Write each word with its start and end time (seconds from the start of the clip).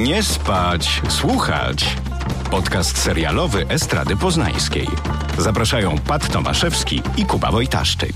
Nie 0.00 0.22
spać, 0.22 1.02
słuchać. 1.08 1.96
Podcast 2.50 3.02
serialowy 3.02 3.66
Estrady 3.68 4.16
Poznańskiej. 4.16 4.86
Zapraszają 5.38 5.94
Pat 6.08 6.32
Tomaszewski 6.32 7.02
i 7.16 7.26
Kuba 7.26 7.50
Wojtaszczyk. 7.50 8.12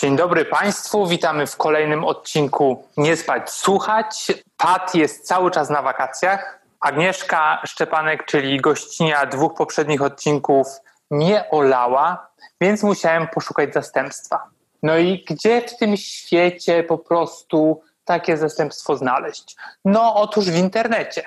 Dzień 0.00 0.16
dobry 0.16 0.44
Państwu, 0.44 1.06
witamy 1.06 1.46
w 1.46 1.56
kolejnym 1.56 2.04
odcinku 2.04 2.84
Nie 2.96 3.16
spać, 3.16 3.50
słuchać. 3.50 4.32
Pat 4.56 4.94
jest 4.94 5.26
cały 5.26 5.50
czas 5.50 5.70
na 5.70 5.82
wakacjach. 5.82 6.58
Agnieszka 6.80 7.62
Szczepanek, 7.66 8.26
czyli 8.26 8.60
gościnia 8.60 9.26
dwóch 9.26 9.54
poprzednich 9.54 10.02
odcinków, 10.02 10.66
nie 11.10 11.50
olała, 11.50 12.28
więc 12.60 12.82
musiałem 12.82 13.28
poszukać 13.28 13.74
zastępstwa. 13.74 14.42
No 14.82 14.98
i 14.98 15.24
gdzie 15.28 15.60
w 15.60 15.76
tym 15.76 15.96
świecie 15.96 16.82
po 16.82 16.98
prostu 16.98 17.82
takie 18.08 18.36
zastępstwo 18.36 18.96
znaleźć? 18.96 19.56
No 19.84 20.14
otóż 20.14 20.46
w 20.46 20.56
internecie. 20.56 21.22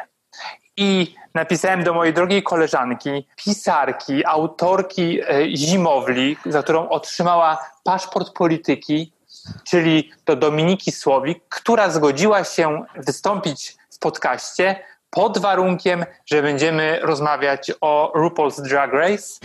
I 0.78 1.16
napisałem 1.34 1.84
do 1.84 1.94
mojej 1.94 2.14
drogiej 2.14 2.44
koleżanki, 2.44 3.28
pisarki, 3.36 4.26
autorki 4.26 5.20
e, 5.22 5.56
Zimowli, 5.56 6.38
za 6.46 6.64
którą 6.64 6.90
otrzymała 6.90 7.58
paszport 7.84 8.34
polityki, 8.34 9.14
czyli 9.68 10.12
do 10.26 10.36
Dominiki 10.36 10.92
Słowik, 10.92 11.44
która 11.50 11.90
zgodziła 11.90 12.44
się 12.44 12.86
wystąpić 12.96 13.76
w 13.92 14.00
podcaście 14.00 14.84
pod 15.10 15.38
warunkiem, 15.38 16.06
że 16.26 16.42
będziemy 16.42 17.00
rozmawiać 17.02 17.72
o 17.82 18.12
RuPaul's 18.16 18.62
Drag 18.62 18.94
Race. 18.94 19.40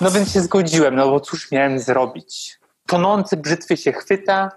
No 0.00 0.10
więc 0.10 0.32
się 0.32 0.40
zgodziłem, 0.40 0.94
no 0.94 1.10
bo 1.10 1.20
cóż 1.20 1.50
miałem 1.50 1.78
zrobić? 1.78 2.58
Tonący 2.86 3.36
brzytwy 3.36 3.76
się 3.76 3.92
chwyta. 3.92 4.50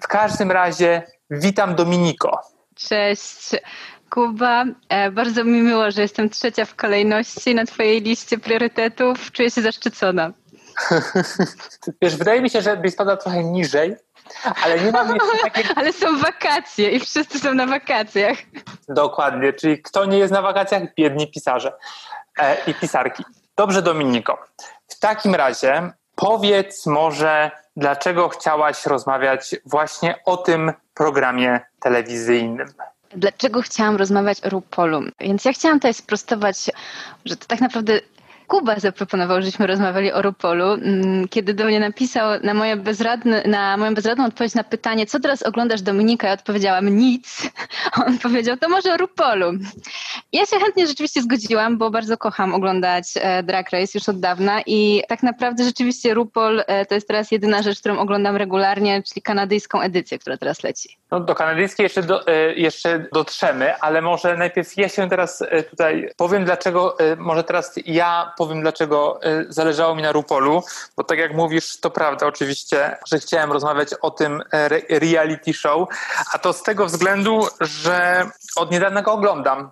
W 0.00 0.08
każdym 0.08 0.50
razie 0.50 1.02
witam 1.30 1.74
Dominiko. 1.74 2.40
Cześć. 2.74 3.50
Kuba, 4.10 4.64
e, 4.88 5.10
bardzo 5.10 5.44
mi 5.44 5.62
miło, 5.62 5.90
że 5.90 6.02
jestem 6.02 6.30
trzecia 6.30 6.64
w 6.64 6.74
kolejności 6.74 7.54
na 7.54 7.66
Twojej 7.66 8.00
liście 8.00 8.38
priorytetów. 8.38 9.32
Czuję 9.32 9.50
się 9.50 9.62
zaszczycona. 9.62 10.32
Wiesz, 12.02 12.16
wydaje 12.16 12.42
mi 12.42 12.50
się, 12.50 12.62
że 12.62 12.76
byś 12.76 12.92
spadła 12.92 13.16
trochę 13.16 13.44
niżej, 13.44 13.96
ale 14.64 14.80
nie 14.80 14.92
mam 14.92 15.08
jeszcze 15.14 15.38
takiego... 15.50 15.74
ale 15.76 15.92
są 15.92 16.18
wakacje 16.18 16.90
i 16.90 17.00
wszyscy 17.00 17.38
są 17.38 17.54
na 17.54 17.66
wakacjach. 17.66 18.38
Dokładnie, 18.88 19.52
czyli 19.52 19.82
kto 19.82 20.04
nie 20.04 20.18
jest 20.18 20.32
na 20.32 20.42
wakacjach? 20.42 20.82
Biedni 20.94 21.30
pisarze 21.30 21.72
e, 22.38 22.56
i 22.66 22.74
pisarki. 22.74 23.24
Dobrze, 23.56 23.82
Dominiko. 23.82 24.38
W 24.88 24.98
takim 24.98 25.34
razie 25.34 25.92
powiedz 26.14 26.86
może, 26.86 27.50
dlaczego 27.76 28.28
chciałaś 28.28 28.86
rozmawiać 28.86 29.56
właśnie 29.66 30.14
o 30.24 30.36
tym 30.36 30.72
programie 30.94 31.60
telewizyjnym. 31.80 32.68
Dlaczego 33.10 33.62
chciałam 33.62 33.96
rozmawiać 33.96 34.44
o 34.44 34.50
RuPaulu? 34.50 35.00
Więc 35.20 35.44
ja 35.44 35.52
chciałam 35.52 35.78
tutaj 35.78 35.94
sprostować, 35.94 36.70
że 37.24 37.36
to 37.36 37.46
tak 37.46 37.60
naprawdę 37.60 38.00
Kuba 38.48 38.78
zaproponował, 38.78 39.42
żeśmy 39.42 39.66
rozmawiali 39.66 40.12
o 40.12 40.22
Rupolu, 40.22 40.72
mm, 40.72 41.28
kiedy 41.28 41.54
do 41.54 41.64
mnie 41.64 41.80
napisał 41.80 42.40
na, 42.42 42.54
moje 42.54 42.76
bezradne, 42.76 43.42
na 43.46 43.76
moją 43.76 43.94
bezradną 43.94 44.24
odpowiedź 44.24 44.54
na 44.54 44.64
pytanie, 44.64 45.06
co 45.06 45.20
teraz 45.20 45.42
oglądasz 45.42 45.82
Dominika? 45.82 46.26
Ja 46.26 46.32
odpowiedziałam 46.32 46.88
nic. 46.88 47.50
On 48.06 48.18
powiedział, 48.18 48.56
to 48.56 48.68
może 48.68 48.94
o 48.94 48.96
Rupolu. 48.96 49.52
Ja 50.32 50.46
się 50.46 50.56
chętnie 50.64 50.86
rzeczywiście 50.86 51.22
zgodziłam, 51.22 51.78
bo 51.78 51.90
bardzo 51.90 52.16
kocham 52.16 52.54
oglądać 52.54 53.04
e, 53.16 53.42
Drag 53.42 53.70
Race 53.70 53.92
już 53.94 54.08
od 54.08 54.20
dawna 54.20 54.60
i 54.66 55.02
tak 55.08 55.22
naprawdę 55.22 55.64
rzeczywiście 55.64 56.14
RuPol 56.14 56.64
e, 56.66 56.86
to 56.86 56.94
jest 56.94 57.08
teraz 57.08 57.30
jedyna 57.30 57.62
rzecz, 57.62 57.80
którą 57.80 57.98
oglądam 57.98 58.36
regularnie, 58.36 59.02
czyli 59.02 59.22
kanadyjską 59.22 59.80
edycję, 59.80 60.18
która 60.18 60.36
teraz 60.36 60.62
leci. 60.62 60.96
No, 61.10 61.20
do 61.20 61.34
kanadyjskiej 61.34 61.84
jeszcze, 61.84 62.02
do, 62.02 62.26
e, 62.26 62.54
jeszcze 62.54 63.06
dotrzemy, 63.12 63.80
ale 63.80 64.02
może 64.02 64.36
najpierw 64.36 64.76
ja 64.76 64.88
się 64.88 65.08
teraz 65.08 65.44
tutaj 65.70 66.10
powiem, 66.16 66.44
dlaczego, 66.44 66.96
może 67.16 67.44
teraz 67.44 67.74
ja 67.86 68.32
powiem, 68.38 68.60
dlaczego 68.60 69.20
y, 69.26 69.46
zależało 69.48 69.94
mi 69.94 70.02
na 70.02 70.12
Rupolu, 70.12 70.62
bo 70.96 71.04
tak 71.04 71.18
jak 71.18 71.34
mówisz, 71.34 71.80
to 71.80 71.90
prawda 71.90 72.26
oczywiście, 72.26 72.96
że 73.06 73.18
chciałem 73.18 73.52
rozmawiać 73.52 73.94
o 74.02 74.10
tym 74.10 74.42
e, 74.52 74.68
reality 74.98 75.54
show, 75.54 75.88
a 76.32 76.38
to 76.38 76.52
z 76.52 76.62
tego 76.62 76.86
względu, 76.86 77.46
że 77.60 78.26
od 78.56 78.70
niedawna 78.70 79.02
go 79.02 79.12
oglądam 79.12 79.70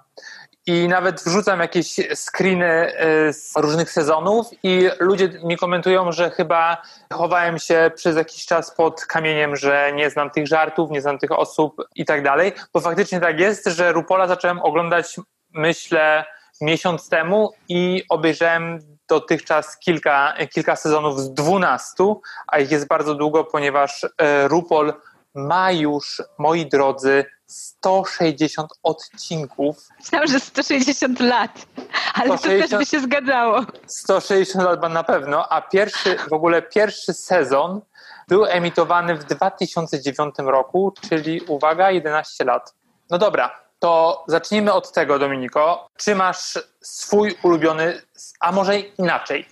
i 0.66 0.88
nawet 0.88 1.22
wrzucam 1.22 1.60
jakieś 1.60 1.96
screeny 2.14 2.66
e, 2.66 3.32
z 3.32 3.52
różnych 3.56 3.92
sezonów 3.92 4.46
i 4.62 4.88
ludzie 5.00 5.28
mi 5.44 5.56
komentują, 5.56 6.12
że 6.12 6.30
chyba 6.30 6.82
chowałem 7.12 7.58
się 7.58 7.90
przez 7.94 8.16
jakiś 8.16 8.46
czas 8.46 8.74
pod 8.74 9.04
kamieniem, 9.04 9.56
że 9.56 9.92
nie 9.94 10.10
znam 10.10 10.30
tych 10.30 10.46
żartów, 10.46 10.90
nie 10.90 11.00
znam 11.00 11.18
tych 11.18 11.32
osób 11.32 11.76
i 11.94 12.04
tak 12.04 12.22
dalej, 12.22 12.52
bo 12.72 12.80
faktycznie 12.80 13.20
tak 13.20 13.40
jest, 13.40 13.66
że 13.66 13.92
Rupola 13.92 14.26
zacząłem 14.26 14.58
oglądać 14.58 15.16
myślę 15.54 16.24
miesiąc 16.60 17.08
temu 17.08 17.52
i 17.68 18.02
obejrzałem 18.08 18.78
dotychczas 19.08 19.78
kilka, 19.78 20.34
kilka 20.54 20.76
sezonów 20.76 21.20
z 21.20 21.34
dwunastu, 21.34 22.20
a 22.46 22.58
ich 22.58 22.70
jest 22.70 22.88
bardzo 22.88 23.14
długo, 23.14 23.44
ponieważ 23.44 24.04
e, 24.04 24.48
RuPaul 24.48 24.92
ma 25.34 25.72
już, 25.72 26.22
moi 26.38 26.66
drodzy, 26.66 27.24
160 27.46 28.70
odcinków. 28.82 29.76
Myślałam, 30.00 30.28
że 30.28 30.40
160 30.40 31.20
lat, 31.20 31.66
ale 32.14 32.38
160, 32.38 32.62
to 32.62 32.68
też 32.68 32.78
by 32.78 32.86
się 32.86 33.00
zgadzało. 33.00 33.60
160 33.86 34.64
lat 34.64 34.92
na 34.92 35.04
pewno, 35.04 35.48
a 35.48 35.62
pierwszy, 35.62 36.16
w 36.28 36.32
ogóle 36.32 36.62
pierwszy 36.62 37.14
sezon 37.14 37.80
był 38.28 38.44
emitowany 38.46 39.16
w 39.16 39.24
2009 39.24 40.34
roku, 40.38 40.92
czyli 41.08 41.40
uwaga, 41.40 41.90
11 41.90 42.44
lat. 42.44 42.74
No 43.10 43.18
dobra, 43.18 43.65
to 43.78 44.24
zacznijmy 44.28 44.72
od 44.72 44.92
tego, 44.92 45.18
Dominiko. 45.18 45.88
Czy 45.96 46.14
masz 46.14 46.58
swój 46.80 47.34
ulubiony, 47.42 48.02
a 48.40 48.52
może 48.52 48.80
inaczej? 48.80 49.46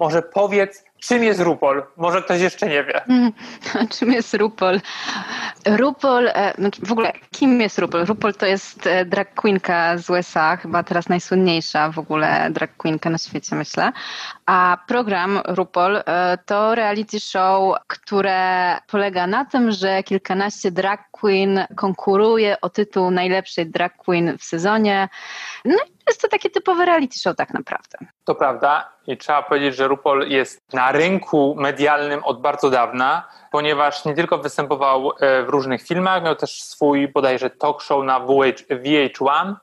Może 0.00 0.22
powiedz, 0.22 0.84
czym 1.00 1.24
jest 1.24 1.40
Rupol? 1.40 1.82
Może 1.96 2.22
ktoś 2.22 2.40
jeszcze 2.40 2.66
nie 2.66 2.84
wie. 2.84 3.04
czym 3.98 4.12
jest 4.12 4.34
Rupol? 4.34 4.80
Rupol, 5.66 6.28
e, 6.28 6.54
znaczy 6.58 6.86
w 6.86 6.92
ogóle 6.92 7.12
kim 7.30 7.60
jest 7.60 7.78
Rupol? 7.78 8.04
Rupol 8.04 8.34
to 8.34 8.46
jest 8.46 8.86
e, 8.86 9.04
drag 9.04 9.34
queenka 9.34 9.98
z 9.98 10.10
USA, 10.10 10.56
chyba 10.56 10.82
teraz 10.82 11.08
najsłynniejsza 11.08 11.90
w 11.90 11.98
ogóle 11.98 12.48
drag 12.50 12.76
queenka 12.76 13.10
na 13.10 13.18
świecie, 13.18 13.56
myślę. 13.56 13.92
A 14.48 14.78
program 14.86 15.40
Rupol 15.44 15.96
e, 15.96 16.38
to 16.46 16.74
reality 16.74 17.20
show, 17.20 17.76
które 17.86 18.76
polega 18.86 19.26
na 19.26 19.44
tym, 19.44 19.70
że 19.72 20.02
kilkanaście 20.02 20.70
drag 20.70 21.00
queen 21.10 21.64
konkuruje 21.76 22.60
o 22.60 22.70
tytuł 22.70 23.10
najlepszej 23.10 23.66
drag 23.66 23.96
queen 23.96 24.38
w 24.38 24.44
sezonie. 24.44 25.08
No 25.64 25.74
i 25.74 25.92
jest 26.08 26.22
to 26.22 26.28
takie 26.28 26.50
typowe 26.50 26.84
reality 26.84 27.18
show 27.18 27.36
tak 27.36 27.54
naprawdę. 27.54 27.98
To 28.24 28.34
prawda 28.34 28.88
i 29.06 29.16
trzeba 29.16 29.42
powiedzieć, 29.42 29.76
że 29.76 29.88
RuPaul 29.88 30.28
jest 30.28 30.72
na 30.72 30.92
rynku 30.92 31.54
medialnym 31.58 32.24
od 32.24 32.40
bardzo 32.40 32.70
dawna, 32.70 33.28
ponieważ 33.50 34.04
nie 34.04 34.14
tylko 34.14 34.38
występował 34.38 35.12
e, 35.20 35.42
w 35.42 35.48
różnych 35.48 35.82
filmach, 35.82 36.22
miał 36.22 36.34
też 36.34 36.62
swój 36.62 37.08
bodajże 37.08 37.50
talk 37.50 37.82
show 37.82 38.04
na 38.04 38.20
VH1 38.20 39.54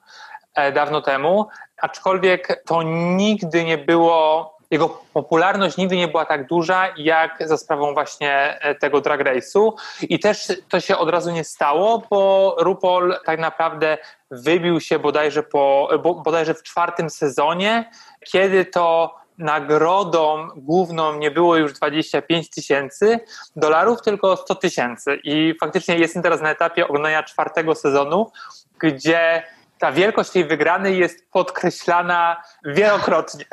e, 0.55 0.71
dawno 0.71 1.01
temu, 1.01 1.47
aczkolwiek 1.81 2.63
to 2.65 2.83
nigdy 2.83 3.63
nie 3.63 3.77
było 3.77 4.54
jego 4.71 4.89
popularność 5.13 5.77
nigdy 5.77 5.97
nie 5.97 6.07
była 6.07 6.25
tak 6.25 6.47
duża, 6.47 6.93
jak 6.97 7.37
za 7.47 7.57
sprawą 7.57 7.93
właśnie 7.93 8.57
e, 8.61 8.75
tego 8.75 9.01
drag 9.01 9.21
race'u. 9.21 9.71
I 10.01 10.19
też 10.19 10.47
to 10.69 10.79
się 10.79 10.97
od 10.97 11.09
razu 11.09 11.31
nie 11.31 11.43
stało, 11.43 12.01
bo 12.09 12.55
RuPaul 12.59 13.15
tak 13.25 13.39
naprawdę 13.39 13.97
wybił 14.31 14.79
się 14.79 14.99
bodajże, 14.99 15.43
po, 15.43 15.89
bodajże 16.23 16.53
w 16.53 16.63
czwartym 16.63 17.09
sezonie, 17.09 17.89
kiedy 18.25 18.65
to 18.65 19.15
nagrodą 19.37 20.47
główną 20.55 21.15
nie 21.15 21.31
było 21.31 21.57
już 21.57 21.73
25 21.73 22.49
tysięcy 22.49 23.19
dolarów, 23.55 24.01
tylko 24.01 24.37
100 24.37 24.55
tysięcy. 24.55 25.19
I 25.23 25.53
faktycznie 25.59 25.97
jestem 25.97 26.23
teraz 26.23 26.41
na 26.41 26.51
etapie 26.51 26.87
oglądania 26.87 27.23
czwartego 27.23 27.75
sezonu, 27.75 28.31
gdzie 28.79 29.43
ta 29.79 29.91
wielkość 29.91 30.29
tej 30.29 30.45
wygranej 30.45 30.97
jest 30.97 31.31
podkreślana 31.31 32.43
wielokrotnie. 32.65 33.45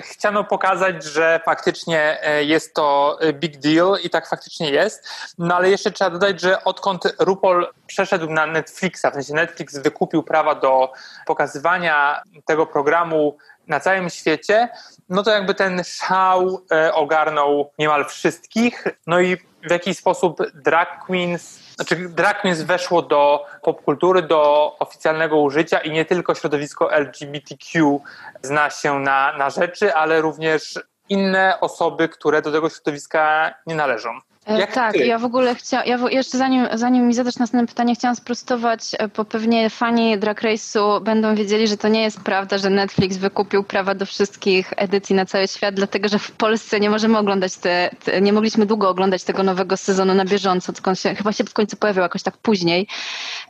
Chciano 0.00 0.44
pokazać, 0.44 1.04
że 1.04 1.40
faktycznie 1.44 2.18
e, 2.22 2.44
jest 2.44 2.74
to 2.74 3.18
big 3.32 3.56
deal 3.56 3.96
i 4.02 4.10
tak 4.10 4.28
faktycznie 4.28 4.70
jest. 4.70 5.08
No 5.38 5.56
ale 5.56 5.70
jeszcze 5.70 5.90
trzeba 5.90 6.10
dodać, 6.10 6.40
że 6.40 6.64
odkąd 6.64 7.14
RuPaul 7.18 7.66
przeszedł 7.86 8.30
na 8.30 8.46
Netflixa, 8.46 9.06
w 9.10 9.14
sensie 9.14 9.34
Netflix 9.34 9.78
wykupił 9.78 10.22
prawa 10.22 10.54
do 10.54 10.92
pokazywania 11.26 12.22
tego 12.44 12.66
programu 12.66 13.36
na 13.68 13.80
całym 13.80 14.10
świecie, 14.10 14.68
no 15.08 15.22
to 15.22 15.30
jakby 15.30 15.54
ten 15.54 15.84
szał 15.84 16.64
e, 16.72 16.94
ogarnął 16.94 17.70
niemal 17.78 18.04
wszystkich. 18.04 18.84
No 19.06 19.20
i 19.20 19.36
w 19.36 19.70
jakiś 19.70 19.98
sposób 19.98 20.38
drag 20.54 21.04
queens, 21.06 21.58
znaczy 21.74 22.08
drag 22.08 22.40
queens 22.40 22.62
weszło 22.62 23.02
do 23.02 23.46
popkultury, 23.62 24.22
do 24.22 24.76
oficjalnego 24.78 25.36
użycia 25.36 25.78
i 25.78 25.90
nie 25.90 26.04
tylko 26.04 26.34
środowisko 26.34 26.92
LGBTQ 26.92 28.00
zna 28.42 28.70
się 28.70 28.98
na, 28.98 29.36
na 29.38 29.50
rzeczy, 29.50 29.94
ale 29.94 30.20
również 30.20 30.78
inne 31.08 31.60
osoby, 31.60 32.08
które 32.08 32.42
do 32.42 32.52
tego 32.52 32.70
środowiska 32.70 33.54
nie 33.66 33.74
należą. 33.74 34.18
E, 34.48 34.58
Jak 34.58 34.72
tak, 34.72 34.92
ty? 34.92 35.06
ja 35.06 35.18
w 35.18 35.24
ogóle 35.24 35.54
chciałam, 35.54 35.86
ja 35.86 35.98
jeszcze 36.10 36.38
zanim, 36.38 36.68
zanim 36.74 37.06
mi 37.06 37.14
zadasz 37.14 37.36
następne 37.36 37.66
pytanie, 37.66 37.94
chciałam 37.94 38.16
sprostować, 38.16 38.80
e, 38.98 39.08
bo 39.08 39.24
pewnie 39.24 39.70
fani 39.70 40.18
Drag 40.18 40.42
Race'u 40.42 41.02
będą 41.02 41.34
wiedzieli, 41.34 41.68
że 41.68 41.76
to 41.76 41.88
nie 41.88 42.02
jest 42.02 42.20
prawda, 42.20 42.58
że 42.58 42.70
Netflix 42.70 43.16
wykupił 43.16 43.64
prawa 43.64 43.94
do 43.94 44.06
wszystkich 44.06 44.72
edycji 44.76 45.16
na 45.16 45.26
cały 45.26 45.48
świat, 45.48 45.74
dlatego 45.74 46.08
że 46.08 46.18
w 46.18 46.30
Polsce 46.30 46.80
nie 46.80 46.90
możemy 46.90 47.18
oglądać 47.18 47.56
te, 47.56 47.90
te 48.04 48.20
nie 48.20 48.32
mogliśmy 48.32 48.66
długo 48.66 48.88
oglądać 48.88 49.24
tego 49.24 49.42
nowego 49.42 49.76
sezonu 49.76 50.14
na 50.14 50.24
bieżąco, 50.24 50.72
się, 50.94 51.14
chyba 51.14 51.32
się 51.32 51.44
w 51.44 51.52
końcu 51.52 51.76
pojawił 51.76 52.02
jakoś 52.02 52.22
tak 52.22 52.36
później, 52.36 52.86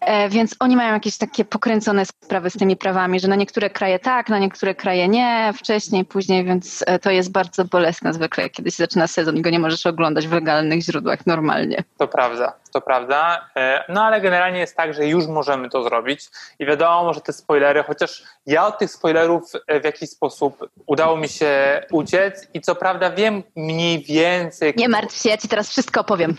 e, 0.01 0.29
więc 0.29 0.57
oni 0.61 0.77
mają 0.77 0.95
jakieś 0.95 1.17
takie 1.17 1.45
pokręcone 1.45 2.07
sprawy 2.07 2.51
z 2.51 2.53
tymi 2.53 2.77
prawami, 2.77 3.21
że 3.21 3.29
na 3.29 3.37
niektóre 3.37 3.71
kraje 3.71 3.99
tak, 3.99 4.29
na 4.29 4.39
niektóre 4.39 4.75
kraje 4.75 5.09
nie, 5.09 5.53
wcześniej, 5.57 6.05
później, 6.05 6.45
więc 6.45 6.85
e, 6.87 6.99
to 6.99 7.11
jest 7.11 7.33
bardzo 7.33 7.65
bolesne 7.65 8.13
zwykle, 8.15 8.51
kiedy 8.51 8.71
się 8.71 8.77
zaczyna 8.77 9.07
sezon 9.07 9.37
i 9.37 9.43
go 9.43 9.51
nie 9.51 9.59
możesz 9.59 9.87
oglądać 9.87 10.29
w 10.29 10.33
legalnych 10.33 10.83
źródłach 10.89 11.27
normalnie. 11.27 11.85
To 11.99 12.09
prawda, 12.09 12.53
to 12.73 12.81
prawda. 12.81 13.49
E, 13.57 13.85
no 13.89 14.05
ale 14.05 14.21
generalnie 14.21 14.59
jest 14.59 14.77
tak, 14.77 14.95
że 14.95 15.07
już 15.07 15.27
możemy 15.27 15.71
to 15.71 15.83
zrobić 15.83 16.27
i 16.59 16.67
wiadomo, 16.67 17.15
że 17.15 17.21
te 17.21 17.33
spoilery, 17.33 17.83
chociaż 17.83 18.23
ja 18.47 18.67
od 18.67 18.79
tych 18.79 18.91
spoilerów 18.91 19.53
e, 19.67 19.81
w 19.81 19.85
jakiś 19.85 20.11
sposób 20.11 20.69
udało 20.87 21.17
mi 21.17 21.29
się 21.29 21.83
uciec 21.93 22.49
i 22.55 22.61
co 22.61 22.75
prawda 22.75 23.11
wiem 23.11 23.43
mniej 23.57 24.03
więcej... 24.03 24.75
Nie 24.77 24.89
martw 24.89 25.23
się, 25.23 25.29
ja 25.29 25.37
ci 25.37 25.49
teraz 25.49 25.71
wszystko 25.71 26.01
opowiem. 26.01 26.37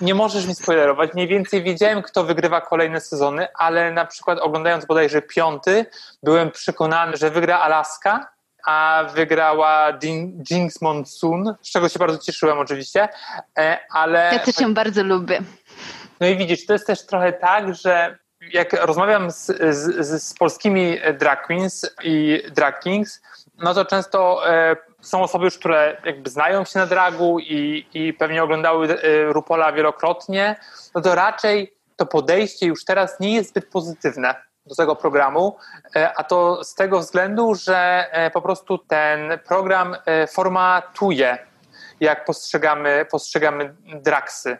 Nie 0.00 0.14
możesz 0.14 0.46
mi 0.46 0.54
spoilerować. 0.54 1.14
Mniej 1.14 1.28
więcej 1.28 1.62
wiedziałem, 1.62 2.02
kto 2.02 2.24
wygrywa 2.24 2.60
kolejne 2.60 3.00
sezony, 3.00 3.46
ale 3.54 3.92
na 3.92 4.04
przykład 4.04 4.38
oglądając 4.38 4.84
bodajże 4.84 5.22
piąty, 5.22 5.86
byłem 6.22 6.50
przekonany, 6.50 7.16
że 7.16 7.30
wygra 7.30 7.58
Alaska, 7.58 8.31
a 8.66 9.04
wygrała 9.14 9.98
Jinx 10.50 10.80
Monsoon, 10.82 11.54
z 11.62 11.70
czego 11.70 11.88
się 11.88 11.98
bardzo 11.98 12.18
cieszyłem 12.18 12.58
oczywiście, 12.58 13.08
e, 13.58 13.78
ale... 13.92 14.30
Ja 14.32 14.38
też 14.38 14.60
ją 14.60 14.74
bardzo 14.74 15.02
lubię. 15.02 15.40
No 16.20 16.26
i 16.26 16.36
widzisz, 16.36 16.66
to 16.66 16.72
jest 16.72 16.86
też 16.86 17.06
trochę 17.06 17.32
tak, 17.32 17.74
że 17.74 18.18
jak 18.52 18.72
rozmawiam 18.72 19.30
z, 19.30 19.46
z, 19.70 20.22
z 20.22 20.34
polskimi 20.34 20.98
drag 21.18 21.46
queens 21.46 21.94
i 22.04 22.42
drag 22.54 22.80
kings, 22.80 23.22
no 23.58 23.74
to 23.74 23.84
często 23.84 24.50
e, 24.50 24.76
są 25.00 25.22
osoby 25.22 25.44
już, 25.44 25.58
które 25.58 25.96
jakby 26.04 26.30
znają 26.30 26.64
się 26.64 26.78
na 26.78 26.86
dragu 26.86 27.38
i, 27.40 27.86
i 27.94 28.12
pewnie 28.12 28.42
oglądały 28.42 29.00
e, 29.02 29.24
Rupola 29.32 29.72
wielokrotnie, 29.72 30.56
no 30.94 31.00
to 31.00 31.14
raczej 31.14 31.74
to 31.96 32.06
podejście 32.06 32.66
już 32.66 32.84
teraz 32.84 33.20
nie 33.20 33.34
jest 33.34 33.50
zbyt 33.50 33.70
pozytywne 33.70 34.34
do 34.66 34.74
tego 34.74 34.96
programu, 34.96 35.56
e, 35.96 36.12
a 36.16 36.24
to 36.24 36.64
z 36.64 36.74
tego 36.74 36.98
względu, 36.98 37.54
że 37.54 38.08
e, 38.12 38.30
po 38.30 38.42
prostu 38.42 38.78
ten 38.78 39.38
program 39.48 39.96
e, 40.06 40.26
formatuje, 40.26 41.38
jak 42.00 42.24
postrzegamy, 42.24 43.06
postrzegamy 43.10 43.74
draksy. 44.02 44.58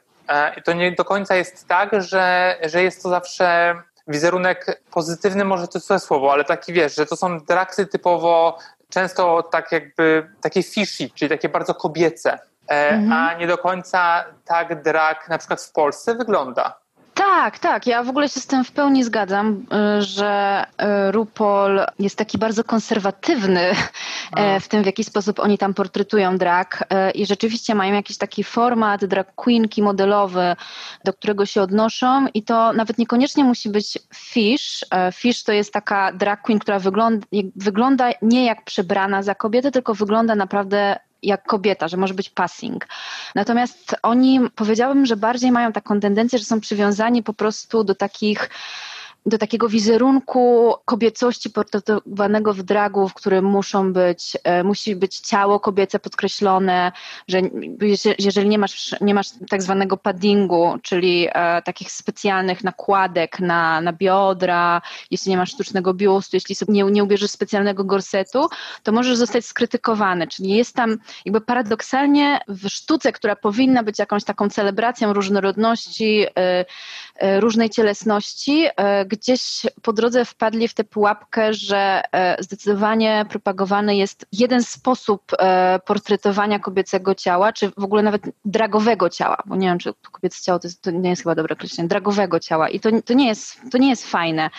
I 0.57 0.63
to 0.63 0.73
nie 0.73 0.93
do 0.93 1.05
końca 1.05 1.37
jest 1.37 1.69
tak, 1.69 2.03
że, 2.03 2.57
że 2.65 2.83
jest 2.83 3.03
to 3.03 3.09
zawsze 3.09 3.75
wizerunek 4.09 4.83
pozytywny, 4.91 5.45
może 5.45 5.69
to 5.69 5.79
złe 5.79 5.99
słowo, 5.99 6.33
ale 6.33 6.45
taki 6.45 6.73
wiesz, 6.73 6.95
że 6.95 7.07
to 7.07 7.17
są 7.17 7.39
draksy 7.39 7.87
typowo 7.87 8.59
często 8.89 9.43
tak 9.43 9.73
jakby 9.73 10.31
takie 10.41 10.63
fishy, 10.63 11.11
czyli 11.15 11.29
takie 11.29 11.49
bardzo 11.49 11.75
kobiece, 11.75 12.39
mhm. 12.69 13.13
a 13.13 13.35
nie 13.35 13.47
do 13.47 13.59
końca 13.59 14.25
tak 14.45 14.83
drag 14.83 15.29
na 15.29 15.39
przykład 15.39 15.63
w 15.63 15.73
Polsce 15.73 16.15
wygląda. 16.15 16.82
Tak, 17.33 17.59
tak. 17.59 17.87
Ja 17.87 18.03
w 18.03 18.09
ogóle 18.09 18.29
się 18.29 18.41
z 18.41 18.47
tym 18.47 18.65
w 18.65 18.73
pełni 18.73 19.05
zgadzam, 19.05 19.67
y, 19.99 20.03
że 20.03 20.65
y, 21.09 21.13
RuPaul 21.13 21.81
jest 21.99 22.19
taki 22.19 22.39
bardzo 22.39 22.65
konserwatywny 22.65 23.61
e, 24.37 24.55
no. 24.55 24.61
w 24.61 24.69
tym, 24.69 24.83
w 24.83 24.87
jaki 24.87 25.05
sposób 25.05 25.41
oni 25.41 25.59
tam 25.59 25.75
portretują 25.75 26.39
drag 26.39 26.85
e, 26.91 27.11
i 27.11 27.27
rzeczywiście 27.27 27.75
mają 27.75 27.95
jakiś 27.95 28.19
taki 28.19 28.45
format 28.45 29.05
drag 29.05 29.35
queenki 29.35 29.83
modelowy, 29.83 30.57
do 31.05 31.13
którego 31.13 31.47
się 31.47 31.63
odnoszą 31.63 32.27
i 32.35 32.43
to 32.43 32.73
nawet 32.73 32.99
niekoniecznie 32.99 33.45
musi 33.45 33.69
być 33.69 33.99
fish. 34.15 34.85
E, 34.91 35.13
fish 35.13 35.43
to 35.43 35.53
jest 35.53 35.73
taka 35.73 36.13
drag 36.13 36.43
queen, 36.43 36.59
która 36.59 36.79
wygląda, 36.79 37.27
wygląda 37.57 38.11
nie 38.23 38.45
jak 38.45 38.65
przebrana 38.65 39.23
za 39.23 39.35
kobietę, 39.35 39.71
tylko 39.71 39.95
wygląda 39.95 40.35
naprawdę 40.35 40.97
jak 41.23 41.45
kobieta, 41.45 41.89
że 41.89 41.97
może 41.97 42.15
być 42.15 42.31
passing. 42.31 42.89
Natomiast 43.35 43.97
oni 44.03 44.41
powiedziałabym, 44.55 45.07
że 45.07 45.17
bardziej 45.17 45.53
mają 45.53 45.73
taką 45.73 46.01
tendencję, 46.01 46.39
że 46.39 46.45
są 46.45 46.61
przywiązani 46.61 47.23
po 47.23 47.35
prostu 47.35 47.85
do 47.85 47.95
takich 47.95 48.51
do 49.27 49.39
takiego 49.39 49.69
wizerunku 49.69 50.75
kobiecości 50.85 51.51
portretowanego 51.51 52.55
w 52.55 52.63
dragu, 52.63 53.09
w 53.09 53.15
którym 53.15 53.45
muszą 53.45 53.93
być, 53.93 54.37
e, 54.45 54.65
musi 54.65 54.97
być 54.97 55.19
ciało 55.19 55.61
kobiece 55.61 55.99
podkreślone, 55.99 56.93
że 57.29 57.41
jeżeli 58.19 58.49
nie 58.49 58.59
masz, 58.59 58.95
nie 59.01 59.15
masz 59.15 59.27
tak 59.51 59.63
zwanego 59.63 59.97
paddingu, 59.97 60.79
czyli 60.83 61.29
e, 61.33 61.63
takich 61.63 61.93
specjalnych 61.93 62.65
nakładek 62.65 63.41
na, 63.41 63.81
na 63.81 63.93
biodra, 63.93 64.83
jeśli 65.11 65.31
nie 65.31 65.37
masz 65.37 65.51
sztucznego 65.51 65.95
biustu, 65.95 66.37
jeśli 66.37 66.55
sobie 66.55 66.73
nie, 66.73 66.85
nie 66.85 67.05
ubierzesz 67.05 67.31
specjalnego 67.31 67.85
gorsetu, 67.85 68.49
to 68.83 68.93
możesz 68.93 69.17
zostać 69.17 69.47
skrytykowany. 69.47 70.27
Czyli 70.27 70.51
jest 70.51 70.77
tam 70.77 70.99
jakby 71.25 71.41
paradoksalnie 71.41 72.41
w 72.49 72.69
sztuce, 72.69 73.13
która 73.13 73.37
powinna 73.37 73.83
być 73.83 73.99
jakąś 73.99 74.25
taką 74.25 74.49
celebracją 74.49 75.13
różnorodności, 75.13 76.27
e, 76.37 77.41
różnej 77.41 77.71
cielesności, 77.71 78.67
gdzieś 79.13 79.67
po 79.83 79.93
drodze 79.93 80.25
wpadli 80.25 80.69
w 80.69 80.75
tę 80.75 80.85
pułapkę, 80.85 81.55
że 81.55 82.03
e, 82.13 82.43
zdecydowanie 82.43 83.27
propagowany 83.29 83.97
jest 83.97 84.27
jeden 84.33 84.63
sposób 84.63 85.23
e, 85.39 85.81
portretowania 85.87 86.59
kobiecego 86.59 87.15
ciała, 87.15 87.53
czy 87.53 87.71
w 87.71 87.85
ogóle 87.85 88.03
nawet 88.03 88.23
dragowego 88.45 89.11
ciała, 89.11 89.37
bo 89.47 89.57
nie 89.57 89.67
wiem, 89.67 89.79
czy 89.79 89.93
to 89.93 90.11
kobiece 90.11 90.43
ciało 90.43 90.59
to, 90.59 90.69
jest, 90.69 90.83
to 90.83 90.91
nie 90.91 91.11
jest 91.11 91.23
chyba 91.23 91.35
dobre 91.35 91.53
określenie, 91.53 91.89
dragowego 91.89 92.41
ciała 92.41 92.69
i 92.69 92.81
to, 92.81 92.91
to, 93.05 93.15
nie 93.15 93.29
jest, 93.29 93.61
to 93.73 93.79
nie 93.79 93.91
jest 93.91 94.07
fajne. 94.07 94.51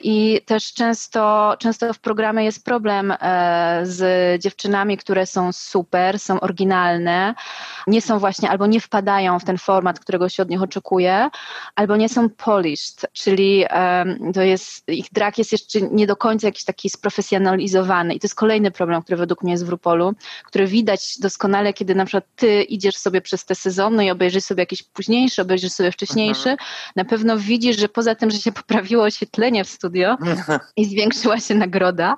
I 0.00 0.40
też 0.46 0.72
często, 0.72 1.54
często 1.58 1.92
w 1.94 1.98
programie 1.98 2.44
jest 2.44 2.64
problem 2.64 3.14
e, 3.20 3.80
z 3.82 4.42
dziewczynami, 4.42 4.96
które 4.96 5.26
są 5.26 5.52
super, 5.52 6.18
są 6.18 6.40
oryginalne, 6.40 7.34
nie 7.86 8.02
są 8.02 8.18
właśnie 8.18 8.50
albo 8.50 8.66
nie 8.66 8.80
wpadają 8.80 9.38
w 9.38 9.44
ten 9.44 9.58
format, 9.58 10.00
którego 10.00 10.28
się 10.28 10.42
od 10.42 10.50
nich 10.50 10.62
oczekuje, 10.62 11.30
albo 11.74 11.96
nie 11.96 12.08
są 12.08 12.28
polished, 12.28 13.06
czyli 13.12 13.64
to 14.34 14.42
jest, 14.42 14.88
ich 14.88 15.06
drag 15.12 15.38
jest 15.38 15.52
jeszcze 15.52 15.80
nie 15.80 16.06
do 16.06 16.16
końca 16.16 16.46
jakiś 16.46 16.64
taki 16.64 16.90
sprofesjonalizowany 16.90 18.14
i 18.14 18.20
to 18.20 18.24
jest 18.24 18.34
kolejny 18.34 18.70
problem, 18.70 19.02
który 19.02 19.16
według 19.16 19.42
mnie 19.42 19.52
jest 19.52 19.66
w 19.66 19.68
Rupolu, 19.68 20.12
który 20.44 20.66
widać 20.66 21.18
doskonale, 21.18 21.72
kiedy 21.72 21.94
na 21.94 22.04
przykład 22.04 22.24
ty 22.36 22.62
idziesz 22.62 22.96
sobie 22.96 23.20
przez 23.20 23.44
te 23.44 23.54
sezony 23.54 24.06
i 24.06 24.10
obejrzysz 24.10 24.44
sobie 24.44 24.62
jakiś 24.62 24.82
późniejszy, 24.82 25.42
obejrzysz 25.42 25.72
sobie 25.72 25.92
wcześniejszy, 25.92 26.50
mhm. 26.50 26.68
na 26.96 27.04
pewno 27.04 27.38
widzisz, 27.38 27.78
że 27.78 27.88
poza 27.88 28.14
tym, 28.14 28.30
że 28.30 28.38
się 28.38 28.52
poprawiło 28.52 29.04
oświetlenie 29.04 29.64
w 29.64 29.68
studio 29.68 30.16
i 30.76 30.84
zwiększyła 30.84 31.40
się 31.40 31.54
nagroda, 31.54 32.16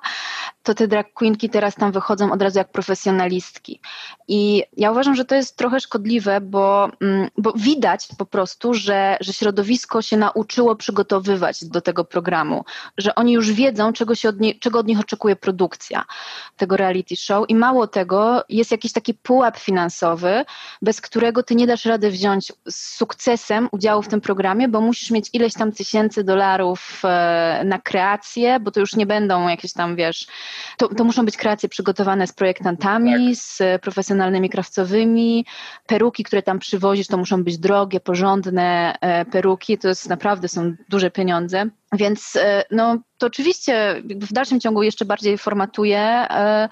to 0.63 0.73
te 0.73 0.87
drag 0.87 1.13
queenki 1.13 1.49
teraz 1.49 1.75
tam 1.75 1.91
wychodzą 1.91 2.31
od 2.31 2.41
razu 2.41 2.57
jak 2.57 2.71
profesjonalistki. 2.71 3.79
I 4.27 4.63
ja 4.77 4.91
uważam, 4.91 5.15
że 5.15 5.25
to 5.25 5.35
jest 5.35 5.57
trochę 5.57 5.79
szkodliwe, 5.79 6.41
bo, 6.41 6.89
mm, 7.01 7.29
bo 7.37 7.53
widać 7.55 8.07
po 8.17 8.25
prostu, 8.25 8.73
że, 8.73 9.17
że 9.21 9.33
środowisko 9.33 10.01
się 10.01 10.17
nauczyło 10.17 10.75
przygotowywać 10.75 11.65
do 11.73 11.81
tego 11.81 12.05
programu, 12.05 12.65
że 12.97 13.15
oni 13.15 13.33
już 13.33 13.51
wiedzą, 13.51 13.93
czego, 13.93 14.15
się 14.15 14.29
od 14.29 14.39
nie, 14.39 14.55
czego 14.55 14.79
od 14.79 14.87
nich 14.87 14.99
oczekuje 14.99 15.35
produkcja 15.35 16.03
tego 16.57 16.77
reality 16.77 17.15
show 17.15 17.45
i 17.49 17.55
mało 17.55 17.87
tego, 17.87 18.43
jest 18.49 18.71
jakiś 18.71 18.91
taki 18.91 19.13
pułap 19.13 19.57
finansowy, 19.57 20.45
bez 20.81 21.01
którego 21.01 21.43
ty 21.43 21.55
nie 21.55 21.67
dasz 21.67 21.85
rady 21.85 22.11
wziąć 22.11 22.53
z 22.69 22.95
sukcesem 22.97 23.69
udziału 23.71 24.01
w 24.01 24.07
tym 24.07 24.21
programie, 24.21 24.67
bo 24.67 24.81
musisz 24.81 25.11
mieć 25.11 25.29
ileś 25.33 25.53
tam 25.53 25.71
tysięcy 25.71 26.23
dolarów 26.23 27.01
e, 27.03 27.61
na 27.65 27.79
kreację, 27.79 28.59
bo 28.59 28.71
to 28.71 28.79
już 28.79 28.95
nie 28.95 29.05
będą 29.05 29.47
jakieś 29.47 29.73
tam, 29.73 29.95
wiesz, 29.95 30.27
to, 30.77 30.87
to 30.87 31.03
muszą 31.03 31.25
być 31.25 31.37
kreacje 31.37 31.69
przygotowane 31.69 32.27
z 32.27 32.33
projektantami, 32.33 33.11
tak. 33.11 33.35
z 33.35 33.81
profesjonalnymi 33.81 34.49
krawcowymi, 34.49 35.45
peruki, 35.87 36.23
które 36.23 36.41
tam 36.41 36.59
przywozisz, 36.59 37.07
to 37.07 37.17
muszą 37.17 37.43
być 37.43 37.57
drogie, 37.57 37.99
porządne 37.99 38.97
e, 39.01 39.25
peruki, 39.25 39.77
to 39.77 39.87
jest 39.87 40.09
naprawdę 40.09 40.47
są 40.47 40.73
duże 40.89 41.11
pieniądze. 41.11 41.62
Więc 41.93 42.35
e, 42.35 42.63
no, 42.71 42.97
to 43.17 43.27
oczywiście 43.27 44.01
w 44.05 44.33
dalszym 44.33 44.59
ciągu 44.59 44.83
jeszcze 44.83 45.05
bardziej 45.05 45.37
formatuje 45.37 45.99
e, 45.99 46.69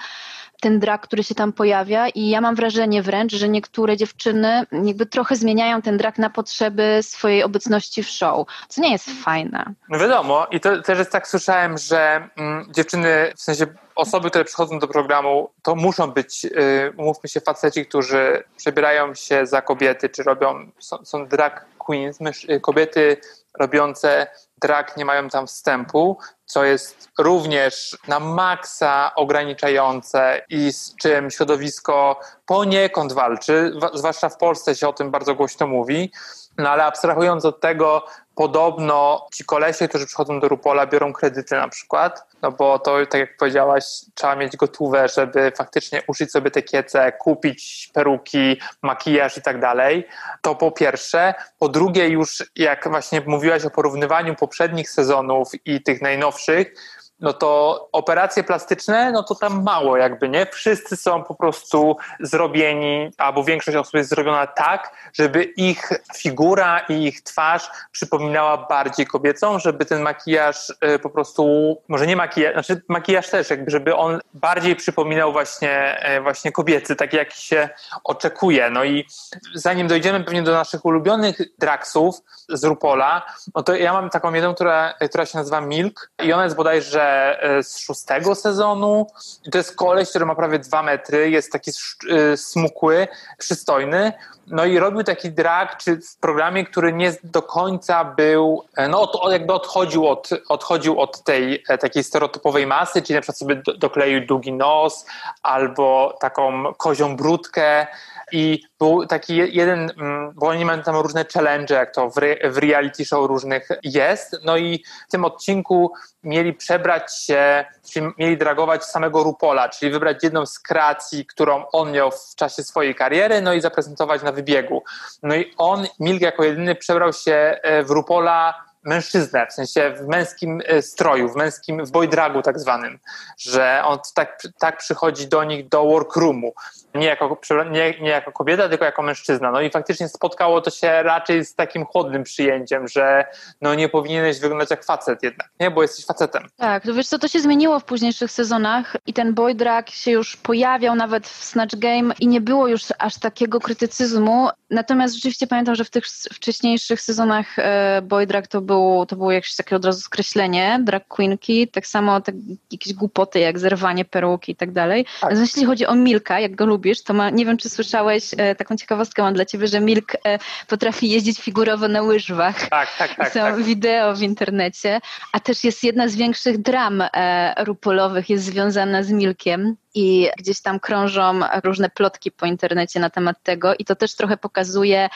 ten 0.62 0.80
drag, 0.80 1.02
który 1.02 1.24
się 1.24 1.36
tam 1.36 1.54
pojawia 1.54 2.10
i 2.10 2.30
ja 2.30 2.42
mam 2.42 2.56
wrażenie 2.56 3.02
wręcz, 3.02 3.34
że 3.34 3.50
niektóre 3.50 3.98
dziewczyny 3.98 4.66
jakby 4.72 5.06
trochę 5.06 5.36
zmieniają 5.36 5.82
ten 5.82 5.98
drag 5.98 6.18
na 6.18 6.30
potrzeby 6.30 7.00
swojej 7.02 7.44
obecności 7.44 8.04
w 8.04 8.10
show, 8.10 8.48
co 8.68 8.82
nie 8.82 8.92
jest 8.92 9.10
fajne. 9.24 9.74
No 9.90 10.00
wiadomo 10.00 10.48
i 10.52 10.60
to 10.60 10.82
też 10.82 11.00
jest 11.00 11.12
tak 11.12 11.28
słyszałem, 11.28 11.78
że 11.78 12.30
mm, 12.38 12.66
dziewczyny, 12.74 13.34
w 13.36 13.42
sensie 13.42 13.66
osoby, 13.96 14.30
które 14.30 14.46
przychodzą 14.46 14.80
do 14.80 14.88
programu, 14.88 15.50
to 15.62 15.76
muszą 15.76 16.12
być, 16.12 16.44
yy, 16.44 16.94
umówmy 16.98 17.30
się, 17.30 17.42
faceci, 17.42 17.86
którzy 17.86 18.44
przebierają 18.58 19.16
się 19.16 19.46
za 19.46 19.62
kobiety, 19.62 20.10
czy 20.10 20.24
robią, 20.24 20.72
są, 20.80 21.06
są 21.06 21.28
drag 21.28 21.66
queens, 21.86 22.20
mysz, 22.20 22.48
kobiety 22.62 23.18
robiące 23.60 24.28
drag 24.62 24.98
nie 24.98 25.06
mają 25.06 25.30
tam 25.30 25.48
wstępu, 25.48 26.18
co 26.46 26.64
jest 26.64 27.10
również 27.20 27.98
na 28.08 28.20
maksa 28.20 29.12
ograniczające 29.16 30.42
i 30.50 30.74
z 30.74 30.96
czym 30.96 31.32
środowisko 31.32 32.20
poniekąd 32.46 33.14
walczy, 33.14 33.74
zwłaszcza 33.94 34.30
w 34.30 34.38
Polsce 34.38 34.76
się 34.76 34.88
o 34.88 34.94
tym 34.94 35.12
bardzo 35.12 35.36
głośno 35.36 35.68
mówi. 35.68 36.12
No 36.58 36.70
ale 36.70 36.86
abstrahując 36.86 37.46
od 37.46 37.62
tego, 37.62 38.06
podobno 38.42 39.28
ci 39.34 39.46
kolesie, 39.46 39.88
którzy 39.88 40.06
przychodzą 40.06 40.40
do 40.40 40.48
Rupola, 40.48 40.88
biorą 40.88 41.14
kredyty 41.14 41.56
na 41.56 41.68
przykład, 41.68 42.26
no 42.42 42.52
bo 42.52 42.80
to, 42.80 43.06
tak 43.06 43.20
jak 43.22 43.38
powiedziałaś, 43.38 43.84
trzeba 44.16 44.36
mieć 44.36 44.58
gotówę, 44.58 45.08
żeby 45.08 45.52
faktycznie 45.58 46.02
uszyć 46.08 46.32
sobie 46.32 46.52
te 46.52 46.62
kiece, 46.62 47.12
kupić 47.12 47.90
peruki, 47.94 48.58
makijaż 48.82 49.38
i 49.38 49.42
tak 49.42 49.60
dalej. 49.60 50.08
To 50.42 50.56
po 50.56 50.72
pierwsze. 50.72 51.34
Po 51.60 51.70
drugie, 51.70 52.08
już 52.08 52.44
jak 52.56 52.90
właśnie 52.90 53.22
mówiłaś 53.26 53.66
o 53.66 53.70
porównywaniu 53.70 54.36
poprzednich 54.36 54.90
sezonów 54.90 55.48
i 55.66 55.84
tych 55.84 56.02
najnowszych, 56.02 56.74
no 57.22 57.34
to 57.34 57.90
operacje 57.92 58.44
plastyczne, 58.44 59.12
no 59.12 59.24
to 59.24 59.36
tam 59.36 59.64
mało 59.64 59.98
jakby, 59.98 60.30
nie? 60.30 60.46
Wszyscy 60.46 60.98
są 60.98 61.24
po 61.24 61.36
prostu 61.36 61.98
zrobieni, 62.20 63.12
albo 63.18 63.44
większość 63.44 63.78
osób 63.78 63.94
jest 63.94 64.10
zrobiona 64.10 64.48
tak, 64.48 64.96
żeby 65.14 65.44
ich 65.44 65.90
figura 66.16 66.80
i 66.80 67.04
ich 67.04 67.22
twarz 67.24 67.70
przypominała 67.92 68.58
bardziej 68.58 69.06
kobiecą, 69.06 69.60
żeby 69.60 69.86
ten 69.86 70.02
makijaż 70.02 70.70
y, 70.70 71.00
po 71.00 71.10
prostu, 71.10 71.78
może 71.88 72.08
nie 72.08 72.16
makijaż, 72.16 72.54
znaczy 72.54 72.82
makijaż 72.88 73.30
też, 73.30 73.50
jakby, 73.50 73.72
żeby 73.72 73.96
on 73.96 74.20
bardziej 74.34 74.76
przypominał 74.76 75.32
właśnie, 75.32 76.06
y, 76.18 76.22
właśnie 76.22 76.52
kobiecy, 76.52 76.96
tak 76.96 77.14
jak 77.14 77.34
się 77.34 77.70
oczekuje. 78.04 78.70
No 78.70 78.84
i 78.84 79.08
zanim 79.56 79.88
dojdziemy 79.88 80.24
pewnie 80.24 80.44
do 80.44 80.52
naszych 80.52 80.86
ulubionych 80.86 81.38
draksów 81.60 82.16
z 82.50 82.64
Rupola, 82.64 83.26
no 83.56 83.64
to 83.64 83.76
ja 83.76 83.94
mam 83.94 84.10
taką 84.10 84.34
jedną, 84.34 84.56
która, 84.56 84.94
która 85.10 85.26
się 85.26 85.38
nazywa 85.38 85.62
Milk 85.62 86.12
i 86.24 86.34
ona 86.34 86.44
jest 86.44 86.56
bodajże 86.56 87.11
E, 87.12 87.64
z 87.64 87.78
szóstego 87.80 88.36
sezonu. 88.36 89.08
I 89.46 89.52
to 89.52 89.58
jest 89.58 89.76
koleś, 89.76 90.10
który 90.10 90.26
ma 90.26 90.36
prawie 90.36 90.60
dwa 90.60 90.84
metry, 90.84 91.30
jest 91.30 91.52
taki 91.52 91.72
e, 91.72 92.38
smukły, 92.38 93.08
przystojny. 93.38 94.14
No 94.48 94.66
i 94.66 94.80
robił 94.80 95.04
taki 95.04 95.32
drag 95.32 95.78
czy 95.78 95.98
w 95.98 96.18
programie, 96.18 96.66
który 96.66 96.94
nie 96.94 97.14
do 97.24 97.42
końca 97.42 98.04
był, 98.06 98.64
e, 98.78 98.88
no 98.88 99.02
od, 99.02 99.32
jakby 99.32 99.54
odchodził 99.54 100.08
od, 100.08 100.30
odchodził 100.50 101.00
od 101.00 101.24
tej 101.24 101.64
takiej 101.80 102.04
stereotypowej 102.04 102.68
masy, 102.68 103.02
czyli 103.02 103.16
na 103.16 103.22
przykład 103.22 103.38
sobie 103.38 103.62
dokleił 103.78 104.26
długi 104.26 104.54
nos 104.54 105.06
albo 105.44 106.18
taką 106.20 106.74
kozią 106.74 107.16
brudkę 107.16 107.88
i 108.32 108.64
był 108.80 109.06
taki 109.06 109.36
jeden, 109.36 109.92
mm, 109.98 110.32
bo 110.36 110.48
oni 110.48 110.66
mają 110.66 110.84
tam 110.84 110.96
różne 110.96 111.26
challenge, 111.34 111.76
jak 111.76 111.94
to 111.94 112.10
w, 112.10 112.18
reality 112.58 113.06
show 113.06 113.28
różnych 113.28 113.68
jest. 113.84 114.36
No 114.46 114.58
i 114.58 114.84
w 115.08 115.12
tym 115.12 115.26
odcinku 115.26 115.94
mieli 116.24 116.54
przebrać 116.54 117.18
się, 117.26 117.66
czyli 117.94 118.08
mieli 118.18 118.38
dragować 118.38 118.86
samego 118.86 119.24
Rupola, 119.24 119.70
czyli 119.70 119.92
wybrać 119.92 120.24
jedną 120.24 120.46
z 120.46 120.60
kreacji, 120.60 121.26
którą 121.26 121.66
on 121.72 121.92
miał 121.92 122.12
w 122.12 122.36
czasie 122.36 122.64
swojej 122.64 122.96
kariery, 122.96 123.42
no 123.42 123.54
i 123.54 123.62
zaprezentować 123.62 124.24
na 124.24 124.32
wybiegu. 124.32 124.84
No 125.24 125.36
i 125.36 125.54
on, 125.58 125.88
Milk 126.00 126.22
jako 126.22 126.44
jedyny 126.44 126.76
przebrał 126.76 127.14
się 127.14 127.60
e, 127.64 127.84
w 127.84 127.90
Rupola 127.90 128.71
mężczyznę, 128.84 129.48
w 129.48 129.54
sensie 129.54 129.94
w 129.98 130.08
męskim 130.08 130.62
e, 130.66 130.82
stroju, 130.82 131.30
w 131.30 131.36
męskim, 131.36 131.86
w 131.86 131.92
boydragu 131.92 132.42
tak 132.42 132.60
zwanym, 132.60 133.00
że 133.38 133.82
on 133.86 134.00
tak, 134.16 134.42
tak 134.60 134.78
przychodzi 134.78 135.28
do 135.28 135.44
nich 135.44 135.70
do 135.70 135.84
workroomu, 135.84 136.54
nie 136.96 137.08
jako, 137.08 137.40
nie, 137.72 138.00
nie 138.00 138.10
jako 138.10 138.32
kobieta, 138.32 138.70
tylko 138.70 138.86
jako 138.86 139.02
mężczyzna. 139.02 139.52
No 139.52 139.62
i 139.62 139.70
faktycznie 139.70 140.10
spotkało 140.10 140.62
to 140.62 140.72
się 140.72 141.04
raczej 141.04 141.46
z 141.46 141.56
takim 141.56 141.86
chłodnym 141.86 142.24
przyjęciem, 142.24 142.88
że 142.88 143.26
no 143.62 143.76
nie 143.76 143.90
powinieneś 143.90 144.40
wyglądać 144.40 144.70
jak 144.70 144.86
facet 144.86 145.24
jednak, 145.24 145.50
nie, 145.60 145.72
bo 145.72 145.82
jesteś 145.82 146.06
facetem. 146.06 146.48
Tak, 146.58 146.84
to 146.84 146.94
wiesz 146.94 147.08
co, 147.08 147.20
to 147.20 147.28
się 147.28 147.40
zmieniło 147.40 147.80
w 147.80 147.84
późniejszych 147.84 148.32
sezonach 148.32 148.98
i 149.06 149.14
ten 149.14 149.34
boydrag 149.34 149.90
się 149.90 150.12
już 150.12 150.38
pojawiał 150.38 150.96
nawet 150.96 151.28
w 151.28 151.44
Snatch 151.44 151.76
Game 151.76 152.14
i 152.20 152.28
nie 152.28 152.42
było 152.42 152.68
już 152.68 152.84
aż 153.00 153.20
takiego 153.20 153.60
krytycyzmu, 153.60 154.50
natomiast 154.70 155.16
rzeczywiście 155.16 155.48
pamiętam, 155.48 155.76
że 155.76 155.86
w 155.86 155.90
tych 155.90 156.06
wcześniejszych 156.34 157.02
sezonach 157.02 157.60
e, 157.60 158.02
boydrag 158.02 158.48
to 158.48 158.62
był, 158.62 158.71
to 159.10 159.16
było 159.16 159.32
jakieś 159.32 159.56
takie 159.56 159.76
od 159.76 159.86
razu 159.86 160.02
skreślenie 160.02 160.80
drag 160.84 161.08
queenki, 161.08 161.68
tak 161.68 161.88
samo 161.88 162.22
tak, 162.22 162.36
jakieś 162.72 162.94
głupoty 162.94 163.40
jak 163.40 163.60
zerwanie 163.60 164.06
peruki 164.06 164.52
i 164.52 164.56
tak 164.56 164.72
dalej. 164.72 165.06
Tak. 165.22 165.38
Jeśli 165.38 165.66
chodzi 165.66 165.86
o 165.86 165.96
Milka, 165.96 166.40
jak 166.40 166.56
go 166.56 166.66
lubisz, 166.66 167.04
to 167.04 167.14
ma, 167.14 167.30
nie 167.30 167.46
wiem, 167.46 167.58
czy 167.58 167.70
słyszałeś, 167.70 168.24
e, 168.38 168.56
taką 168.56 168.78
ciekawostkę 168.78 169.22
mam 169.22 169.34
dla 169.34 169.46
ciebie, 169.46 169.68
że 169.68 169.80
Milk 169.80 170.16
e, 170.26 170.40
potrafi 170.68 171.10
jeździć 171.10 171.40
figurowo 171.40 171.88
na 171.88 172.02
łyżwach. 172.02 172.70
Tak, 172.70 172.98
tak, 172.98 173.16
tak. 173.16 173.34
Są 173.34 173.40
tak. 173.40 173.64
wideo 173.64 174.16
w 174.16 174.22
internecie, 174.22 175.00
a 175.34 175.40
też 175.40 175.64
jest 175.64 175.84
jedna 175.84 176.08
z 176.08 176.16
większych 176.16 176.62
dram 176.62 177.02
e, 177.02 177.54
rupolowych, 177.64 178.30
jest 178.30 178.46
związana 178.46 179.04
z 179.04 179.12
Milkiem 179.12 179.76
i 179.96 180.30
gdzieś 180.38 180.62
tam 180.62 180.80
krążą 180.80 181.40
różne 181.64 181.90
plotki 181.90 182.32
po 182.32 182.46
internecie 182.46 183.00
na 183.00 183.10
temat 183.10 183.44
tego 183.44 183.76
i 183.76 183.86
to 183.86 183.96
też 183.96 184.16
trochę 184.16 184.38
pokazuje 184.38 185.10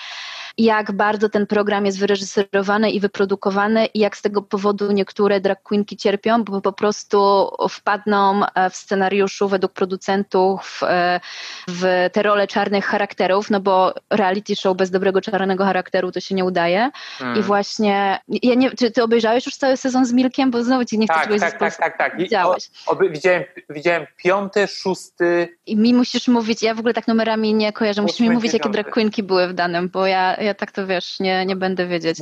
jak 0.57 0.91
bardzo 0.91 1.29
ten 1.29 1.47
program 1.47 1.85
jest 1.85 1.99
wyreżyserowany 1.99 2.91
i 2.91 2.99
wyprodukowany 2.99 3.85
i 3.85 3.99
jak 3.99 4.17
z 4.17 4.21
tego 4.21 4.41
powodu 4.41 4.91
niektóre 4.91 5.39
drag 5.41 5.63
queenki 5.63 5.97
cierpią, 5.97 6.43
bo 6.43 6.61
po 6.61 6.73
prostu 6.73 7.49
wpadną 7.69 8.41
e, 8.45 8.69
w 8.69 8.75
scenariuszu 8.75 9.47
według 9.47 9.73
producentów 9.73 10.81
e, 10.83 11.19
w 11.67 12.09
te 12.13 12.23
role 12.23 12.47
czarnych 12.47 12.85
charakterów, 12.85 13.49
no 13.49 13.59
bo 13.59 13.93
reality 14.09 14.55
show 14.55 14.77
bez 14.77 14.91
dobrego 14.91 15.21
czarnego 15.21 15.65
charakteru 15.65 16.11
to 16.11 16.19
się 16.19 16.35
nie 16.35 16.45
udaje. 16.45 16.91
Hmm. 17.17 17.39
I 17.39 17.41
właśnie, 17.41 18.19
ja 18.27 18.55
nie, 18.55 18.71
czy 18.71 18.91
ty 18.91 19.03
obejrzałeś 19.03 19.45
już 19.45 19.55
cały 19.55 19.77
sezon 19.77 20.05
z 20.05 20.13
Milkiem? 20.13 20.51
Bo 20.51 20.63
znowu 20.63 20.85
ci 20.85 20.99
nie 20.99 21.07
chcę 21.07 21.15
tak, 21.15 21.23
czegoś 21.23 21.39
tak, 21.39 21.59
tak, 21.59 21.77
tak, 21.77 21.97
tak, 21.97 22.17
Widziałeś. 22.17 22.69
O, 22.87 22.91
o, 22.91 22.95
widziałem, 22.95 23.43
widziałem 23.69 24.07
piąty, 24.17 24.67
szósty. 24.67 25.57
I 25.65 25.77
mi 25.77 25.93
musisz 25.93 26.27
mówić, 26.27 26.63
ja 26.63 26.75
w 26.75 26.79
ogóle 26.79 26.93
tak 26.93 27.07
numerami 27.07 27.53
nie 27.53 27.73
kojarzę, 27.73 28.01
musisz 28.01 28.19
mi 28.19 28.29
mówić, 28.29 28.53
jakie 28.53 28.69
drag 28.69 28.89
queenki 28.89 29.23
były 29.23 29.47
w 29.47 29.53
danym, 29.53 29.89
bo 29.89 30.07
ja, 30.07 30.35
ja 30.45 30.53
tak 30.53 30.71
to 30.71 30.87
wiesz, 30.87 31.19
nie, 31.19 31.45
nie 31.45 31.55
będę 31.55 31.87
wiedzieć. 31.87 32.19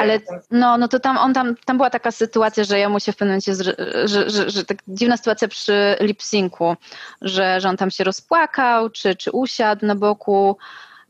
Ale 0.00 0.20
no, 0.50 0.78
no 0.78 0.88
to 0.88 1.00
tam, 1.00 1.18
on 1.18 1.34
tam, 1.34 1.54
tam 1.64 1.76
była 1.76 1.90
taka 1.90 2.10
sytuacja, 2.10 2.64
że 2.64 2.78
ja 2.78 2.88
mu 2.88 3.00
się 3.00 3.12
w 3.12 3.16
pewnym 3.16 3.32
momencie, 3.32 3.54
że, 3.54 3.74
że, 4.04 4.30
że, 4.30 4.50
że 4.50 4.64
tak 4.64 4.78
dziwna 4.88 5.16
sytuacja 5.16 5.48
przy 5.48 5.96
lip-syncu, 6.00 6.76
że, 7.22 7.60
że 7.60 7.68
on 7.68 7.76
tam 7.76 7.90
się 7.90 8.04
rozpłakał, 8.04 8.90
czy, 8.90 9.16
czy 9.16 9.30
usiadł 9.30 9.86
na 9.86 9.94
boku. 9.94 10.56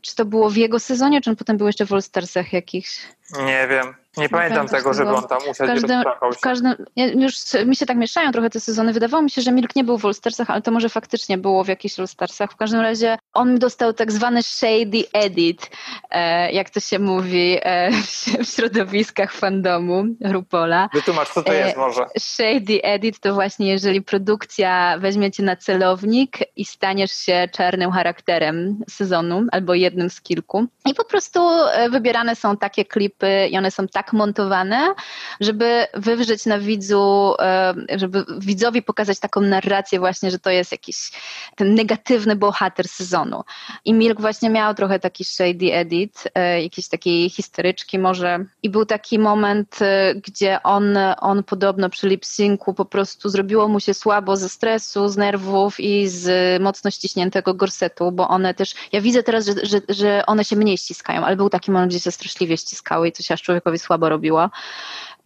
Czy 0.01 0.15
to 0.15 0.25
było 0.25 0.49
w 0.49 0.55
jego 0.55 0.79
sezonie, 0.79 1.21
czy 1.21 1.29
on 1.29 1.35
potem 1.35 1.57
był 1.57 1.67
jeszcze 1.67 1.85
w 1.85 1.93
All-Starsach 1.93 2.53
jakichś? 2.53 2.99
Nie 3.45 3.67
wiem. 3.69 3.95
Nie 4.17 4.29
pamiętam 4.29 4.67
tego, 4.67 4.93
żeby 4.93 5.09
on 5.09 5.27
tam 5.27 5.37
usiadł 5.51 5.71
każdym, 5.71 6.01
i 6.31 6.35
w 6.35 6.39
każdym, 6.39 6.75
Już 6.95 7.35
mi 7.65 7.75
się 7.75 7.85
tak 7.85 7.97
mieszają 7.97 8.31
trochę 8.31 8.49
te 8.49 8.59
sezony. 8.59 8.93
Wydawało 8.93 9.23
mi 9.23 9.29
się, 9.29 9.41
że 9.41 9.51
Milk 9.51 9.75
nie 9.75 9.83
był 9.83 9.97
w 9.97 10.05
All-Starsach, 10.05 10.49
ale 10.49 10.61
to 10.61 10.71
może 10.71 10.89
faktycznie 10.89 11.37
było 11.37 11.63
w 11.63 11.67
jakichś 11.67 11.99
All-Starsach. 11.99 12.51
W 12.51 12.55
każdym 12.55 12.79
razie 12.79 13.17
on 13.33 13.59
dostał 13.59 13.93
tak 13.93 14.11
zwany 14.11 14.43
shady 14.43 15.03
edit, 15.13 15.69
e, 16.09 16.51
jak 16.51 16.69
to 16.69 16.79
się 16.79 16.99
mówi 16.99 17.57
e, 17.61 17.91
w 18.43 18.47
środowiskach 18.55 19.33
fandomu 19.33 20.03
Rupola. 20.25 20.89
Wytłumacz, 20.93 21.29
co 21.29 21.43
to 21.43 21.53
e, 21.53 21.57
jest 21.57 21.77
może. 21.77 22.05
Shady 22.19 22.83
edit 22.83 23.19
to 23.19 23.33
właśnie, 23.33 23.67
jeżeli 23.67 24.01
produkcja 24.01 24.97
weźmie 24.99 25.31
cię 25.31 25.43
na 25.43 25.55
celownik 25.55 26.37
i 26.55 26.65
staniesz 26.65 27.11
się 27.11 27.49
czarnym 27.51 27.91
charakterem 27.91 28.79
sezonu 28.89 29.43
albo 29.51 29.73
jednym 29.73 30.09
z 30.09 30.21
kilku. 30.21 30.65
I 30.85 30.93
po 30.93 31.05
prostu 31.05 31.39
wybierane 31.91 32.35
są 32.35 32.57
takie 32.57 32.85
klipy 32.85 33.47
i 33.51 33.57
one 33.57 33.71
są 33.71 33.87
tak 33.87 34.06
tak 34.07 34.13
montowane, 34.13 34.93
żeby 35.39 35.87
wywrzeć 35.93 36.45
na 36.45 36.59
widzu, 36.59 37.33
e, 37.39 37.73
żeby 37.95 38.25
widzowi 38.39 38.81
pokazać 38.81 39.19
taką 39.19 39.41
narrację 39.41 39.99
właśnie, 39.99 40.31
że 40.31 40.39
to 40.39 40.49
jest 40.49 40.71
jakiś 40.71 41.11
ten 41.55 41.75
negatywny 41.75 42.35
bohater 42.35 42.87
sezonu. 42.87 43.43
I 43.85 43.93
Milk 43.93 44.21
właśnie 44.21 44.49
miał 44.49 44.73
trochę 44.73 44.99
taki 44.99 45.25
shady 45.25 45.73
edit, 45.73 46.23
e, 46.35 46.63
jakiejś 46.63 46.87
takiej 46.87 47.29
historyczki 47.29 47.99
może. 47.99 48.45
I 48.63 48.69
był 48.69 48.85
taki 48.85 49.19
moment, 49.19 49.81
e, 49.81 50.15
gdzie 50.15 50.63
on, 50.63 50.97
on 51.19 51.43
podobno 51.43 51.89
przy 51.89 52.07
lip-syncu 52.07 52.73
po 52.73 52.85
prostu 52.85 53.29
zrobiło 53.29 53.67
mu 53.67 53.79
się 53.79 53.93
słabo 53.93 54.37
ze 54.37 54.49
stresu, 54.49 55.07
z 55.07 55.17
nerwów 55.17 55.79
i 55.79 56.07
z 56.07 56.61
mocno 56.61 56.91
ściśniętego 56.91 57.53
gorsetu, 57.53 58.11
bo 58.11 58.27
one 58.27 58.53
też, 58.53 58.73
ja 58.91 59.01
widzę 59.01 59.23
teraz, 59.23 59.45
że, 59.45 59.53
że, 59.63 59.81
że 59.89 60.23
one 60.25 60.43
się 60.43 60.55
mniej 60.55 60.77
ściskają, 60.77 61.25
ale 61.25 61.35
był 61.35 61.49
taki 61.49 61.71
moment, 61.71 61.91
gdzie 61.91 61.99
się 61.99 62.11
straszliwie 62.11 62.57
ściskały 62.57 63.07
i 63.07 63.11
coś 63.11 63.31
aż 63.31 63.41
człowiekowi 63.41 63.79
słabo 63.79 63.96
robiła. 63.99 64.49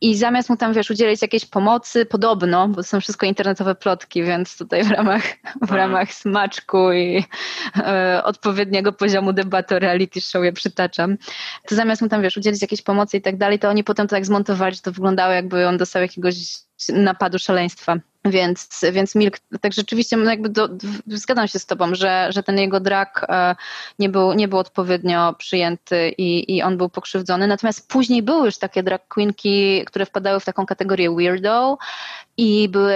i 0.01 0.15
zamiast 0.15 0.49
mu 0.49 0.57
tam, 0.57 0.73
wiesz, 0.73 0.91
udzielić 0.91 1.21
jakiejś 1.21 1.45
pomocy, 1.45 2.05
podobno, 2.05 2.67
bo 2.67 2.75
to 2.75 2.83
są 2.83 2.99
wszystko 3.01 3.25
internetowe 3.25 3.75
plotki, 3.75 4.23
więc 4.23 4.57
tutaj 4.57 4.83
w 4.83 4.91
ramach, 4.91 5.23
w 5.43 5.61
mhm. 5.61 5.77
ramach 5.77 6.13
smaczku 6.13 6.91
i 6.91 7.23
e, 7.77 8.21
odpowiedniego 8.23 8.93
poziomu 8.93 9.33
debaty 9.33 9.75
o 9.75 9.79
reality 9.79 10.21
show 10.21 10.43
je 10.43 10.53
przytaczam, 10.53 11.17
to 11.67 11.75
zamiast 11.75 12.01
mu 12.01 12.09
tam, 12.09 12.21
wiesz, 12.21 12.37
udzielić 12.37 12.61
jakiejś 12.61 12.81
pomocy 12.81 13.17
i 13.17 13.21
tak 13.21 13.37
dalej, 13.37 13.59
to 13.59 13.69
oni 13.69 13.83
potem 13.83 14.07
to 14.07 14.15
tak 14.15 14.25
zmontowali, 14.25 14.75
że 14.75 14.81
to 14.81 14.91
wyglądało 14.91 15.33
jakby 15.33 15.67
on 15.67 15.77
dostał 15.77 16.01
jakiegoś 16.01 16.35
napadu 16.89 17.39
szaleństwa. 17.39 17.97
Więc, 18.25 18.81
więc 18.91 19.15
Milk, 19.15 19.37
tak 19.61 19.73
rzeczywiście 19.73 20.17
no 20.17 20.29
jakby 20.29 20.49
do, 20.49 20.69
zgadzam 21.07 21.47
się 21.47 21.59
z 21.59 21.65
tobą, 21.65 21.95
że, 21.95 22.27
że 22.29 22.43
ten 22.43 22.57
jego 22.59 22.79
drag 22.79 23.25
e, 23.29 23.55
nie 23.99 24.09
był, 24.09 24.33
nie 24.33 24.47
był 24.47 24.59
odpowiednio 24.59 25.33
przyjęty 25.33 26.09
i, 26.17 26.55
i 26.57 26.63
on 26.63 26.77
był 26.77 26.89
pokrzywdzony. 26.89 27.47
Natomiast 27.47 27.89
później 27.89 28.23
były 28.23 28.45
już 28.45 28.57
takie 28.57 28.83
drag 28.83 29.07
queenki, 29.07 29.85
które 29.85 30.05
wpadały 30.05 30.39
w 30.39 30.45
taką 30.45 30.65
kategorię 30.65 31.11
weirdo 31.15 31.77
i 32.37 32.69
były, 32.69 32.95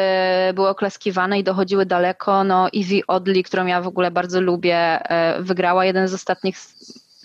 były 0.53 0.69
oklaskiwane 0.69 1.39
i 1.39 1.43
dochodziły 1.43 1.85
daleko. 1.85 2.43
No 2.43 2.67
Evie 2.75 3.01
Odley, 3.07 3.43
którą 3.43 3.65
ja 3.65 3.81
w 3.81 3.87
ogóle 3.87 4.11
bardzo 4.11 4.41
lubię, 4.41 4.77
e, 4.77 5.41
wygrała 5.41 5.85
jeden 5.85 6.07
z 6.07 6.13
ostatnich 6.13 6.57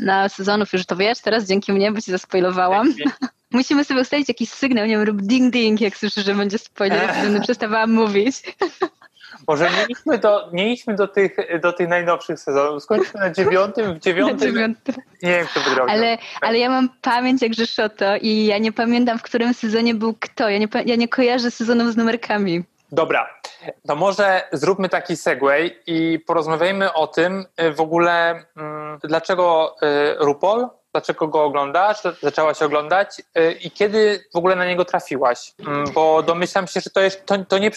na 0.00 0.28
sezonów, 0.28 0.73
już 0.73 0.87
to 0.87 0.97
wiesz 0.97 1.19
teraz 1.19 1.45
dzięki 1.45 1.73
mnie, 1.73 1.92
bo 1.92 2.00
ci 2.00 2.11
zaspoilowałam. 2.11 2.95
Musimy 3.52 3.85
sobie 3.85 4.00
ustalić 4.00 4.28
jakiś 4.28 4.50
sygnał, 4.50 4.87
nie 4.87 4.97
wiem, 4.97 5.07
rób 5.07 5.23
ding 5.23 5.52
ding, 5.52 5.80
jak 5.80 5.97
słyszę, 5.97 6.23
że 6.23 6.35
będzie 6.35 6.59
spoiler, 6.59 7.11
będę 7.23 7.40
przestawałam 7.40 7.92
mówić. 7.92 8.42
Może 9.49 9.64
nie 9.64 9.87
idźmy 9.88 10.19
do, 10.19 10.49
nie 10.52 10.73
idźmy 10.73 10.95
do, 10.95 11.09
tych, 11.09 11.37
do 11.61 11.73
tych 11.73 11.88
najnowszych 11.88 12.40
sezonów. 12.40 12.83
Skończmy 12.83 13.21
na 13.21 13.30
dziewiątym, 13.30 13.95
w 13.95 13.99
dziewiątym. 13.99 14.37
Na 14.37 14.45
dziewiątym. 14.45 14.95
Nie 15.23 15.30
wiem, 15.30 15.47
kto 15.47 15.61
wygrał. 15.61 15.87
Ale, 15.88 16.19
ale 16.40 16.59
ja 16.59 16.71
mam 16.71 16.88
pamięć 17.02 17.42
jak 17.42 17.54
Rzeszoto 17.54 18.16
i 18.16 18.45
ja 18.45 18.59
nie 18.59 18.73
pamiętam, 18.73 19.19
w 19.19 19.23
którym 19.23 19.54
sezonie 19.54 19.95
był 19.95 20.14
kto. 20.21 20.49
Ja 20.49 20.59
nie, 20.59 20.69
ja 20.87 20.97
nie 20.97 21.09
kojarzę 21.09 21.50
sezonów 21.50 21.92
z 21.92 21.97
numerkami. 21.97 22.64
Dobra, 22.92 23.40
to 23.88 23.97
może 23.97 24.49
zróbmy 24.52 24.88
taki 24.88 25.16
segway 25.16 25.78
i 25.87 26.18
porozmawiajmy 26.26 26.92
o 26.92 27.06
tym 27.06 27.47
y, 27.62 27.73
w 27.73 27.80
ogóle, 27.80 28.44
mm, 28.56 28.99
dlaczego 29.04 29.76
y, 29.82 30.14
RuPaul 30.18 30.68
dlaczego 30.92 31.28
go 31.28 31.44
oglądasz, 31.44 32.02
zaczęłaś 32.23 32.62
oglądać 32.62 33.23
y, 33.38 33.52
i 33.52 33.70
kiedy 33.70 34.25
w 34.35 34.37
ogóle 34.37 34.56
na 34.56 34.66
niego 34.66 34.85
trafiłaś? 34.85 35.52
Mm, 35.66 35.85
bo 35.92 36.23
domyślam 36.23 36.66
się, 36.66 36.80
że 36.80 36.90
to, 36.90 37.00
jest, 37.00 37.26
to, 37.26 37.44
to 37.44 37.59
nie 37.59 37.70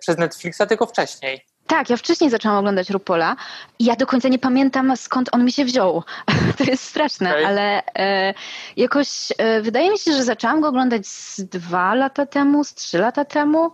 przez 0.00 0.18
Netflixa, 0.18 0.62
tylko 0.68 0.86
wcześniej. 0.86 1.44
Tak, 1.68 1.90
ja 1.90 1.96
wcześniej 1.96 2.30
zaczęłam 2.30 2.58
oglądać 2.58 2.90
Rupola 2.90 3.36
i 3.78 3.84
ja 3.84 3.96
do 3.96 4.06
końca 4.06 4.28
nie 4.28 4.38
pamiętam 4.38 4.96
skąd 4.96 5.28
on 5.32 5.44
mi 5.44 5.52
się 5.52 5.64
wziął. 5.64 6.02
to 6.58 6.64
jest 6.64 6.84
straszne, 6.84 7.30
okay. 7.30 7.46
ale 7.46 7.82
e, 7.94 8.34
jakoś 8.76 9.08
e, 9.38 9.62
wydaje 9.62 9.90
mi 9.90 9.98
się, 9.98 10.12
że 10.12 10.24
zaczęłam 10.24 10.60
go 10.60 10.68
oglądać 10.68 11.06
z 11.06 11.40
dwa 11.40 11.94
lata 11.94 12.26
temu, 12.26 12.64
z 12.64 12.74
trzy 12.74 12.98
lata 12.98 13.24
temu 13.24 13.72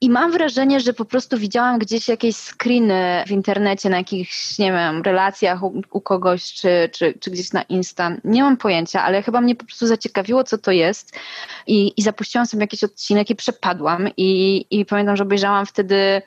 i 0.00 0.10
mam 0.10 0.32
wrażenie, 0.32 0.80
że 0.80 0.92
po 0.92 1.04
prostu 1.04 1.38
widziałam 1.38 1.78
gdzieś 1.78 2.08
jakieś 2.08 2.36
screeny 2.36 3.24
w 3.26 3.30
internecie 3.30 3.90
na 3.90 3.96
jakichś, 3.96 4.58
nie 4.58 4.72
wiem, 4.72 5.02
relacjach 5.02 5.62
u, 5.62 5.82
u 5.90 6.00
kogoś 6.00 6.52
czy, 6.52 6.90
czy, 6.92 7.14
czy 7.20 7.30
gdzieś 7.30 7.52
na 7.52 7.62
Insta. 7.62 8.10
Nie 8.24 8.42
mam 8.42 8.56
pojęcia, 8.56 9.02
ale 9.02 9.22
chyba 9.22 9.40
mnie 9.40 9.56
po 9.56 9.64
prostu 9.64 9.86
zaciekawiło, 9.86 10.44
co 10.44 10.58
to 10.58 10.70
jest 10.70 11.18
i, 11.66 11.92
i 11.96 12.02
zapuściłam 12.02 12.46
sobie 12.46 12.62
jakiś 12.62 12.84
odcinek 12.84 13.30
i 13.30 13.36
przepadłam 13.36 14.08
i, 14.16 14.64
i 14.70 14.86
pamiętam, 14.86 15.16
że 15.16 15.22
obejrzałam 15.22 15.66
wtedy 15.66 16.22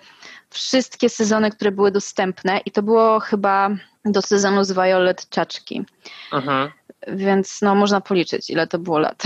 wszystkie 0.53 1.09
sezony, 1.09 1.51
które 1.51 1.71
były 1.71 1.91
dostępne 1.91 2.59
i 2.65 2.71
to 2.71 2.81
było 2.81 3.19
chyba 3.19 3.69
do 4.05 4.21
sezonu 4.21 4.63
z 4.63 4.71
Violet 4.71 5.29
Czaczki. 5.29 5.85
Mhm. 6.33 6.71
Więc 7.07 7.61
no 7.61 7.75
można 7.75 8.01
policzyć, 8.01 8.49
ile 8.49 8.67
to 8.67 8.79
było 8.79 8.99
lat. 8.99 9.23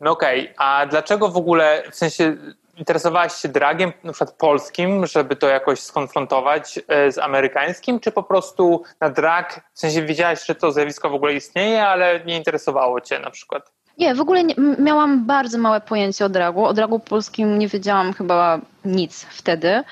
No 0.00 0.10
okej, 0.10 0.40
okay. 0.40 0.54
a 0.66 0.86
dlaczego 0.86 1.28
w 1.28 1.36
ogóle, 1.36 1.82
w 1.90 1.94
sensie 1.94 2.36
interesowałaś 2.76 3.34
się 3.34 3.48
dragiem 3.48 3.92
na 4.04 4.12
przykład 4.12 4.36
polskim, 4.36 5.06
żeby 5.06 5.36
to 5.36 5.48
jakoś 5.48 5.80
skonfrontować 5.80 6.80
e, 6.88 7.12
z 7.12 7.18
amerykańskim, 7.18 8.00
czy 8.00 8.12
po 8.12 8.22
prostu 8.22 8.82
na 9.00 9.10
drag, 9.10 9.60
w 9.74 9.78
sensie 9.78 10.02
wiedziałaś, 10.02 10.46
że 10.46 10.54
to 10.54 10.72
zjawisko 10.72 11.10
w 11.10 11.14
ogóle 11.14 11.34
istnieje, 11.34 11.86
ale 11.86 12.20
nie 12.24 12.36
interesowało 12.36 13.00
cię 13.00 13.18
na 13.18 13.30
przykład? 13.30 13.72
Nie, 13.98 14.14
w 14.14 14.20
ogóle 14.20 14.44
nie, 14.44 14.54
miałam 14.78 15.26
bardzo 15.26 15.58
małe 15.58 15.80
pojęcie 15.80 16.24
o 16.24 16.28
dragu. 16.28 16.64
O 16.66 16.72
dragu 16.72 16.98
polskim 16.98 17.58
nie 17.58 17.68
wiedziałam 17.68 18.12
chyba 18.12 18.60
nic 18.84 19.26
wtedy. 19.30 19.82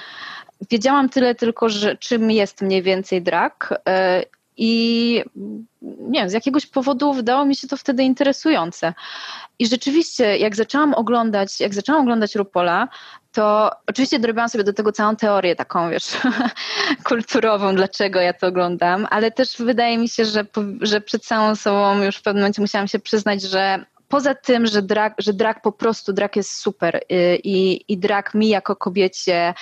Wiedziałam 0.71 1.09
tyle 1.09 1.35
tylko, 1.35 1.69
że 1.69 1.97
czym 1.97 2.31
jest 2.31 2.62
mniej 2.62 2.83
więcej 2.83 3.23
drag 3.23 3.83
e, 3.88 4.25
i 4.57 5.25
nie 5.83 6.21
wiem, 6.21 6.31
z 6.31 6.33
jakiegoś 6.33 6.67
powodu 6.67 7.12
wydało 7.12 7.45
mi 7.45 7.57
się 7.57 7.69
to 7.69 7.76
wtedy 7.76 8.02
interesujące. 8.02 8.95
I 9.59 9.67
rzeczywiście, 9.67 10.38
jak 10.38 10.57
zaczęłam 10.57 10.95
oglądać, 10.95 11.61
jak 11.61 11.75
zaczęłam 11.75 12.02
oglądać 12.02 12.35
Rupola, 12.35 12.88
to 13.32 13.71
oczywiście 13.87 14.19
dorobiłam 14.19 14.49
sobie 14.49 14.65
do 14.65 14.73
tego 14.73 14.93
całą 14.93 15.17
teorię 15.17 15.56
taką, 15.56 15.91
wiesz, 15.91 16.04
kulturową, 17.04 17.75
dlaczego 17.75 18.21
ja 18.21 18.32
to 18.32 18.47
oglądam, 18.47 19.06
ale 19.11 19.30
też 19.30 19.56
wydaje 19.58 19.99
mi 19.99 20.08
się, 20.08 20.25
że, 20.25 20.47
że 20.80 21.00
przed 21.00 21.25
całą 21.25 21.56
sobą 21.56 22.02
już 22.02 22.17
w 22.17 22.23
pewnym 22.23 22.43
momencie 22.43 22.63
musiałam 22.63 22.89
się 22.89 22.99
przyznać, 22.99 23.43
że 23.43 23.84
poza 24.10 24.34
tym, 24.34 24.66
że 24.66 24.82
drag, 24.82 25.14
że 25.18 25.32
drag 25.32 25.62
po 25.62 25.73
prostu, 25.73 26.12
drag 26.12 26.36
jest 26.36 26.52
super 26.54 26.96
y, 26.96 27.38
i, 27.44 27.84
i 27.92 27.99
drag 27.99 28.34
mi 28.34 28.49
jako 28.49 28.76
kobiecie 28.76 29.54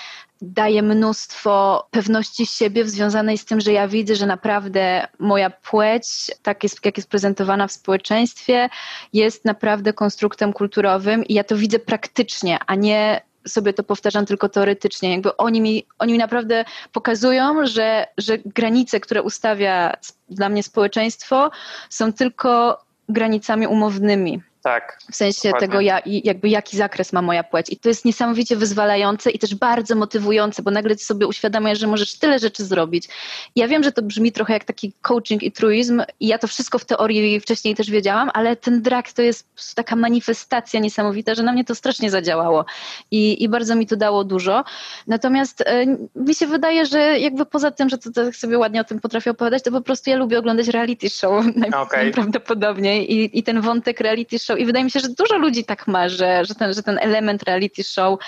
daje 0.42 0.82
mnóstwo 0.82 1.86
pewności 1.90 2.46
siebie 2.46 2.84
związanej 2.84 3.38
z 3.38 3.44
tym, 3.44 3.60
że 3.60 3.72
ja 3.72 3.88
widzę, 3.88 4.14
że 4.14 4.26
naprawdę 4.26 5.06
moja 5.18 5.50
płeć, 5.50 6.06
tak 6.42 6.62
jest, 6.62 6.84
jak 6.84 6.96
jest 6.96 7.10
prezentowana 7.10 7.66
w 7.66 7.72
społeczeństwie, 7.72 8.68
jest 9.12 9.44
naprawdę 9.44 9.92
konstruktem 9.92 10.52
kulturowym 10.52 11.24
i 11.24 11.34
ja 11.34 11.44
to 11.44 11.56
widzę 11.56 11.78
praktycznie, 11.78 12.58
a 12.66 12.74
nie 12.74 13.20
sobie 13.48 13.72
to 13.72 13.82
powtarzam 13.82 14.26
tylko 14.26 14.48
teoretycznie. 14.48 15.10
Jakby 15.10 15.36
oni 15.36 15.60
mi, 15.60 15.86
oni 15.98 16.12
mi 16.12 16.18
naprawdę 16.18 16.64
pokazują, 16.92 17.66
że, 17.66 18.06
że 18.18 18.38
granice, 18.38 19.00
które 19.00 19.22
ustawia 19.22 19.96
dla 20.28 20.48
mnie 20.48 20.62
społeczeństwo, 20.62 21.50
są 21.90 22.12
tylko 22.12 22.78
granicami 23.08 23.66
umownymi. 23.66 24.42
Tak. 24.62 24.98
W 25.12 25.16
sensie 25.16 25.48
dokładnie. 25.48 25.68
tego, 25.68 25.80
ja, 25.80 26.00
jakby 26.06 26.48
jaki 26.48 26.76
zakres 26.76 27.12
ma 27.12 27.22
moja 27.22 27.44
płeć. 27.44 27.70
I 27.70 27.76
to 27.76 27.88
jest 27.88 28.04
niesamowicie 28.04 28.56
wyzwalające 28.56 29.30
i 29.30 29.38
też 29.38 29.54
bardzo 29.54 29.94
motywujące, 29.94 30.62
bo 30.62 30.70
nagle 30.70 30.96
sobie 30.96 31.26
uświadamiasz, 31.26 31.78
że 31.78 31.86
możesz 31.86 32.18
tyle 32.18 32.38
rzeczy 32.38 32.64
zrobić. 32.64 33.08
Ja 33.56 33.68
wiem, 33.68 33.82
że 33.82 33.92
to 33.92 34.02
brzmi 34.02 34.32
trochę 34.32 34.52
jak 34.52 34.64
taki 34.64 34.92
coaching 35.02 35.42
i 35.42 35.52
truizm 35.52 36.02
i 36.20 36.26
ja 36.26 36.38
to 36.38 36.46
wszystko 36.46 36.78
w 36.78 36.84
teorii 36.84 37.40
wcześniej 37.40 37.74
też 37.74 37.90
wiedziałam, 37.90 38.30
ale 38.34 38.56
ten 38.56 38.82
drag 38.82 39.12
to 39.12 39.22
jest 39.22 39.74
taka 39.74 39.96
manifestacja 39.96 40.80
niesamowita, 40.80 41.34
że 41.34 41.42
na 41.42 41.52
mnie 41.52 41.64
to 41.64 41.74
strasznie 41.74 42.10
zadziałało 42.10 42.64
i, 43.10 43.42
i 43.42 43.48
bardzo 43.48 43.74
mi 43.74 43.86
to 43.86 43.96
dało 43.96 44.24
dużo. 44.24 44.64
Natomiast 45.06 45.60
e, 45.60 45.86
mi 46.16 46.34
się 46.34 46.46
wydaje, 46.46 46.86
że 46.86 47.18
jakby 47.18 47.46
poza 47.46 47.70
tym, 47.70 47.88
że 47.88 47.98
to 47.98 48.10
tak 48.12 48.36
sobie 48.36 48.58
ładnie 48.58 48.80
o 48.80 48.84
tym 48.84 49.00
potrafię 49.00 49.30
opowiadać, 49.30 49.62
to 49.62 49.70
po 49.70 49.80
prostu 49.80 50.10
ja 50.10 50.16
lubię 50.16 50.38
oglądać 50.38 50.68
reality 50.68 51.10
show 51.10 51.44
okay. 51.82 52.04
najprawdopodobniej 52.04 53.12
i, 53.12 53.38
i 53.38 53.42
ten 53.42 53.60
wątek 53.60 54.00
reality 54.00 54.38
show 54.38 54.57
i 54.58 54.66
wydaje 54.66 54.84
mi 54.84 54.90
się, 54.90 55.00
że 55.00 55.08
dużo 55.08 55.38
ludzi 55.38 55.64
tak 55.64 55.86
ma, 55.86 56.08
że, 56.08 56.44
że, 56.44 56.54
ten, 56.54 56.74
że 56.74 56.82
ten 56.82 56.98
element 56.98 57.42
reality 57.42 57.84
show 57.84 58.20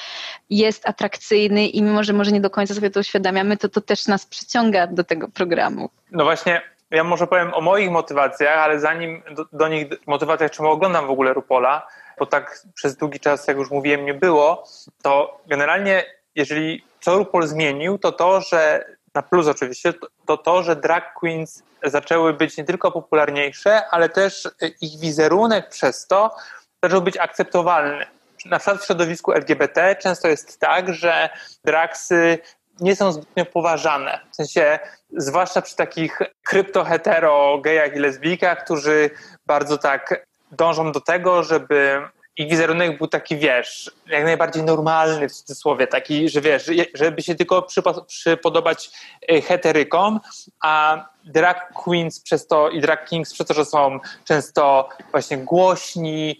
jest 0.50 0.88
atrakcyjny 0.88 1.66
i 1.66 1.82
mimo, 1.82 2.04
że 2.04 2.12
może 2.12 2.32
nie 2.32 2.40
do 2.40 2.50
końca 2.50 2.74
sobie 2.74 2.90
to 2.90 3.00
uświadamiamy, 3.00 3.56
to 3.56 3.68
to 3.68 3.80
też 3.80 4.06
nas 4.06 4.26
przyciąga 4.26 4.86
do 4.86 5.04
tego 5.04 5.28
programu. 5.28 5.90
No 6.10 6.24
właśnie, 6.24 6.62
ja 6.90 7.04
może 7.04 7.26
powiem 7.26 7.54
o 7.54 7.60
moich 7.60 7.90
motywacjach, 7.90 8.58
ale 8.58 8.80
zanim 8.80 9.22
do, 9.36 9.46
do 9.52 9.68
nich 9.68 9.86
motywacjach, 10.06 10.50
czemu 10.50 10.68
oglądam 10.68 11.06
w 11.06 11.10
ogóle 11.10 11.32
Rupola, 11.32 11.86
bo 12.18 12.26
tak 12.26 12.62
przez 12.74 12.96
długi 12.96 13.20
czas, 13.20 13.48
jak 13.48 13.56
już 13.56 13.70
mówiłem, 13.70 14.04
nie 14.04 14.14
było, 14.14 14.64
to 15.02 15.40
generalnie 15.46 16.04
jeżeli 16.34 16.84
co 17.00 17.18
RuPaul 17.18 17.46
zmienił, 17.46 17.98
to 17.98 18.12
to, 18.12 18.40
że 18.40 18.84
na 19.14 19.22
plus 19.22 19.46
oczywiście, 19.46 19.94
to 20.26 20.36
to, 20.36 20.62
że 20.62 20.76
drag 20.76 21.14
queens 21.14 21.62
zaczęły 21.84 22.32
być 22.32 22.56
nie 22.56 22.64
tylko 22.64 22.92
popularniejsze, 22.92 23.88
ale 23.90 24.08
też 24.08 24.48
ich 24.80 25.00
wizerunek 25.00 25.68
przez 25.68 26.06
to 26.06 26.36
zaczął 26.82 27.02
być 27.02 27.16
akceptowalny. 27.16 28.06
Na 28.44 28.58
przykład 28.58 28.82
w 28.82 28.86
środowisku 28.86 29.32
LGBT 29.32 29.96
często 29.96 30.28
jest 30.28 30.60
tak, 30.60 30.94
że 30.94 31.30
dragsy 31.64 32.38
nie 32.80 32.96
są 32.96 33.12
zbytnio 33.12 33.44
poważane. 33.44 34.20
W 34.30 34.36
sensie, 34.36 34.78
zwłaszcza 35.16 35.62
przy 35.62 35.76
takich 35.76 36.18
krypto-hetero 36.42 37.58
gejach 37.60 37.96
i 37.96 37.98
lesbijkach, 37.98 38.64
którzy 38.64 39.10
bardzo 39.46 39.78
tak 39.78 40.26
dążą 40.52 40.92
do 40.92 41.00
tego, 41.00 41.42
żeby 41.42 42.02
ich 42.36 42.50
wizerunek 42.50 42.98
był 42.98 43.06
taki, 43.06 43.36
wiesz, 43.36 43.90
jak 44.06 44.24
najbardziej 44.24 44.62
normalny 44.62 45.28
w 45.28 45.32
cudzysłowie, 45.32 45.86
taki, 45.86 46.28
że 46.28 46.40
wiesz, 46.40 46.70
żeby 46.94 47.22
się 47.22 47.34
tylko 47.34 47.66
przypodobać 48.06 48.90
y, 49.32 49.42
heterykom, 49.42 50.20
a 50.62 51.04
drag 51.24 51.72
queens 51.72 52.20
przez 52.20 52.46
to 52.46 52.70
i 52.70 52.80
drag 52.80 53.08
kings 53.08 53.34
przez 53.34 53.46
to, 53.46 53.54
że 53.54 53.64
są 53.64 54.00
często 54.24 54.88
właśnie 55.10 55.38
głośni, 55.38 56.38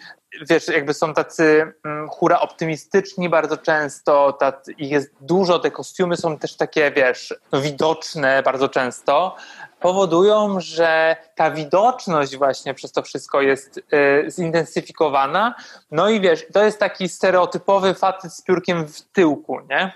wiesz, 0.51 0.69
jakby 0.69 0.95
są 0.95 1.15
tacy 1.15 1.73
mm, 1.85 2.09
hura 2.09 2.41
optymistyczni 2.41 3.29
bardzo 3.29 3.57
często, 3.57 4.33
tacy, 4.33 4.73
ich 4.73 4.91
jest 4.91 5.11
dużo, 5.21 5.59
te 5.59 5.71
kostiumy 5.71 6.17
są 6.17 6.39
też 6.39 6.57
takie, 6.57 6.91
wiesz, 6.91 7.35
widoczne 7.53 8.43
bardzo 8.43 8.69
często, 8.69 9.37
powodują, 9.81 10.61
że 10.61 11.17
ta 11.35 11.51
widoczność 11.51 12.37
właśnie 12.37 12.75
przez 12.75 12.93
to 12.93 13.03
wszystko 13.03 13.43
jest 13.43 13.79
y, 13.79 14.31
zintensyfikowana. 14.31 15.55
No 15.91 16.09
i 16.09 16.21
wiesz, 16.21 16.47
to 16.53 16.65
jest 16.65 16.79
taki 16.79 17.09
stereotypowy 17.09 17.95
facet 17.95 18.33
z 18.33 18.43
piórkiem 18.43 18.89
w 18.89 19.01
tyłku, 19.01 19.61
nie? 19.71 19.93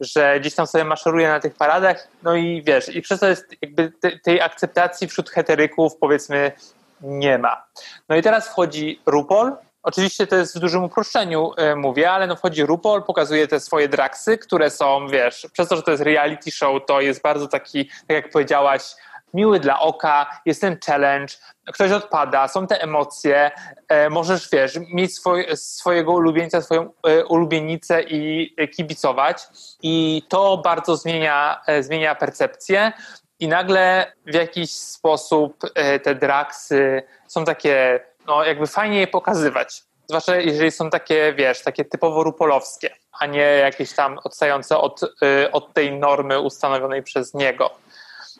Że 0.00 0.40
gdzieś 0.40 0.54
tam 0.54 0.66
sobie 0.66 0.84
maszeruje 0.84 1.28
na 1.28 1.40
tych 1.40 1.54
paradach, 1.54 2.08
no 2.22 2.36
i 2.36 2.62
wiesz, 2.66 2.88
i 2.96 3.02
przez 3.02 3.20
to 3.20 3.28
jest 3.28 3.54
jakby 3.62 3.92
te, 4.00 4.18
tej 4.18 4.40
akceptacji 4.40 5.08
wśród 5.08 5.30
heteryków 5.30 5.96
powiedzmy 5.96 6.52
nie 7.02 7.38
ma. 7.38 7.64
No 8.08 8.16
i 8.16 8.22
teraz 8.22 8.48
wchodzi 8.48 9.00
RuPaul, 9.06 9.52
Oczywiście 9.82 10.26
to 10.26 10.36
jest 10.36 10.56
w 10.56 10.60
dużym 10.60 10.84
uproszczeniu, 10.84 11.52
y, 11.72 11.76
mówię, 11.76 12.10
ale 12.10 12.26
no 12.26 12.36
wchodzi 12.36 12.66
RuPaul, 12.66 13.02
pokazuje 13.02 13.48
te 13.48 13.60
swoje 13.60 13.88
draksy, 13.88 14.38
które 14.38 14.70
są, 14.70 15.08
wiesz, 15.08 15.46
przez 15.52 15.68
to, 15.68 15.76
że 15.76 15.82
to 15.82 15.90
jest 15.90 16.02
reality 16.02 16.50
show, 16.50 16.86
to 16.86 17.00
jest 17.00 17.22
bardzo 17.22 17.48
taki, 17.48 17.86
tak 17.86 18.10
jak 18.10 18.30
powiedziałaś, 18.30 18.82
miły 19.34 19.60
dla 19.60 19.80
oka, 19.80 20.40
jest 20.46 20.60
ten 20.60 20.78
challenge, 20.86 21.34
ktoś 21.72 21.90
odpada, 21.92 22.48
są 22.48 22.66
te 22.66 22.82
emocje, 22.82 23.50
e, 23.88 24.10
możesz, 24.10 24.50
wiesz, 24.50 24.78
mieć 24.92 25.14
swoj, 25.14 25.46
swojego 25.54 26.12
ulubieńca, 26.12 26.62
swoją 26.62 26.92
e, 27.06 27.24
ulubienicę 27.24 28.02
i 28.02 28.54
kibicować. 28.76 29.46
I 29.82 30.22
to 30.28 30.56
bardzo 30.64 30.96
zmienia, 30.96 31.60
zmienia 31.80 32.14
percepcję 32.14 32.92
i 33.40 33.48
nagle 33.48 34.12
w 34.26 34.34
jakiś 34.34 34.70
sposób 34.70 35.56
te 36.02 36.14
draksy 36.14 37.02
są 37.26 37.44
takie, 37.44 38.00
no 38.26 38.44
jakby 38.44 38.66
fajnie 38.66 39.00
je 39.00 39.06
pokazywać. 39.06 39.82
Zwłaszcza 40.08 40.36
jeżeli 40.36 40.70
są 40.70 40.90
takie, 40.90 41.34
wiesz, 41.36 41.62
takie 41.62 41.84
typowo 41.84 42.22
rupolowskie, 42.22 42.90
a 43.20 43.26
nie 43.26 43.42
jakieś 43.42 43.92
tam 43.92 44.18
odstające 44.24 44.78
od, 44.78 45.00
od 45.52 45.74
tej 45.74 45.98
normy 45.98 46.40
ustanowionej 46.40 47.02
przez 47.02 47.34
niego. 47.34 47.70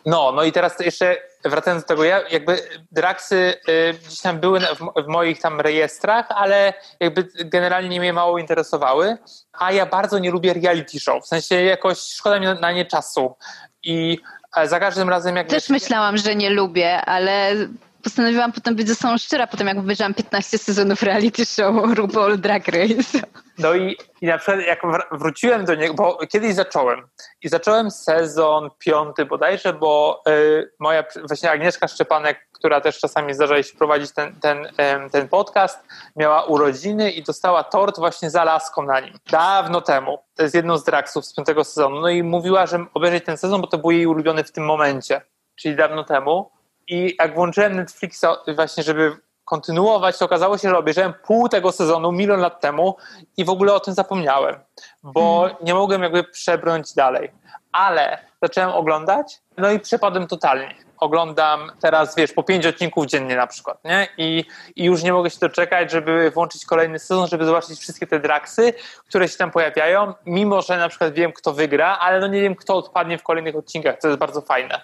No, 0.07 0.33
no 0.33 0.45
i 0.45 0.53
teraz 0.53 0.81
jeszcze 0.81 1.17
wracając 1.45 1.83
do 1.83 1.89
tego, 1.89 2.05
ja 2.05 2.29
jakby 2.29 2.59
draksy 2.93 3.55
y, 3.69 3.95
gdzieś 4.07 4.21
tam 4.21 4.39
były 4.41 4.61
w, 4.61 5.05
w, 5.05 5.07
moich 5.07 5.41
tam 5.41 5.61
rejestrach, 5.61 6.27
ale 6.29 6.73
jakby 7.01 7.29
generalnie 7.35 8.01
mnie 8.01 8.13
mało 8.13 8.39
interesowały, 8.39 9.17
a 9.53 9.73
ja 9.73 9.87
bardzo 9.87 10.19
nie 10.19 10.31
lubię 10.31 10.55
reality 10.55 11.01
show, 11.01 11.25
w 11.25 11.27
sensie 11.27 11.55
jakoś 11.55 11.99
szkoda 11.99 12.41
mi 12.41 12.47
na, 12.47 12.55
na 12.55 12.73
nie 12.73 12.85
czasu 12.85 13.37
i 13.83 14.19
za 14.65 14.81
każdym 14.81 15.09
razem 15.09 15.37
jak... 15.37 15.49
Też 15.49 15.69
myślałam, 15.69 16.17
że 16.17 16.37
nie 16.37 16.51
lubię, 16.51 17.01
ale 17.01 17.57
postanowiłam 18.03 18.53
potem 18.53 18.77
być 18.77 18.89
ze 18.89 18.95
sobą 18.95 19.19
szczera, 19.19 19.47
potem 19.47 19.67
jak 19.67 19.79
obejrzałam 19.79 20.15
15 20.15 20.59
sezonów 20.59 21.03
reality 21.03 21.47
show 21.47 21.95
RuPaul 21.95 22.39
Drag 22.39 22.69
Race. 22.69 23.19
No 23.59 23.75
i, 23.75 23.97
i 24.21 24.27
na 24.27 24.39
przykład 24.39 24.67
jak 24.67 24.83
wróciłem 25.13 25.65
do 25.65 25.75
niego, 25.75 25.95
bo 25.95 26.27
kiedyś 26.27 26.55
zacząłem 26.55 27.03
i 27.43 27.49
zacząłem 27.49 27.91
sezon 27.91 28.71
piąty 28.79 29.25
bodajże, 29.25 29.73
bo 29.73 30.23
y, 30.29 30.73
moja 30.79 31.05
właśnie 31.29 31.51
Agnieszka 31.51 31.89
Szczepanek, 31.89 32.50
która 32.61 32.81
też 32.81 32.99
czasami 32.99 33.35
zdarza 33.35 33.63
się 33.63 33.77
prowadzić 33.77 34.13
ten, 34.13 34.41
ten, 34.41 34.69
ten 35.13 35.29
podcast, 35.29 35.85
miała 36.17 36.45
urodziny 36.45 37.11
i 37.11 37.23
dostała 37.23 37.65
tort 37.65 37.99
właśnie 37.99 38.31
z 38.31 38.37
Alaską 38.37 38.83
na 38.83 39.01
nim. 39.01 39.15
Dawno 39.31 39.81
temu. 39.81 40.19
To 40.37 40.43
jest 40.43 40.55
jedną 40.55 40.79
z 40.79 40.85
draksów 40.85 41.27
z 41.27 41.35
piątego 41.35 41.65
sezonu. 41.65 42.01
No 42.01 42.09
i 42.09 42.23
mówiła, 42.23 42.67
że 42.67 42.85
obejrzeć 42.95 43.25
ten 43.25 43.37
sezon, 43.37 43.61
bo 43.61 43.67
to 43.67 43.79
był 43.79 43.91
jej 43.91 44.07
ulubiony 44.07 44.45
w 44.45 44.53
tym 44.53 44.65
momencie, 44.65 45.21
czyli 45.57 45.77
dawno 45.77 46.05
temu. 46.05 46.51
I 46.89 47.17
jak 47.19 47.35
włączyłem 47.35 47.77
Netflixa 47.77 48.27
właśnie, 48.57 48.83
żeby 48.83 49.17
kontynuować, 49.45 50.19
to 50.19 50.25
okazało 50.25 50.59
się, 50.59 50.71
że 50.71 50.79
obejrzałem 50.79 51.15
pół 51.27 51.49
tego 51.49 51.73
sezonu 51.73 52.13
milion 52.13 52.41
lat 52.41 52.61
temu 52.61 52.97
i 53.37 53.45
w 53.45 53.51
ogóle 53.51 53.75
o 53.75 53.81
tym 53.81 53.95
zapomniałem, 53.95 54.57
bo 55.03 55.41
hmm. 55.41 55.57
nie 55.63 55.75
mogłem 55.75 56.03
jakby 56.03 56.25
przebrnąć 56.25 56.95
dalej. 56.95 57.31
Ale 57.73 58.19
zacząłem 58.43 58.71
oglądać, 58.71 59.41
no 59.57 59.71
i 59.71 59.81
przepadłem 59.81 60.27
totalnie. 60.27 60.75
Oglądam 61.01 61.73
teraz, 61.81 62.17
wiesz, 62.17 62.33
po 62.33 62.43
pięć 62.43 62.67
odcinków 62.67 63.07
dziennie 63.07 63.37
na 63.37 63.47
przykład, 63.47 63.85
nie? 63.85 64.09
I, 64.19 64.45
I 64.77 64.85
już 64.85 65.03
nie 65.03 65.13
mogę 65.13 65.31
się 65.31 65.39
doczekać, 65.41 65.91
żeby 65.91 66.31
włączyć 66.31 66.65
kolejny 66.65 66.99
sezon, 66.99 67.27
żeby 67.27 67.45
zobaczyć 67.45 67.81
wszystkie 67.81 68.07
te 68.07 68.21
draksy, 68.21 68.73
które 69.09 69.29
się 69.29 69.37
tam 69.37 69.51
pojawiają, 69.51 70.15
mimo 70.27 70.63
że 70.63 70.77
na 70.77 70.89
przykład 70.89 71.15
wiem, 71.15 71.33
kto 71.33 71.53
wygra, 71.53 71.99
ale 71.99 72.21
no 72.21 72.27
nie 72.27 72.41
wiem, 72.41 72.55
kto 72.55 72.77
odpadnie 72.77 73.19
w 73.19 73.23
kolejnych 73.23 73.57
odcinkach, 73.57 74.01
to 74.01 74.09
jest 74.09 74.21
bardzo 74.21 74.41
fajne. 74.41 74.81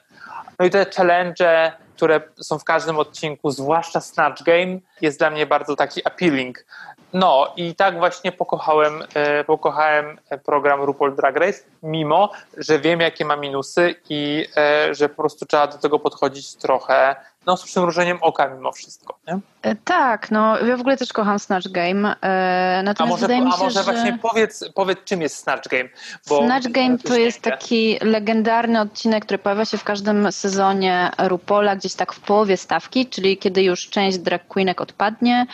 No 0.58 0.66
i 0.66 0.70
te 0.70 0.86
challenge, 0.96 1.72
które 1.96 2.20
są 2.36 2.58
w 2.58 2.64
każdym 2.64 2.98
odcinku, 2.98 3.50
zwłaszcza 3.50 4.00
Snatch 4.00 4.42
Game, 4.42 4.78
jest 5.00 5.18
dla 5.18 5.30
mnie 5.30 5.46
bardzo 5.46 5.76
taki 5.76 6.06
appealing. 6.06 6.64
No 7.12 7.52
i 7.56 7.74
tak 7.74 7.98
właśnie 7.98 8.32
pokochałem, 8.32 9.02
e, 9.14 9.44
pokochałem 9.44 10.18
program 10.44 10.82
RuPaul 10.82 11.16
Drag 11.16 11.36
Race, 11.36 11.58
mimo, 11.82 12.32
że 12.56 12.78
wiem 12.78 13.00
jakie 13.00 13.24
ma 13.24 13.36
minusy 13.36 13.94
i 14.10 14.46
e, 14.56 14.94
że 14.94 15.08
po 15.08 15.14
prostu 15.14 15.46
trzeba 15.46 15.66
do 15.66 15.78
tego 15.78 15.98
podchodzić 15.98 16.54
trochę 16.54 17.16
no, 17.46 17.56
z 17.56 17.64
przymrużeniem 17.64 18.18
oka 18.20 18.48
mimo 18.48 18.72
wszystko. 18.72 19.18
Nie? 19.28 19.38
E, 19.62 19.74
tak, 19.74 20.30
no 20.30 20.58
ja 20.58 20.76
w 20.76 20.80
ogóle 20.80 20.96
też 20.96 21.12
kocham 21.12 21.38
Snatch 21.38 21.68
Game. 21.68 22.16
E, 22.20 22.82
natomiast 22.84 23.00
a 23.00 23.06
może, 23.06 23.20
wydaje 23.20 23.40
mi 23.40 23.52
się, 23.52 23.58
a 23.58 23.64
może 23.64 23.82
że... 23.82 23.92
właśnie 23.92 24.18
powiedz, 24.22 24.64
powiedz, 24.74 24.98
czym 25.04 25.22
jest 25.22 25.36
Snatch 25.36 25.68
Game? 25.68 25.88
Bo 26.28 26.44
Snatch 26.44 26.68
Game 26.68 26.98
to 26.98 27.16
jest 27.16 27.42
taki 27.42 27.98
legendarny 28.02 28.80
odcinek, 28.80 29.24
który 29.24 29.38
pojawia 29.38 29.64
się 29.64 29.78
w 29.78 29.84
każdym 29.84 30.32
sezonie 30.32 31.10
RuPola, 31.18 31.76
gdzieś 31.76 31.94
tak 31.94 32.12
w 32.12 32.20
połowie 32.20 32.56
stawki, 32.56 33.06
czyli 33.06 33.38
kiedy 33.38 33.62
już 33.62 33.88
część 33.88 34.18
drag 34.18 34.46
queenek 34.46 34.80
odpadnie, 34.80 35.46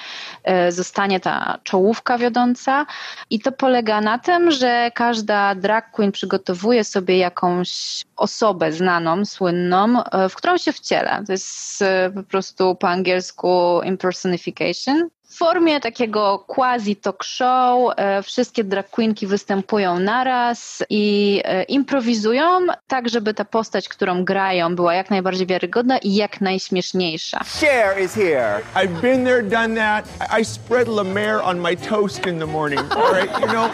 e, 0.45 0.73
zostanie 0.73 1.21
ta 1.21 1.59
czołówka 1.63 2.19
wiodąca 2.19 2.87
i 3.31 3.41
to 3.41 3.53
polega 3.53 4.01
na 4.01 4.19
tym, 4.19 4.51
że 4.51 4.91
każda 4.95 5.55
drag 5.55 5.91
queen 5.91 6.13
przygotowuje 6.13 6.85
sobie 6.85 7.19
jakąś 7.19 8.05
osobę 8.17 8.73
znaną, 8.73 9.25
słynną, 9.25 10.03
w 10.31 10.35
którą 10.35 10.59
się 10.59 10.73
wciela. 10.73 11.23
To 11.27 11.33
jest 11.33 11.82
po 12.15 12.23
prostu 12.23 12.75
po 12.75 12.89
angielsku 12.89 13.81
impersonification. 13.85 15.09
W 15.33 15.37
formie 15.37 15.81
takiego 15.81 16.45
quasi 16.47 16.97
talk 16.97 17.25
show 17.25 17.93
e, 17.97 18.23
wszystkie 18.23 18.65
drag 18.65 18.91
queenki 18.91 19.27
występują 19.27 19.99
naraz 19.99 20.83
i 20.91 21.41
e, 21.45 21.63
improwizują 21.63 22.61
tak, 22.87 23.09
żeby 23.09 23.35
ta 23.35 23.45
postać, 23.45 23.89
którą 23.89 24.25
grają 24.25 24.77
była 24.77 24.95
jak 24.95 25.11
najbardziej 25.11 25.47
wiarygodna 25.47 25.99
i 25.99 26.15
jak 26.15 26.41
najśmieszniejsza. 26.41 27.41
Cher 27.61 28.03
is 28.05 28.15
here. 28.15 28.61
I've 28.75 29.01
been 29.01 29.25
there, 29.25 29.43
done 29.43 29.77
that. 29.77 30.09
I 30.41 30.45
spread 30.45 30.89
La 30.89 31.05
Mer 31.05 31.41
on 31.45 31.61
my 31.61 31.77
toast 31.77 32.27
in 32.27 32.39
the 32.39 32.47
morning. 32.47 32.83
Right, 33.13 33.41
you 33.41 33.47
know, 33.47 33.71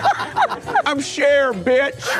I'm 0.84 1.02
Cher, 1.02 1.54
bitch. 1.54 2.18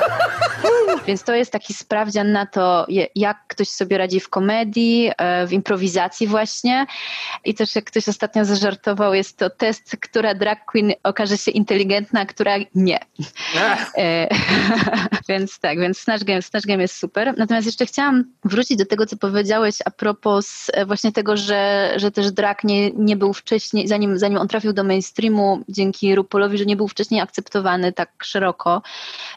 Więc 1.06 1.22
to 1.22 1.34
jest 1.34 1.52
taki 1.52 1.74
sprawdzian 1.74 2.32
na 2.32 2.46
to, 2.46 2.86
jak 3.14 3.36
ktoś 3.48 3.68
sobie 3.68 3.98
radzi 3.98 4.20
w 4.20 4.28
komedii, 4.28 5.10
e, 5.18 5.46
w 5.46 5.52
improwizacji 5.52 6.26
właśnie. 6.26 6.86
I 7.44 7.54
też 7.54 7.74
jak 7.74 7.84
ktoś 7.84 8.08
ostatnio 8.08 8.44
zażartował, 8.44 9.14
jest 9.14 9.27
jest 9.28 9.38
to 9.38 9.50
test, 9.50 9.96
która 10.00 10.34
drag 10.34 10.64
queen 10.64 10.92
okaże 11.02 11.38
się 11.38 11.50
inteligentna, 11.50 12.20
a 12.20 12.26
która 12.26 12.56
nie. 12.74 12.98
E, 13.96 14.28
więc 15.28 15.58
tak, 15.58 15.78
więc 15.80 15.98
Snatch 15.98 16.24
Game, 16.24 16.42
Snatch 16.42 16.66
Game 16.66 16.82
jest 16.82 16.96
super. 16.96 17.34
Natomiast 17.38 17.66
jeszcze 17.66 17.86
chciałam 17.86 18.24
wrócić 18.44 18.78
do 18.78 18.86
tego, 18.86 19.06
co 19.06 19.16
powiedziałeś 19.16 19.74
a 19.84 19.90
propos 19.90 20.70
e, 20.72 20.86
właśnie 20.86 21.12
tego, 21.12 21.36
że, 21.36 21.92
że 21.96 22.10
też 22.10 22.32
drag 22.32 22.64
nie, 22.64 22.90
nie 22.90 23.16
był 23.16 23.32
wcześniej, 23.32 23.88
zanim, 23.88 24.18
zanim 24.18 24.38
on 24.38 24.48
trafił 24.48 24.72
do 24.72 24.84
mainstreamu, 24.84 25.64
dzięki 25.68 26.14
RuPaulowi, 26.14 26.58
że 26.58 26.64
nie 26.64 26.76
był 26.76 26.88
wcześniej 26.88 27.20
akceptowany 27.20 27.92
tak 27.92 28.10
szeroko. 28.22 28.82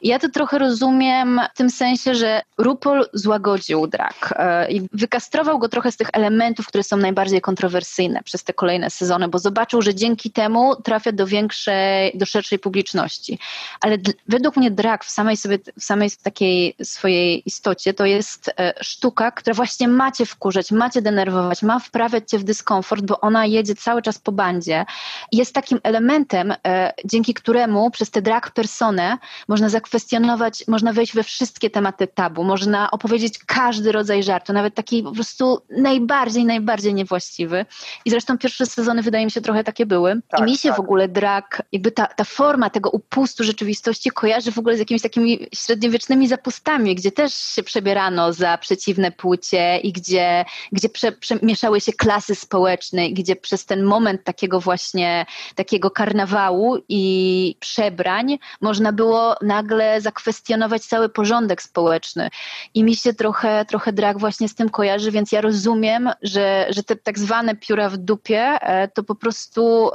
Ja 0.01 0.19
to 0.19 0.29
trochę 0.29 0.59
rozumiem 0.59 1.41
w 1.53 1.57
tym 1.57 1.69
sensie, 1.69 2.15
że 2.15 2.41
RuPaul 2.57 3.05
złagodził 3.13 3.87
drag 3.87 4.33
e, 4.37 4.71
i 4.71 4.89
wykastrował 4.93 5.59
go 5.59 5.69
trochę 5.69 5.91
z 5.91 5.97
tych 5.97 6.09
elementów, 6.13 6.67
które 6.67 6.83
są 6.83 6.97
najbardziej 6.97 7.41
kontrowersyjne 7.41 8.23
przez 8.23 8.43
te 8.43 8.53
kolejne 8.53 8.89
sezony, 8.89 9.27
bo 9.27 9.39
zobaczył, 9.39 9.70
że 9.79 9.95
dzięki 9.95 10.31
temu 10.31 10.75
trafia 10.75 11.11
do 11.11 11.27
większej, 11.27 12.11
do 12.15 12.25
szerszej 12.25 12.59
publiczności. 12.59 13.39
Ale 13.81 13.97
według 14.27 14.57
mnie 14.57 14.71
drag 14.71 15.05
w 15.05 15.09
samej 15.09 15.37
sobie, 15.37 15.59
w 15.79 15.83
samej 15.83 16.09
takiej 16.23 16.75
swojej 16.83 17.43
istocie 17.45 17.93
to 17.93 18.05
jest 18.05 18.51
e, 18.59 18.73
sztuka, 18.81 19.31
która 19.31 19.53
właśnie 19.53 19.87
macie 19.87 20.25
wkurzać, 20.25 20.71
macie 20.71 21.01
denerwować, 21.01 21.63
ma 21.63 21.79
wprawiać 21.79 22.29
cię 22.29 22.37
w 22.39 22.43
dyskomfort, 22.43 23.05
bo 23.05 23.19
ona 23.19 23.45
jedzie 23.45 23.75
cały 23.75 24.01
czas 24.01 24.19
po 24.19 24.31
bandzie. 24.31 24.85
Jest 25.31 25.53
takim 25.53 25.79
elementem, 25.83 26.53
e, 26.67 26.93
dzięki 27.05 27.33
któremu 27.33 27.91
przez 27.91 28.11
tę 28.11 28.21
drag 28.21 28.51
personę 28.51 29.17
można 29.47 29.69
zakwestionować, 29.69 30.63
można 30.67 30.93
wejść 30.93 31.13
we 31.13 31.23
wszystkie 31.23 31.69
tematy 31.69 32.07
tabu, 32.07 32.43
można 32.43 32.91
opowiedzieć 32.91 33.39
każdy 33.45 33.91
rodzaj 33.91 34.23
żartu, 34.23 34.53
nawet 34.53 34.75
taki 34.75 35.03
po 35.03 35.11
prostu 35.11 35.61
najbardziej, 35.69 36.45
najbardziej 36.45 36.93
niewłaściwy. 36.93 37.65
I 38.05 38.09
zresztą 38.09 38.37
pierwsze 38.37 38.65
sezony 38.65 39.01
wydaje 39.01 39.25
mi 39.25 39.31
się 39.31 39.41
trochę 39.41 39.60
trochę 39.61 39.63
takie 39.63 39.85
były. 39.85 40.21
Tak, 40.29 40.39
I 40.39 40.43
mi 40.43 40.57
się 40.57 40.69
tak. 40.69 40.77
w 40.77 40.79
ogóle 40.79 41.07
drag, 41.07 41.61
jakby 41.71 41.91
ta, 41.91 42.05
ta 42.05 42.23
forma 42.23 42.69
tego 42.69 42.89
upustu 42.89 43.43
rzeczywistości 43.43 44.09
kojarzy 44.09 44.51
w 44.51 44.57
ogóle 44.57 44.75
z 44.75 44.79
jakimiś 44.79 45.01
takimi 45.01 45.47
średniowiecznymi 45.55 46.27
zapustami, 46.27 46.95
gdzie 46.95 47.11
też 47.11 47.33
się 47.33 47.63
przebierano 47.63 48.33
za 48.33 48.57
przeciwne 48.57 49.11
płcie 49.11 49.77
i 49.77 49.91
gdzie, 49.91 50.45
gdzie 50.71 50.89
prze, 50.89 51.11
przemieszały 51.11 51.81
się 51.81 51.93
klasy 51.93 52.35
społeczne, 52.35 53.09
gdzie 53.09 53.35
przez 53.35 53.65
ten 53.65 53.83
moment 53.83 54.23
takiego 54.23 54.59
właśnie, 54.59 55.25
takiego 55.55 55.91
karnawału 55.91 56.77
i 56.89 57.55
przebrań 57.59 58.39
można 58.61 58.91
było 58.91 59.35
nagle 59.41 60.01
zakwestionować 60.01 60.81
cały 60.81 61.09
porządek 61.09 61.61
społeczny. 61.61 62.29
I 62.73 62.83
mi 62.83 62.95
się 62.95 63.13
trochę, 63.13 63.65
trochę 63.65 63.93
drag 63.93 64.19
właśnie 64.19 64.49
z 64.49 64.55
tym 64.55 64.69
kojarzy, 64.69 65.11
więc 65.11 65.31
ja 65.31 65.41
rozumiem, 65.41 66.09
że, 66.21 66.67
że 66.69 66.83
te 66.83 66.95
tak 66.95 67.19
zwane 67.19 67.55
pióra 67.55 67.89
w 67.89 67.97
dupie 67.97 68.41
e, 68.61 68.87
to 68.87 69.03
po 69.03 69.15
prostu 69.15 69.50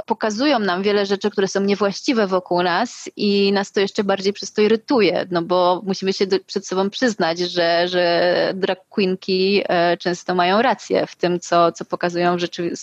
pokazują 0.06 0.58
nam 0.58 0.82
wiele 0.82 1.06
rzeczy, 1.06 1.30
które 1.30 1.48
są 1.48 1.60
niewłaściwe 1.60 2.26
wokół 2.26 2.62
nas 2.62 3.10
i 3.16 3.52
nas 3.52 3.72
to 3.72 3.80
jeszcze 3.80 4.04
bardziej 4.04 4.32
przez 4.32 4.52
to 4.52 4.62
irytuje, 4.62 5.26
no 5.30 5.42
bo 5.42 5.82
musimy 5.84 6.12
się 6.12 6.26
do, 6.26 6.36
przed 6.46 6.66
sobą 6.66 6.90
przyznać, 6.90 7.38
że, 7.38 7.88
że 7.88 8.52
drag 8.54 8.78
queenki 8.88 9.62
e, 9.68 9.96
często 9.96 10.34
mają 10.34 10.62
rację 10.62 11.06
w 11.06 11.16
tym, 11.16 11.40
co, 11.40 11.72
co 11.72 11.84
pokazują, 11.84 12.36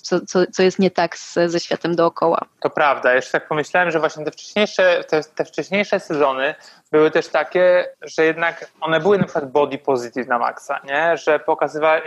co, 0.04 0.26
co, 0.26 0.48
co 0.52 0.64
jest 0.64 0.80
nie 0.80 0.92
tak 0.92 1.18
z, 1.18 1.38
ze 1.48 1.60
światem 1.60 1.96
dookoła. 1.96 2.46
To 2.62 2.70
prawda, 2.70 3.14
jeszcze 3.14 3.32
tak 3.32 3.48
pomyślałem, 3.48 3.92
że 3.92 4.00
właśnie 4.00 4.26
te 4.26 4.32
wcześniejsze, 4.32 5.04
te, 5.04 5.24
te 5.24 5.46
wcześniejsze 5.46 6.00
sezony 6.00 6.56
były 6.92 7.12
też 7.12 7.28
takie, 7.28 7.90
że 8.02 8.26
jednak 8.26 8.72
one 8.82 9.00
były 9.00 9.18
na 9.18 9.24
przykład 9.24 9.52
body 9.52 9.78
positive 9.78 10.28
na 10.28 10.40
maksa, 10.40 10.80
nie? 10.84 11.18
że 11.18 11.40
pokazywały, 11.40 12.02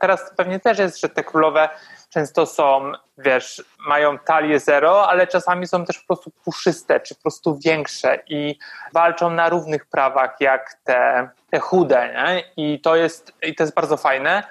teraz 0.00 0.30
pewnie 0.36 0.60
też 0.60 0.78
jest, 0.78 1.00
że 1.00 1.08
te 1.08 1.24
królowe 1.24 1.68
często 2.16 2.46
są, 2.46 2.92
wiesz, 3.18 3.64
mają 3.86 4.18
talię 4.18 4.60
zero, 4.60 5.08
ale 5.08 5.26
czasami 5.26 5.66
są 5.66 5.84
też 5.84 5.98
po 5.98 6.06
prostu 6.06 6.30
puszyste, 6.44 7.00
czy 7.00 7.14
po 7.14 7.22
prostu 7.22 7.58
większe 7.64 8.18
i 8.28 8.58
walczą 8.92 9.30
na 9.30 9.48
równych 9.48 9.86
prawach 9.86 10.36
jak 10.40 10.74
te, 10.84 11.28
te 11.50 11.58
chude, 11.58 12.14
nie? 12.14 12.42
I 12.56 12.80
to 12.80 12.96
jest, 12.96 13.32
i 13.42 13.54
to 13.54 13.62
jest 13.62 13.74
bardzo 13.74 13.96
fajne. 13.96 14.42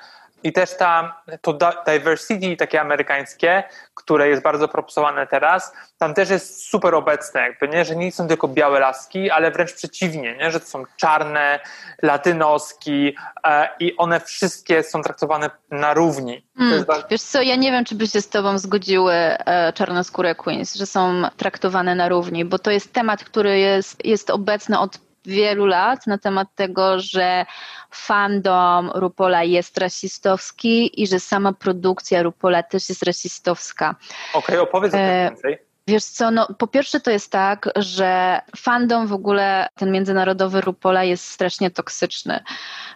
I 0.45 0.53
też 0.53 0.77
ta, 0.77 1.21
to 1.41 1.57
diversity 1.87 2.57
takie 2.57 2.81
amerykańskie, 2.81 3.63
które 3.95 4.29
jest 4.29 4.43
bardzo 4.43 4.67
propsowane 4.67 5.27
teraz, 5.27 5.73
tam 5.97 6.13
też 6.13 6.29
jest 6.29 6.69
super 6.69 6.95
obecne, 6.95 7.41
jakby, 7.41 7.67
nie? 7.67 7.85
że 7.85 7.95
nie 7.95 8.11
są 8.11 8.27
tylko 8.27 8.47
białe 8.47 8.79
laski, 8.79 9.31
ale 9.31 9.51
wręcz 9.51 9.73
przeciwnie, 9.73 10.37
nie? 10.37 10.51
że 10.51 10.59
to 10.59 10.65
są 10.65 10.83
czarne, 10.97 11.59
latynoski 12.01 13.15
e, 13.43 13.69
i 13.79 13.97
one 13.97 14.19
wszystkie 14.19 14.83
są 14.83 15.01
traktowane 15.01 15.49
na 15.71 15.93
równi. 15.93 16.47
Mm, 16.59 16.85
wiesz 17.09 17.21
co, 17.21 17.41
ja 17.41 17.55
nie 17.55 17.71
wiem, 17.71 17.85
czy 17.85 17.95
by 17.95 18.07
się 18.07 18.21
z 18.21 18.29
tobą 18.29 18.57
zgodziły 18.57 19.13
e, 19.13 19.73
czarnoskóre 19.73 20.35
queens, 20.35 20.75
że 20.75 20.85
są 20.85 21.23
traktowane 21.37 21.95
na 21.95 22.09
równi, 22.09 22.45
bo 22.45 22.59
to 22.59 22.71
jest 22.71 22.93
temat, 22.93 23.23
który 23.23 23.59
jest, 23.59 24.05
jest 24.05 24.29
obecny 24.29 24.79
od 24.79 25.04
wielu 25.27 25.65
lat 25.65 26.07
na 26.07 26.17
temat 26.17 26.47
tego, 26.55 26.99
że 26.99 27.45
fandom 27.91 28.91
Rupola 28.95 29.43
jest 29.43 29.77
rasistowski 29.77 31.01
i 31.01 31.07
że 31.07 31.19
sama 31.19 31.53
produkcja 31.53 32.23
Rupola 32.23 32.63
też 32.63 32.89
jest 32.89 33.03
rasistowska. 33.03 33.95
Okej, 34.33 34.55
okay, 34.55 34.61
opowiedz 34.61 34.93
o 34.93 34.97
tym 34.97 35.05
e, 35.05 35.29
więcej. 35.29 35.57
Wiesz 35.87 36.03
co, 36.03 36.31
no 36.31 36.47
po 36.57 36.67
pierwsze 36.67 36.99
to 36.99 37.11
jest 37.11 37.31
tak, 37.31 37.69
że 37.75 38.41
fandom 38.57 39.07
w 39.07 39.13
ogóle, 39.13 39.67
ten 39.75 39.91
międzynarodowy 39.91 40.61
Rupola 40.61 41.03
jest 41.03 41.27
strasznie 41.27 41.71
toksyczny. 41.71 42.43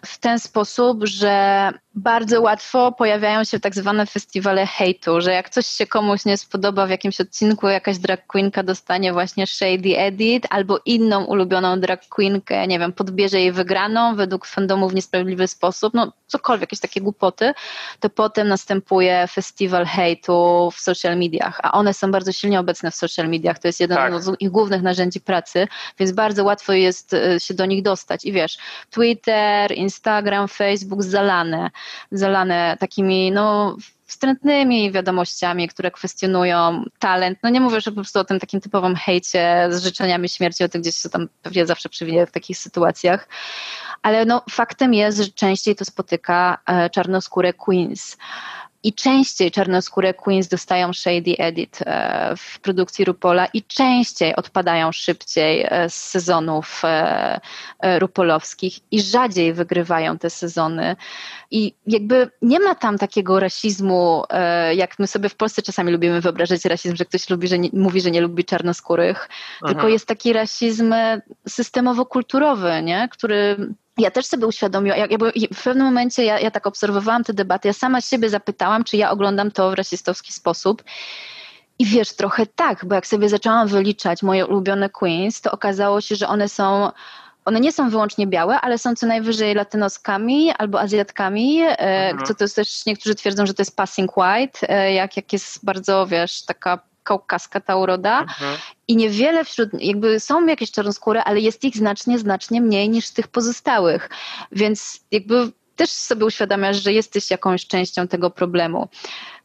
W 0.06 0.18
ten 0.18 0.38
sposób, 0.38 1.04
że 1.04 1.70
bardzo 1.94 2.40
łatwo 2.40 2.92
pojawiają 2.92 3.44
się 3.44 3.60
tak 3.60 3.74
zwane 3.74 4.06
festiwale 4.06 4.66
hejtu, 4.66 5.20
że 5.20 5.32
jak 5.32 5.50
coś 5.50 5.66
się 5.66 5.86
komuś 5.86 6.24
nie 6.24 6.36
spodoba 6.36 6.86
w 6.86 6.90
jakimś 6.90 7.20
odcinku, 7.20 7.68
jakaś 7.68 7.98
drag 7.98 8.26
queenka 8.26 8.62
dostanie 8.62 9.12
właśnie 9.12 9.46
shady 9.46 9.98
edit 9.98 10.46
albo 10.50 10.80
inną 10.84 11.24
ulubioną 11.24 11.80
drag 11.80 12.08
queenkę, 12.08 12.66
nie 12.66 12.78
wiem, 12.78 12.92
podbierze 12.92 13.40
jej 13.40 13.52
wygraną 13.52 14.16
według 14.16 14.46
fandomu 14.46 14.88
w 14.88 14.94
niesprawiedliwy 14.94 15.48
sposób, 15.48 15.94
no 15.94 16.12
cokolwiek, 16.26 16.60
jakieś 16.62 16.80
takie 16.80 17.00
głupoty, 17.00 17.52
to 18.00 18.10
potem 18.10 18.48
następuje 18.48 19.26
festiwal 19.26 19.86
hejtu 19.86 20.70
w 20.74 20.80
social 20.80 21.18
mediach, 21.18 21.60
a 21.62 21.72
one 21.72 21.94
są 21.94 22.10
bardzo 22.10 22.32
silnie 22.32 22.60
obecne 22.60 22.90
w 22.90 22.94
social 22.94 23.28
mediach, 23.28 23.58
to 23.58 23.68
jest 23.68 23.80
jeden 23.80 23.96
tak. 23.96 24.22
z 24.22 24.36
ich 24.40 24.50
głównych 24.50 24.82
narzędzi 24.82 25.20
pracy, 25.20 25.68
więc 25.98 26.12
bardzo 26.12 26.44
łatwo 26.44 26.72
jest 26.72 27.14
e, 27.14 27.40
się 27.40 27.54
do 27.54 27.66
nich 27.66 27.82
dostać. 27.82 28.24
I 28.24 28.32
wiesz, 28.32 28.58
Twitter, 28.90 29.72
Instagram, 29.72 30.48
Facebook 30.48 31.02
zalane 31.02 31.70
zalane 32.12 32.76
takimi, 32.80 33.32
no, 33.32 33.76
wstrętnymi 34.10 34.92
wiadomościami, 34.92 35.68
które 35.68 35.90
kwestionują 35.90 36.84
talent. 36.98 37.38
No 37.42 37.50
nie 37.50 37.60
mówię, 37.60 37.80
że 37.80 37.90
po 37.90 37.94
prostu 37.94 38.18
o 38.18 38.24
tym 38.24 38.40
takim 38.40 38.60
typowym 38.60 38.96
hejcie 38.96 39.68
z 39.70 39.82
życzeniami 39.82 40.28
śmierci, 40.28 40.64
o 40.64 40.68
tym 40.68 40.80
gdzieś 40.80 40.96
się 40.96 41.08
tam 41.08 41.28
pewnie 41.42 41.66
zawsze 41.66 41.88
przywija 41.88 42.26
w 42.26 42.30
takich 42.30 42.58
sytuacjach, 42.58 43.28
ale 44.02 44.24
no 44.24 44.42
faktem 44.50 44.94
jest, 44.94 45.18
że 45.18 45.32
częściej 45.32 45.76
to 45.76 45.84
spotyka 45.84 46.58
e, 46.66 46.90
czarnoskóre 46.90 47.52
queens. 47.52 48.16
I 48.82 48.92
częściej 48.92 49.50
czarnoskóre 49.50 50.14
queens 50.14 50.48
dostają 50.48 50.92
shady 50.92 51.34
edit 51.38 51.78
e, 51.86 52.34
w 52.36 52.60
produkcji 52.60 53.04
Rupola 53.04 53.46
i 53.46 53.62
częściej 53.62 54.36
odpadają 54.36 54.92
szybciej 54.92 55.66
e, 55.68 55.90
z 55.90 55.94
sezonów 55.94 56.82
e, 56.84 57.40
rupolowskich 57.98 58.78
i 58.90 59.02
rzadziej 59.02 59.52
wygrywają 59.52 60.18
te 60.18 60.30
sezony. 60.30 60.96
I 61.50 61.74
jakby 61.86 62.30
nie 62.42 62.60
ma 62.60 62.74
tam 62.74 62.98
takiego 62.98 63.40
rasizmu, 63.40 64.24
jak 64.74 64.98
my 64.98 65.06
sobie 65.06 65.28
w 65.28 65.34
Polsce 65.34 65.62
czasami 65.62 65.92
lubimy 65.92 66.20
wyobrażać 66.20 66.64
rasizm, 66.64 66.96
że 66.96 67.04
ktoś 67.04 67.30
lubi, 67.30 67.48
że 67.48 67.58
nie, 67.58 67.68
mówi, 67.72 68.00
że 68.00 68.10
nie 68.10 68.20
lubi 68.20 68.44
czarnoskórych, 68.44 69.28
Aha. 69.62 69.72
tylko 69.72 69.88
jest 69.88 70.06
taki 70.06 70.32
rasizm 70.32 70.94
systemowo-kulturowy, 71.48 72.82
nie? 72.82 73.08
który 73.12 73.56
ja 73.98 74.10
też 74.10 74.26
sobie 74.26 74.46
uświadomiłam, 74.46 74.98
jakby 74.98 75.32
w 75.54 75.62
pewnym 75.64 75.86
momencie 75.86 76.24
ja, 76.24 76.40
ja 76.40 76.50
tak 76.50 76.66
obserwowałam 76.66 77.24
te 77.24 77.34
debaty, 77.34 77.68
ja 77.68 77.74
sama 77.74 78.00
siebie 78.00 78.28
zapytałam, 78.28 78.84
czy 78.84 78.96
ja 78.96 79.10
oglądam 79.10 79.50
to 79.50 79.70
w 79.70 79.74
rasistowski 79.74 80.32
sposób. 80.32 80.84
I 81.78 81.86
wiesz, 81.86 82.12
trochę 82.16 82.46
tak, 82.46 82.84
bo 82.84 82.94
jak 82.94 83.06
sobie 83.06 83.28
zaczęłam 83.28 83.68
wyliczać 83.68 84.22
moje 84.22 84.46
ulubione 84.46 84.90
queens, 84.90 85.40
to 85.40 85.52
okazało 85.52 86.00
się, 86.00 86.16
że 86.16 86.28
one 86.28 86.48
są 86.48 86.90
one 87.44 87.60
nie 87.60 87.72
są 87.72 87.90
wyłącznie 87.90 88.26
białe, 88.26 88.60
ale 88.60 88.78
są 88.78 88.94
co 88.94 89.06
najwyżej 89.06 89.54
latynoskami 89.54 90.52
albo 90.58 90.80
azjatkami, 90.80 91.60
e, 91.62 91.78
mhm. 91.78 92.26
co 92.26 92.34
to 92.34 92.44
jest 92.44 92.56
też, 92.56 92.86
niektórzy 92.86 93.14
twierdzą, 93.14 93.46
że 93.46 93.54
to 93.54 93.60
jest 93.60 93.76
passing 93.76 94.16
white, 94.16 94.68
e, 94.68 94.92
jak, 94.94 95.16
jak 95.16 95.32
jest 95.32 95.64
bardzo, 95.64 96.06
wiesz, 96.06 96.42
taka 96.44 96.89
kaukaska 97.10 97.60
ta 97.60 97.76
uroda 97.76 98.20
mhm. 98.20 98.56
i 98.88 98.96
niewiele 98.96 99.44
wśród, 99.44 99.68
jakby 99.78 100.20
są 100.20 100.46
jakieś 100.46 100.70
czarnoskóre, 100.70 101.24
ale 101.24 101.40
jest 101.40 101.64
ich 101.64 101.76
znacznie, 101.76 102.18
znacznie 102.18 102.60
mniej 102.60 102.88
niż 102.88 103.10
tych 103.10 103.28
pozostałych, 103.28 104.10
więc 104.52 105.00
jakby 105.10 105.52
też 105.76 105.90
sobie 105.90 106.26
uświadamiasz, 106.26 106.76
że 106.76 106.92
jesteś 106.92 107.30
jakąś 107.30 107.66
częścią 107.66 108.08
tego 108.08 108.30
problemu. 108.30 108.88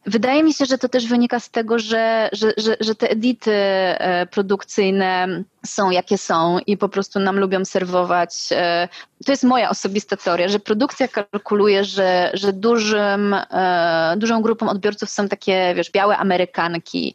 Wydaje 0.06 0.42
mi 0.42 0.54
się, 0.54 0.64
że 0.64 0.78
to 0.78 0.88
też 0.88 1.06
wynika 1.06 1.40
z 1.40 1.50
tego, 1.50 1.78
że, 1.78 2.28
że, 2.32 2.52
że, 2.56 2.76
że 2.80 2.94
te 2.94 3.10
edity 3.10 3.52
e, 3.52 4.26
produkcyjne 4.26 5.42
są 5.66 5.90
jakie 5.90 6.18
są 6.18 6.58
i 6.66 6.76
po 6.76 6.88
prostu 6.88 7.20
nam 7.20 7.38
lubią 7.38 7.64
serwować. 7.64 8.30
E, 8.52 8.88
to 9.26 9.32
jest 9.32 9.44
moja 9.44 9.70
osobista 9.70 10.16
teoria, 10.16 10.48
że 10.48 10.58
produkcja 10.58 11.08
kalkuluje, 11.08 11.84
że, 11.84 12.30
że 12.34 12.52
dużym, 12.52 13.34
e, 13.34 14.14
dużą 14.16 14.42
grupą 14.42 14.68
odbiorców 14.68 15.10
są 15.10 15.28
takie, 15.28 15.72
wiesz, 15.76 15.90
białe 15.90 16.16
Amerykanki, 16.16 17.14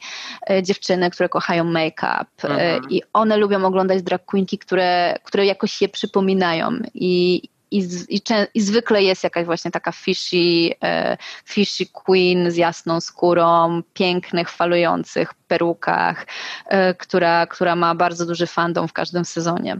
dziewczyny, 0.63 1.09
które 1.09 1.29
kochają 1.29 1.63
make-up 1.63 2.25
mhm. 2.43 2.89
i 2.89 3.01
one 3.13 3.37
lubią 3.37 3.65
oglądać 3.65 4.01
drag 4.03 4.25
queenki, 4.25 4.57
które, 4.57 5.19
które 5.23 5.45
jakoś 5.45 5.81
je 5.81 5.89
przypominają 5.89 6.71
i, 6.93 7.41
i, 7.71 7.89
i, 8.09 8.21
i, 8.53 8.61
zwykle 8.61 9.03
jest 9.03 9.23
jakaś 9.23 9.45
właśnie 9.45 9.71
taka 9.71 9.91
fishy, 9.91 10.69
e, 10.83 11.17
fishy 11.45 11.85
queen 11.85 12.51
z 12.51 12.55
jasną 12.55 13.01
skórą, 13.01 13.81
pięknych, 13.93 14.49
falujących 14.49 15.33
perukach, 15.33 16.27
e, 16.65 16.93
która, 16.93 17.47
która 17.47 17.75
ma 17.75 17.95
bardzo 17.95 18.25
duży 18.25 18.47
fandom 18.47 18.87
w 18.87 18.93
każdym 18.93 19.25
sezonie. 19.25 19.77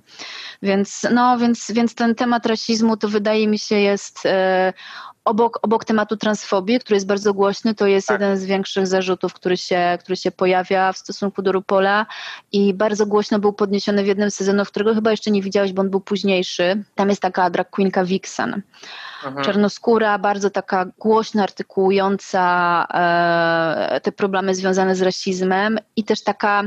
Więc, 0.61 1.07
no, 1.13 1.37
więc, 1.37 1.71
więc 1.71 1.95
ten 1.95 2.15
temat 2.15 2.45
rasizmu 2.45 2.97
to 2.97 3.07
wydaje 3.07 3.47
mi 3.47 3.59
się 3.59 3.75
jest 3.75 4.25
e, 4.25 4.73
obok, 5.25 5.59
obok 5.61 5.85
tematu 5.85 6.17
transfobii, 6.17 6.79
który 6.79 6.95
jest 6.95 7.07
bardzo 7.07 7.33
głośny, 7.33 7.75
to 7.75 7.87
jest 7.87 8.07
tak. 8.07 8.21
jeden 8.21 8.37
z 8.37 8.45
większych 8.45 8.87
zarzutów, 8.87 9.33
który 9.33 9.57
się, 9.57 9.97
który 9.99 10.15
się 10.15 10.31
pojawia 10.31 10.93
w 10.93 10.97
stosunku 10.97 11.41
do 11.41 11.51
Rupola 11.51 12.05
i 12.51 12.73
bardzo 12.73 13.05
głośno 13.05 13.39
był 13.39 13.53
podniesiony 13.53 14.03
w 14.03 14.07
jednym 14.07 14.31
sezonu, 14.31 14.65
którego 14.65 14.93
chyba 14.95 15.11
jeszcze 15.11 15.31
nie 15.31 15.41
widziałeś, 15.41 15.73
bo 15.73 15.81
on 15.81 15.89
był 15.89 16.01
późniejszy. 16.01 16.83
Tam 16.95 17.09
jest 17.09 17.21
taka 17.21 17.49
drag 17.49 17.69
queenka 17.69 18.05
Vixen. 18.05 18.61
Mhm. 19.25 19.45
Czarnoskóra, 19.45 20.19
bardzo 20.19 20.49
taka 20.49 20.85
głośno 20.99 21.43
artykułująca 21.43 22.87
e, 22.93 24.01
te 24.01 24.11
problemy 24.11 24.55
związane 24.55 24.95
z 24.95 25.01
rasizmem 25.01 25.79
i 25.95 26.03
też 26.03 26.23
taka 26.23 26.63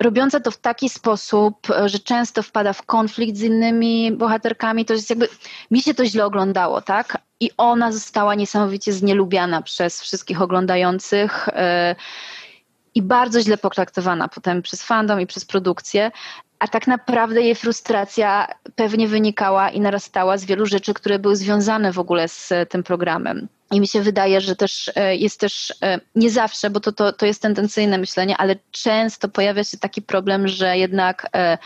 robiąca 0.00 0.40
to 0.40 0.50
w 0.50 0.56
taki 0.56 0.88
sposób, 0.88 1.66
że 1.86 1.98
często 1.98 2.42
wpada 2.42 2.72
w 2.72 2.82
konflikt 2.82 3.38
z 3.38 3.42
innymi 3.42 4.12
bohaterkami, 4.12 4.84
to 4.84 4.94
jest 4.94 5.10
jakby, 5.10 5.28
mi 5.70 5.82
się 5.82 5.94
to 5.94 6.06
źle 6.06 6.24
oglądało, 6.26 6.80
tak? 6.80 7.18
I 7.40 7.50
ona 7.56 7.92
została 7.92 8.34
niesamowicie 8.34 8.92
znielubiana 8.92 9.62
przez 9.62 10.00
wszystkich 10.00 10.42
oglądających. 10.42 11.48
E, 11.48 11.96
i 12.94 13.02
bardzo 13.02 13.40
źle 13.40 13.58
potraktowana 13.58 14.28
potem 14.28 14.62
przez 14.62 14.82
fandom 14.82 15.20
i 15.20 15.26
przez 15.26 15.44
produkcję, 15.44 16.10
a 16.64 16.68
tak 16.68 16.86
naprawdę 16.86 17.42
jej 17.42 17.54
frustracja 17.54 18.48
pewnie 18.74 19.08
wynikała 19.08 19.70
i 19.70 19.80
narastała 19.80 20.38
z 20.38 20.44
wielu 20.44 20.66
rzeczy, 20.66 20.94
które 20.94 21.18
były 21.18 21.36
związane 21.36 21.92
w 21.92 21.98
ogóle 21.98 22.28
z 22.28 22.52
tym 22.68 22.82
programem. 22.82 23.48
I 23.70 23.80
mi 23.80 23.88
się 23.88 24.02
wydaje, 24.02 24.40
że 24.40 24.56
też 24.56 24.90
e, 24.94 25.16
jest 25.16 25.40
też 25.40 25.74
e, 25.82 26.00
nie 26.14 26.30
zawsze, 26.30 26.70
bo 26.70 26.80
to, 26.80 26.92
to, 26.92 27.12
to 27.12 27.26
jest 27.26 27.42
tendencyjne 27.42 27.98
myślenie, 27.98 28.36
ale 28.36 28.56
często 28.70 29.28
pojawia 29.28 29.64
się 29.64 29.78
taki 29.78 30.02
problem, 30.02 30.48
że 30.48 30.78
jednak 30.78 31.26
e, 31.32 31.58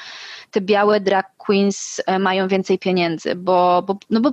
te 0.51 0.61
białe 0.61 1.01
drag 1.01 1.27
queens 1.37 2.01
mają 2.19 2.49
więcej 2.49 2.79
pieniędzy, 2.79 3.35
bo, 3.35 3.83
bo, 3.83 3.99
no 4.11 4.21
bo 4.21 4.33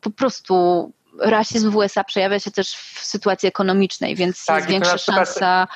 po 0.00 0.10
prostu 0.10 0.92
rasizm 1.18 1.70
w 1.70 1.76
USA 1.76 2.04
przejawia 2.04 2.38
się 2.38 2.50
też 2.50 2.72
w 2.74 3.04
sytuacji 3.04 3.48
ekonomicznej, 3.48 4.16
więc 4.16 4.44
tak, 4.44 4.56
jest 4.56 4.68
większa 4.68 4.98
szansa. 4.98 5.68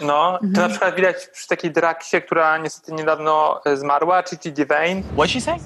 No, 0.00 0.38
to 0.38 0.46
mhm. 0.46 0.52
na 0.52 0.68
przykład 0.68 0.94
widać 0.94 1.16
przy 1.26 1.48
takiej 1.48 1.70
draksie, 1.70 2.22
która 2.22 2.58
niestety 2.58 2.92
niedawno 2.92 3.60
zmarła, 3.74 4.22
Chichi 4.22 4.52
Devane. 4.52 5.02
What 5.16 5.30
she 5.30 5.40
say? 5.40 5.56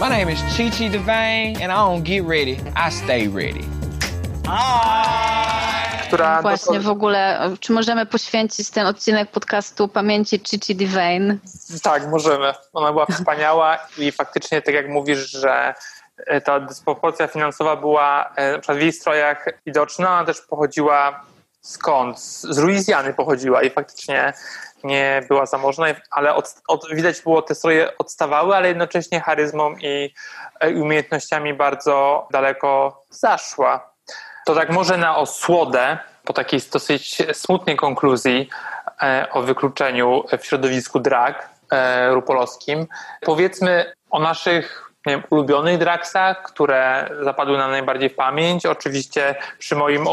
My 0.00 0.08
name 0.08 0.32
is 0.32 0.40
Chichi 0.56 0.90
Devane 0.90 1.56
and 1.62 1.72
I 1.72 1.76
don't 1.76 2.02
get 2.02 2.28
ready, 2.28 2.56
I 2.88 2.92
stay 2.92 3.28
ready 3.28 3.80
która... 6.10 6.42
Właśnie 6.42 6.80
w 6.80 6.88
ogóle, 6.88 7.50
czy 7.60 7.72
możemy 7.72 8.06
poświęcić 8.06 8.70
ten 8.70 8.86
odcinek 8.86 9.30
podcastu 9.30 9.88
pamięci 9.88 10.40
Chichi 10.40 10.76
Divine? 10.76 11.36
Tak, 11.82 12.06
możemy. 12.06 12.52
Ona 12.72 12.92
była 12.92 13.06
wspaniała 13.06 13.78
i 13.98 14.12
faktycznie, 14.12 14.62
tak 14.62 14.74
jak 14.74 14.88
mówisz, 14.88 15.30
że 15.30 15.74
e, 16.26 16.40
ta 16.40 16.60
dysproporcja 16.60 17.26
finansowa 17.26 17.76
była 17.76 18.32
e, 18.36 18.52
na 18.52 18.58
przykład 18.58 18.78
w 18.78 18.80
jej 18.80 18.92
strojach 18.92 19.44
widoczna, 19.66 20.10
ona 20.10 20.24
też 20.24 20.40
pochodziła 20.40 21.24
skąd? 21.60 22.20
Z 22.20 22.58
Luizjany 22.58 23.14
pochodziła 23.14 23.62
i 23.62 23.70
faktycznie 23.70 24.32
nie 24.84 25.22
była 25.28 25.46
zamożna, 25.46 25.86
ale 26.10 26.34
od, 26.34 26.54
od, 26.68 26.86
widać 26.92 27.22
było, 27.22 27.42
te 27.42 27.54
stroje 27.54 27.98
odstawały, 27.98 28.56
ale 28.56 28.68
jednocześnie 28.68 29.20
charyzmą 29.20 29.74
i, 29.76 30.14
e, 30.60 30.70
i 30.70 30.80
umiejętnościami 30.80 31.54
bardzo 31.54 32.28
daleko 32.30 33.02
zaszła. 33.10 33.90
To 34.46 34.54
tak 34.54 34.70
może 34.70 34.96
na 34.96 35.16
osłodę, 35.16 35.98
po 36.24 36.32
takiej 36.32 36.60
dosyć 36.72 37.22
smutnej 37.32 37.76
konkluzji 37.76 38.48
e, 39.02 39.26
o 39.32 39.42
wykluczeniu 39.42 40.24
w 40.38 40.46
środowisku 40.46 41.00
drag 41.00 41.48
e, 41.72 42.10
rupolowskim, 42.10 42.86
powiedzmy 43.20 43.92
o 44.10 44.18
naszych 44.18 44.89
wiem, 45.06 45.22
ulubionych 45.30 45.78
dragsach, 45.78 46.42
które 46.42 47.10
zapadły 47.22 47.58
nam 47.58 47.70
najbardziej 47.70 48.10
w 48.10 48.14
pamięć. 48.14 48.66
Oczywiście 48.66 49.34
przy 49.58 49.76
moim 49.76 50.06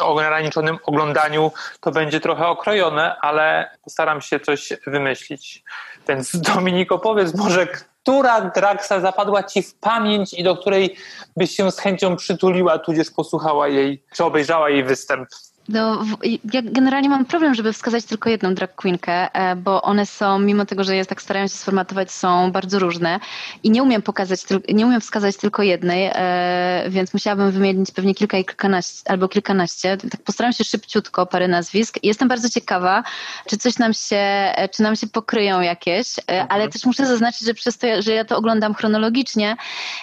ograniczonym 0.00 0.78
oglądaniu 0.84 1.52
to 1.80 1.90
będzie 1.90 2.20
trochę 2.20 2.46
okrojone, 2.46 3.16
ale 3.20 3.70
postaram 3.84 4.20
się 4.20 4.40
coś 4.40 4.72
wymyślić. 4.86 5.64
Więc 6.08 6.36
Dominiko, 6.54 6.98
powiedz 6.98 7.34
może, 7.34 7.66
która 8.02 8.40
Draxa 8.40 9.00
zapadła 9.00 9.42
ci 9.42 9.62
w 9.62 9.74
pamięć 9.74 10.34
i 10.34 10.42
do 10.42 10.56
której 10.56 10.96
byś 11.36 11.56
się 11.56 11.70
z 11.70 11.78
chęcią 11.78 12.16
przytuliła, 12.16 12.78
tudzież 12.78 13.10
posłuchała 13.10 13.68
jej, 13.68 14.04
czy 14.12 14.24
obejrzała 14.24 14.70
jej 14.70 14.84
występ? 14.84 15.28
No, 15.68 16.04
ja 16.52 16.62
generalnie 16.62 17.08
mam 17.08 17.24
problem, 17.24 17.54
żeby 17.54 17.72
wskazać 17.72 18.04
tylko 18.04 18.30
jedną 18.30 18.54
drag 18.54 18.74
queenkę, 18.74 19.34
e, 19.34 19.56
bo 19.56 19.82
one 19.82 20.06
są, 20.06 20.38
mimo 20.38 20.66
tego, 20.66 20.84
że 20.84 20.96
jest 20.96 21.10
tak 21.10 21.22
starają 21.22 21.46
się 21.46 21.54
sformatować, 21.54 22.12
są 22.12 22.52
bardzo 22.52 22.78
różne 22.78 23.20
i 23.62 23.70
nie 23.70 23.82
umiem 23.82 24.02
pokazać, 24.02 24.40
nie 24.74 24.86
umiem 24.86 25.00
wskazać 25.00 25.36
tylko 25.36 25.62
jednej, 25.62 26.10
e, 26.14 26.84
więc 26.88 27.14
musiałabym 27.14 27.50
wymienić 27.50 27.90
pewnie 27.90 28.14
kilka 28.14 28.38
i 28.38 28.44
kilkanaście, 28.44 29.10
albo 29.10 29.28
kilkanaście. 29.28 29.96
Tak 29.96 30.22
postaram 30.22 30.52
się 30.52 30.64
szybciutko 30.64 31.26
parę 31.26 31.48
nazwisk. 31.48 31.98
Jestem 32.02 32.28
bardzo 32.28 32.50
ciekawa, 32.50 33.02
czy 33.46 33.56
coś 33.56 33.78
nam 33.78 33.94
się, 33.94 34.16
e, 34.16 34.68
czy 34.68 34.82
nam 34.82 34.96
się 34.96 35.06
pokryją 35.06 35.60
jakieś, 35.60 36.06
mhm. 36.26 36.46
ale 36.50 36.68
też 36.68 36.84
muszę 36.84 37.06
zaznaczyć, 37.06 37.46
że 37.46 37.54
przez 37.54 37.78
to, 37.78 37.86
że 38.02 38.12
ja 38.12 38.24
to 38.24 38.36
oglądam 38.36 38.74
chronologicznie 38.74 39.56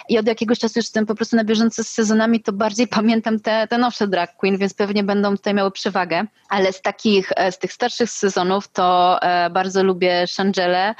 i 0.08 0.18
od 0.18 0.26
jakiegoś 0.26 0.58
czasu 0.58 0.78
już 0.78 0.84
jestem 0.84 1.06
po 1.06 1.14
prostu 1.14 1.36
na 1.36 1.44
bieżąco 1.44 1.84
z 1.84 1.88
sezonami, 1.88 2.40
to 2.40 2.52
bardziej 2.52 2.88
pamiętam 2.88 3.40
te, 3.40 3.66
te 3.68 3.78
nowsze 3.78 4.08
drag 4.08 4.36
queen, 4.36 4.58
więc 4.58 4.74
pewnie 4.74 5.04
będą 5.04 5.36
tutaj 5.36 5.51
tutaj 5.52 5.56
miały 5.56 5.70
przewagę, 5.70 6.24
ale 6.48 6.72
z 6.72 6.82
takich, 6.82 7.32
e, 7.36 7.52
z 7.52 7.58
tych 7.58 7.72
starszych 7.72 8.10
sezonów 8.10 8.68
to 8.68 9.18
e, 9.22 9.50
bardzo 9.50 9.82
lubię 9.82 10.26
Shangele, 10.26 10.94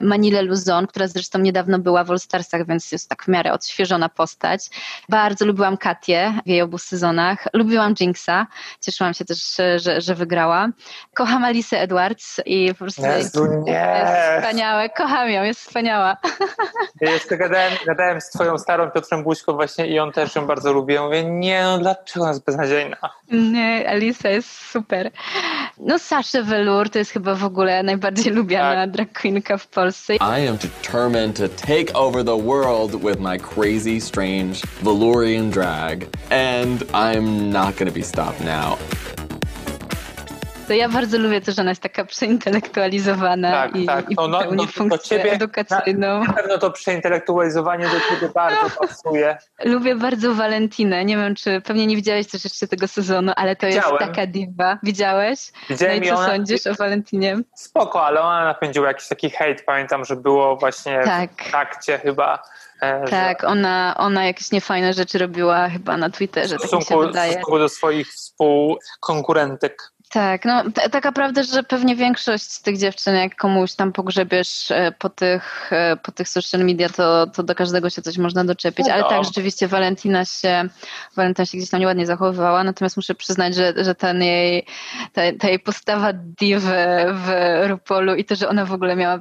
Manile 0.00 0.42
Luzon, 0.42 0.86
która 0.86 1.06
zresztą 1.06 1.38
niedawno 1.38 1.78
była 1.78 2.04
w 2.04 2.10
All 2.10 2.18
Starsach, 2.18 2.66
więc 2.66 2.92
jest 2.92 3.08
tak 3.08 3.24
w 3.24 3.28
miarę 3.28 3.52
odświeżona 3.52 4.08
postać. 4.08 4.70
Bardzo 5.08 5.46
lubiłam 5.46 5.76
Katię 5.76 6.32
w 6.46 6.48
jej 6.48 6.62
obu 6.62 6.78
sezonach. 6.78 7.48
Lubiłam 7.52 7.94
Jinxa, 7.94 8.46
cieszyłam 8.80 9.14
się 9.14 9.24
też, 9.24 9.56
że, 9.76 10.00
że 10.00 10.14
wygrała. 10.14 10.68
Kocham 11.14 11.44
Alice 11.44 11.80
Edwards 11.80 12.40
i 12.46 12.68
po 12.68 12.78
prostu 12.78 13.02
Jezu, 13.02 13.46
nie. 13.62 13.72
jest 13.72 14.38
wspaniałe. 14.38 14.88
Kocham 14.88 15.30
ją, 15.30 15.42
jest 15.42 15.60
wspaniała. 15.60 16.16
Ja 17.00 17.10
jeszcze 17.10 17.36
gadałem, 17.36 17.72
gadałem 17.86 18.20
z 18.20 18.30
twoją 18.30 18.58
starą 18.58 18.90
Piotrem 18.90 19.22
Buźką 19.22 19.52
właśnie 19.52 19.86
i 19.86 19.98
on 19.98 20.12
też 20.12 20.34
ją 20.36 20.46
bardzo 20.46 20.72
lubi. 20.72 20.94
Ja 20.94 21.02
mówię, 21.02 21.24
nie 21.24 21.62
no, 21.62 21.78
dlaczego 21.78 22.20
ona 22.20 22.32
jest 22.32 22.44
beznadziejna? 22.44 22.96
Nie, 23.30 23.91
Alisa 23.92 24.28
jest 24.28 24.70
super. 24.70 25.10
No 25.78 25.98
Sasha 25.98 26.42
Velour 26.42 26.90
to 26.90 26.98
jest 26.98 27.10
chyba 27.10 27.34
w 27.34 27.44
ogóle 27.44 27.82
najbardziej 27.82 28.32
lubiana 28.32 28.82
tak. 28.82 28.90
drag 28.90 29.20
queenka 29.20 29.58
w 29.58 29.66
Polsce. 29.66 30.14
I 30.14 30.48
am 30.48 30.56
determined 30.56 31.36
to 31.36 31.48
take 31.48 31.94
over 31.94 32.24
the 32.24 32.36
world 32.36 32.94
with 33.04 33.20
my 33.20 33.38
crazy, 33.38 34.00
strange 34.00 34.62
Velourian 34.82 35.50
drag 35.50 36.06
and 36.30 36.82
I'm 36.94 37.52
not 37.52 37.76
gonna 37.76 37.92
be 37.92 38.02
stopped 38.02 38.40
now. 38.40 38.78
To 40.68 40.72
ja 40.72 40.88
bardzo 40.88 41.18
lubię 41.18 41.40
też, 41.40 41.56
że 41.56 41.62
ona 41.62 41.70
jest 41.70 41.82
taka 41.82 42.04
przeintelektualizowana 42.04 43.50
tak, 43.50 43.76
i, 43.76 43.86
tak. 43.86 44.10
i 44.10 44.14
no, 44.14 44.28
no, 44.28 44.40
no, 44.50 44.66
funkcję 44.66 45.18
ciebie, 45.18 45.32
edukacyjną. 45.32 46.18
Na, 46.18 46.24
na 46.24 46.32
pewno 46.32 46.58
to 46.58 46.70
przeintelektualizowanie 46.70 47.84
do 47.84 48.00
ciebie 48.00 48.32
bardzo 48.34 48.70
pasuje. 48.80 49.38
Lubię 49.64 49.96
bardzo 49.96 50.34
Valentinę. 50.34 51.04
Nie 51.04 51.16
wiem, 51.16 51.34
czy 51.34 51.60
pewnie 51.60 51.86
nie 51.86 51.96
widziałeś 51.96 52.26
też 52.26 52.44
jeszcze 52.44 52.68
tego 52.68 52.88
sezonu, 52.88 53.32
ale 53.36 53.56
to 53.56 53.66
Widziałem. 53.66 53.96
jest 54.00 54.06
taka 54.06 54.26
diwa. 54.26 54.78
Widziałeś? 54.82 55.52
Widziałem 55.70 55.98
no 56.00 56.04
i 56.04 56.08
co 56.08 56.16
ona... 56.16 56.26
sądzisz 56.26 56.66
o 56.66 56.74
Valentinie? 56.74 57.38
Spoko, 57.54 58.06
ale 58.06 58.20
ona 58.20 58.44
napędziła 58.44 58.88
jakiś 58.88 59.08
taki 59.08 59.30
hejt. 59.30 59.64
Pamiętam, 59.64 60.04
że 60.04 60.16
było 60.16 60.56
właśnie 60.56 61.00
tak. 61.04 61.30
w 61.32 61.50
trakcie 61.50 61.98
chyba 61.98 62.42
e, 62.80 63.04
tak, 63.04 63.44
ona, 63.44 63.94
ona 63.98 64.24
jakieś 64.24 64.52
niefajne 64.52 64.92
rzeczy 64.92 65.18
robiła 65.18 65.68
chyba 65.68 65.96
na 65.96 66.10
Twitterze, 66.10 66.56
w 66.56 66.58
stosunku, 66.58 66.84
tak 66.84 66.96
mi 66.96 67.02
się 67.02 67.06
wydaje. 67.06 67.30
W 67.30 67.34
stosunku 67.34 67.58
do 67.58 67.68
swoich 67.68 68.08
współkonkurentek. 68.08 69.92
Tak, 70.12 70.44
no 70.44 70.62
taka 70.90 71.12
prawda, 71.12 71.42
że 71.42 71.62
pewnie 71.62 71.96
większość 71.96 72.44
z 72.44 72.62
tych 72.62 72.78
dziewczyn, 72.78 73.14
jak 73.14 73.36
komuś 73.36 73.74
tam 73.74 73.92
pogrzebiesz 73.92 74.70
e, 74.70 74.92
po 74.98 75.08
tych, 75.08 75.72
e, 75.72 75.96
po 75.96 76.12
tych 76.12 76.28
social 76.28 76.64
media, 76.64 76.88
to, 76.88 77.26
to 77.26 77.42
do 77.42 77.54
każdego 77.54 77.90
się 77.90 78.02
coś 78.02 78.18
można 78.18 78.44
doczepić, 78.44 78.88
ale 78.88 79.04
tak, 79.04 79.24
rzeczywiście 79.24 79.68
Valentina 79.68 80.24
się, 80.24 80.68
Valentina 81.16 81.46
się 81.46 81.58
gdzieś 81.58 81.70
tam 81.70 81.80
nieładnie 81.80 82.06
zachowywała, 82.06 82.64
natomiast 82.64 82.96
muszę 82.96 83.14
przyznać, 83.14 83.54
że, 83.54 83.74
że 83.76 83.94
ten 83.94 84.22
jej, 84.22 84.66
ta, 85.12 85.22
ta 85.40 85.48
jej 85.48 85.58
postawa 85.58 86.12
diwy 86.12 87.04
w 87.14 87.30
Rupolu 87.66 88.14
i 88.14 88.24
to, 88.24 88.34
że 88.34 88.48
ona 88.48 88.64
w 88.64 88.72
ogóle 88.72 88.96
miała 88.96 89.18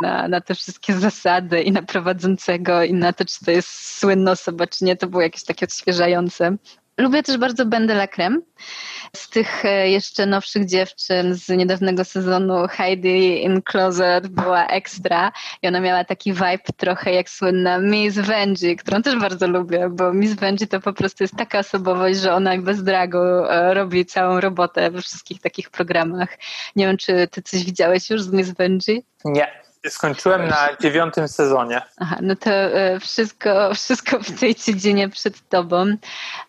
na, 0.00 0.28
na 0.28 0.40
te 0.40 0.54
wszystkie 0.54 0.92
zasady 0.92 1.62
i 1.62 1.72
na 1.72 1.82
prowadzącego 1.82 2.82
i 2.82 2.94
na 2.94 3.12
to, 3.12 3.24
czy 3.24 3.44
to 3.44 3.50
jest 3.50 3.98
słynna 3.98 4.30
osoba, 4.30 4.66
czy 4.66 4.84
nie, 4.84 4.96
to 4.96 5.06
było 5.06 5.22
jakieś 5.22 5.44
takie 5.44 5.66
odświeżające. 5.66 6.56
Lubię 6.98 7.22
też 7.22 7.36
bardzo 7.36 7.66
Bendela 7.66 8.06
Krem. 8.06 8.42
Z 9.16 9.30
tych 9.30 9.64
e, 9.64 9.90
jeszcze 9.90 10.26
nowszych 10.26 10.66
dziewczyn 10.66 11.34
z 11.34 11.48
niedawnego 11.48 12.04
sezonu 12.04 12.68
Heidi 12.68 13.42
in 13.44 13.62
Closet 13.62 14.28
była 14.28 14.66
ekstra 14.66 15.32
i 15.62 15.68
ona 15.68 15.80
miała 15.80 16.04
taki 16.04 16.32
vibe 16.32 16.72
trochę 16.76 17.12
jak 17.12 17.30
słynna 17.30 17.78
Miss 17.78 18.14
Venji, 18.14 18.76
którą 18.76 19.02
też 19.02 19.18
bardzo 19.18 19.46
lubię, 19.46 19.88
bo 19.90 20.12
Miss 20.12 20.34
Venji 20.34 20.68
to 20.68 20.80
po 20.80 20.92
prostu 20.92 21.24
jest 21.24 21.36
taka 21.36 21.58
osobowość, 21.58 22.18
że 22.18 22.34
ona 22.34 22.58
bez 22.58 22.84
dragu 22.84 23.18
e, 23.18 23.74
robi 23.74 24.06
całą 24.06 24.40
robotę 24.40 24.90
we 24.90 25.02
wszystkich 25.02 25.40
takich 25.40 25.70
programach. 25.70 26.28
Nie 26.76 26.86
wiem, 26.86 26.96
czy 26.96 27.28
ty 27.28 27.42
coś 27.42 27.64
widziałeś 27.64 28.10
już 28.10 28.22
z 28.22 28.32
Miss 28.32 28.50
Venji? 28.50 29.04
Nie, 29.24 29.64
Skończyłem 29.88 30.48
na 30.48 30.68
dziewiątym 30.80 31.28
sezonie. 31.28 31.82
Aha, 31.98 32.16
no 32.22 32.36
to 32.36 32.50
e, 32.50 33.00
wszystko, 33.00 33.74
wszystko 33.74 34.18
w 34.20 34.40
tej 34.40 34.54
dziedzinie 34.54 35.08
przed 35.08 35.48
tobą. 35.48 35.96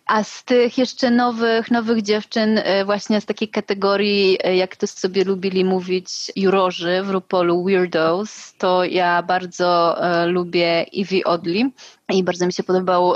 A 0.06 0.24
z 0.24 0.44
tych 0.44 0.78
jeszcze 0.78 1.10
nowych, 1.10 1.70
nowych 1.70 2.02
dziewczyn, 2.02 2.58
e, 2.58 2.84
właśnie 2.84 3.20
z 3.20 3.26
takiej 3.26 3.48
kategorii, 3.48 4.38
e, 4.44 4.56
jak 4.56 4.76
to 4.76 4.86
sobie 4.86 5.24
lubili 5.24 5.64
mówić, 5.64 6.08
jurorzy 6.36 7.02
w 7.02 7.10
RuPaulu 7.10 7.64
Weirdos, 7.64 8.54
to 8.58 8.84
ja 8.84 9.22
bardzo 9.22 9.96
lubię 10.26 10.86
Evie 10.96 11.24
Odley 11.24 11.72
i 12.08 12.24
bardzo 12.24 12.46
mi 12.46 12.52
się 12.52 12.62
podobał, 12.62 13.14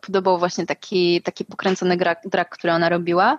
podobał 0.00 0.38
właśnie 0.38 0.66
taki, 0.66 1.22
taki 1.22 1.44
pokręcony 1.44 1.96
drag, 1.96 2.18
drag, 2.24 2.48
który 2.48 2.72
ona 2.72 2.88
robiła. 2.88 3.38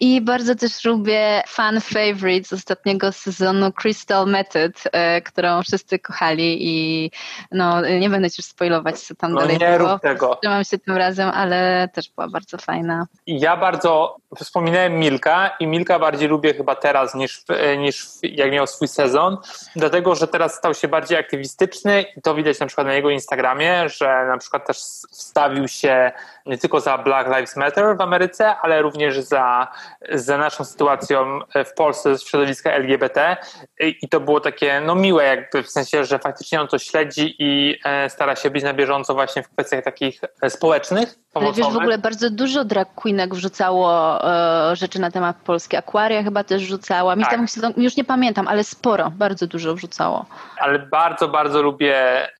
I 0.00 0.20
bardzo 0.20 0.54
też 0.54 0.84
lubię 0.84 1.42
fan 1.46 1.80
favorite 1.80 2.48
z 2.48 2.52
ostatniego 2.52 3.12
sezonu 3.12 3.72
Crystal 3.72 4.26
Method, 4.26 4.82
którą 5.24 5.62
wszyscy 5.62 5.98
kochali 5.98 6.58
i 6.60 7.10
no, 7.52 7.80
nie 7.80 8.10
będę 8.10 8.30
ci 8.30 8.42
już 8.42 8.46
spoilować, 8.46 9.00
co 9.00 9.14
tam 9.14 9.32
no 9.32 9.40
dalej 9.40 9.58
nie 9.58 9.78
było. 9.78 9.92
Rób 9.92 10.02
tego. 10.02 10.38
Trzymam 10.42 10.64
się 10.64 10.78
tym 10.78 10.96
razem, 10.96 11.30
ale 11.34 11.88
też 11.94 12.10
była 12.10 12.28
bardzo 12.34 12.58
fajna. 12.58 13.06
Ja 13.26 13.56
bardzo 13.56 14.16
wspominałem 14.40 14.98
Milka 14.98 15.50
i 15.60 15.66
Milka 15.66 15.98
bardziej 15.98 16.28
lubię 16.28 16.54
chyba 16.54 16.74
teraz 16.74 17.14
niż, 17.14 17.44
niż 17.78 18.06
jak 18.22 18.52
miał 18.52 18.66
swój 18.66 18.88
sezon, 18.88 19.36
dlatego, 19.76 20.14
że 20.14 20.28
teraz 20.28 20.54
stał 20.54 20.74
się 20.74 20.88
bardziej 20.88 21.18
aktywistyczny 21.18 22.04
i 22.16 22.22
to 22.22 22.34
widać 22.34 22.60
na 22.60 22.66
przykład 22.66 22.86
na 22.86 22.94
jego 22.94 23.10
Instagramie, 23.10 23.88
że 23.88 24.26
na 24.26 24.38
przykład 24.38 24.66
też 24.66 24.78
wstawił 25.10 25.68
się 25.68 26.12
nie 26.46 26.58
tylko 26.58 26.80
za 26.80 26.98
Black 26.98 27.28
Lives 27.28 27.56
Matter 27.56 27.96
w 27.96 28.00
Ameryce, 28.00 28.56
ale 28.56 28.82
również 28.82 29.20
za, 29.20 29.68
za 30.10 30.38
naszą 30.38 30.64
sytuacją 30.64 31.40
w 31.66 31.74
Polsce 31.74 32.18
z 32.18 32.22
środowiska 32.22 32.72
LGBT 32.72 33.36
i 33.80 34.08
to 34.08 34.20
było 34.20 34.40
takie 34.40 34.80
no 34.80 34.94
miłe 34.94 35.24
jakby 35.24 35.62
w 35.62 35.70
sensie, 35.70 36.04
że 36.04 36.18
faktycznie 36.18 36.60
on 36.60 36.68
to 36.68 36.78
śledzi 36.78 37.36
i 37.38 37.78
e, 37.84 38.10
stara 38.10 38.36
się 38.36 38.50
być 38.50 38.64
na 38.64 38.74
bieżąco 38.74 39.14
właśnie 39.14 39.42
w 39.42 39.48
kwestiach 39.48 39.84
takich 39.84 40.20
e, 40.42 40.50
społecznych. 40.50 41.14
Ale 41.34 41.52
wiesz, 41.52 41.66
w 41.66 41.76
ogóle 41.76 41.98
bardzo 41.98 42.30
dużo 42.30 42.64
drag 42.64 42.94
queenek 42.94 43.34
wrzucało 43.34 44.18
e, 44.24 44.76
rzeczy 44.76 45.00
na 45.00 45.10
temat 45.10 45.36
Polski. 45.36 45.76
Aquaria 45.76 46.22
chyba 46.22 46.44
też 46.44 46.62
rzucała. 46.62 47.16
Tak. 47.16 47.30
Tam, 47.30 47.46
już 47.76 47.96
nie 47.96 48.04
pamiętam, 48.04 48.48
ale 48.48 48.64
sporo, 48.64 49.10
bardzo 49.10 49.46
dużo 49.46 49.74
wrzucało. 49.74 50.26
Ale 50.58 50.78
bardzo, 50.78 51.28
bardzo 51.28 51.62
lubię 51.62 51.94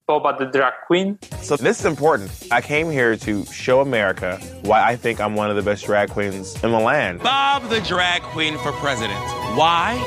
Boba 0.06 0.32
the 0.32 0.46
Drag 0.46 0.86
Queen. 0.86 1.16
So 1.42 1.56
this 1.56 1.80
is 1.80 1.84
important. 1.84 2.30
I 2.46 2.62
came 2.62 2.92
here 2.92 3.16
to 3.18 3.52
show 3.52 3.80
America 3.80 4.38
why 4.64 4.94
I 4.94 4.98
think 4.98 5.18
I'm 5.18 5.38
one 5.38 5.50
of 5.50 5.56
the 5.56 5.70
best 5.70 5.86
drag 5.86 6.10
queens 6.10 6.54
in 6.64 6.70
the 6.70 6.84
land. 6.84 7.22
Bob 7.22 7.68
the 7.68 7.80
Drag 7.80 8.22
Queen 8.22 8.58
for 8.58 8.72
president. 8.72 9.20
Why? 9.54 9.98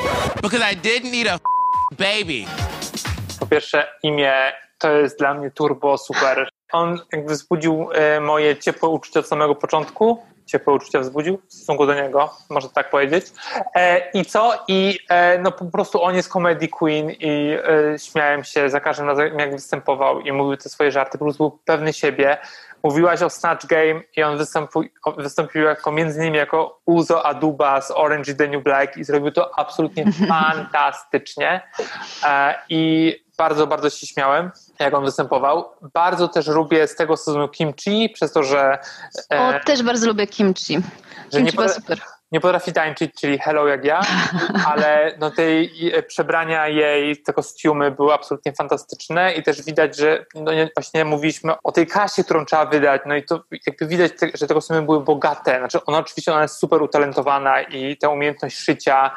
Because 0.42 0.62
I 0.72 0.76
didn't 0.76 1.12
need 1.12 1.28
a 1.28 1.40
baby. 1.98 2.46
Po 3.40 3.46
pierwsze, 3.46 3.88
imię 4.04 4.34
to 4.78 4.92
jest 4.92 5.20
dla 5.20 5.34
mnie 5.34 5.52
turbo 5.52 5.98
super. 5.98 6.50
On 6.72 7.00
jakby 7.12 7.34
wzbudził 7.34 7.90
e, 7.94 8.20
moje 8.20 8.58
ciepłe 8.58 8.90
uczucia 8.90 9.20
od 9.20 9.28
samego 9.28 9.56
początku. 9.56 10.24
Ciepłe 10.48 10.74
uczucia 10.74 11.00
wzbudził 11.00 11.42
w 11.48 11.54
stosunku 11.54 11.86
do 11.86 11.94
niego, 11.94 12.34
można 12.50 12.70
tak 12.70 12.90
powiedzieć. 12.90 13.26
E, 13.76 14.12
I 14.12 14.26
co? 14.26 14.64
I 14.68 15.00
e, 15.10 15.40
no 15.40 15.52
po 15.52 15.66
prostu 15.66 16.04
on 16.04 16.16
jest 16.16 16.30
comedy 16.30 16.68
queen 16.68 17.12
i 17.12 17.58
śmiałem 17.98 18.44
się 18.44 18.70
za 18.70 18.80
każdym 18.80 19.08
razem, 19.08 19.40
jak 19.40 19.52
występował 19.52 20.22
i 20.22 20.32
mówił 20.32 20.58
te 20.58 20.70
swoje 20.70 20.92
żarty. 20.92 21.18
Po 21.18 21.26
prostu 21.26 21.50
był 21.50 21.60
pewny 21.66 21.94
siebie. 21.94 22.38
Mówiłaś 22.84 23.22
o 23.22 23.30
Snatch 23.30 23.66
Game 23.66 24.02
i 24.18 24.24
on 24.24 24.38
wystąpił, 24.38 24.84
wystąpił 25.18 25.62
jako 25.62 25.92
między 25.92 26.20
innymi 26.20 26.38
jako 26.38 26.80
Uzo 26.86 27.26
Aduba 27.26 27.82
z 27.82 27.92
Orange 27.92 28.36
the 28.36 28.48
New 28.48 28.64
Black 28.64 28.98
i 28.98 29.04
zrobił 29.04 29.32
to 29.32 29.60
absolutnie 29.60 30.06
fantastycznie. 30.30 31.62
I 32.70 33.14
bardzo, 33.38 33.68
bardzo 33.68 33.90
się 33.90 34.08
śmiałem, 34.08 34.52
jak 34.80 34.94
on 34.94 35.06
występował. 35.06 35.66
Bardzo 35.94 36.28
też 36.28 36.48
lubię 36.48 36.88
z 36.88 36.96
tego 36.96 37.18
sezonu 37.18 37.48
kimchi, 37.48 38.10
przez 38.10 38.32
to, 38.32 38.44
że... 38.44 38.80
E, 39.32 39.40
o, 39.40 39.66
też 39.66 39.84
bardzo 39.84 40.08
lubię 40.08 40.28
kimchi. 40.28 40.78
Kimchi 41.32 41.58
nie, 41.58 41.70
super 41.70 42.00
nie 42.32 42.40
potrafi 42.40 42.74
tańczyć, 42.74 43.12
czyli 43.20 43.40
hello 43.40 43.68
jak 43.68 43.86
ja, 43.86 44.02
ale 44.72 45.16
no 45.20 45.32
tej 45.32 45.72
przebrania 46.08 46.68
jej, 46.68 47.18
te 47.18 47.34
kostiumy 47.34 47.92
były 47.92 48.14
absolutnie 48.14 48.54
fantastyczne 48.54 49.34
i 49.34 49.44
też 49.44 49.62
widać, 49.62 49.98
że 49.98 50.26
no 50.36 50.52
właśnie 50.76 51.06
mówiliśmy 51.06 51.54
o 51.64 51.72
tej 51.72 51.88
kasie, 51.88 52.24
którą 52.24 52.46
trzeba 52.46 52.66
wydać, 52.66 53.02
no 53.06 53.16
i 53.16 53.24
to 53.24 53.44
jakby 53.68 53.88
widać, 53.88 54.12
że 54.34 54.48
te 54.48 54.54
kostiumy 54.54 54.82
były 54.82 55.04
bogate, 55.04 55.58
znaczy 55.60 55.86
ona 55.86 55.98
oczywiście 55.98 56.34
ona 56.34 56.42
jest 56.42 56.56
super 56.56 56.82
utalentowana 56.82 57.62
i 57.62 57.98
ta 57.98 58.10
umiejętność 58.10 58.58
szycia 58.58 59.12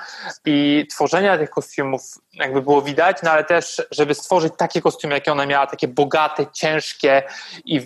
i 0.44 0.86
tworzenia 0.90 1.38
tych 1.38 1.50
kostiumów 1.50 2.02
jakby 2.32 2.62
było 2.62 2.82
widać, 2.82 3.16
no 3.22 3.30
ale 3.30 3.44
też, 3.44 3.82
żeby 3.90 4.14
stworzyć 4.14 4.52
takie 4.56 4.80
kostiumy, 4.80 5.14
jakie 5.14 5.32
ona 5.32 5.46
miała, 5.46 5.66
takie 5.66 5.88
bogate, 5.88 6.46
ciężkie 6.52 7.22
i 7.64 7.80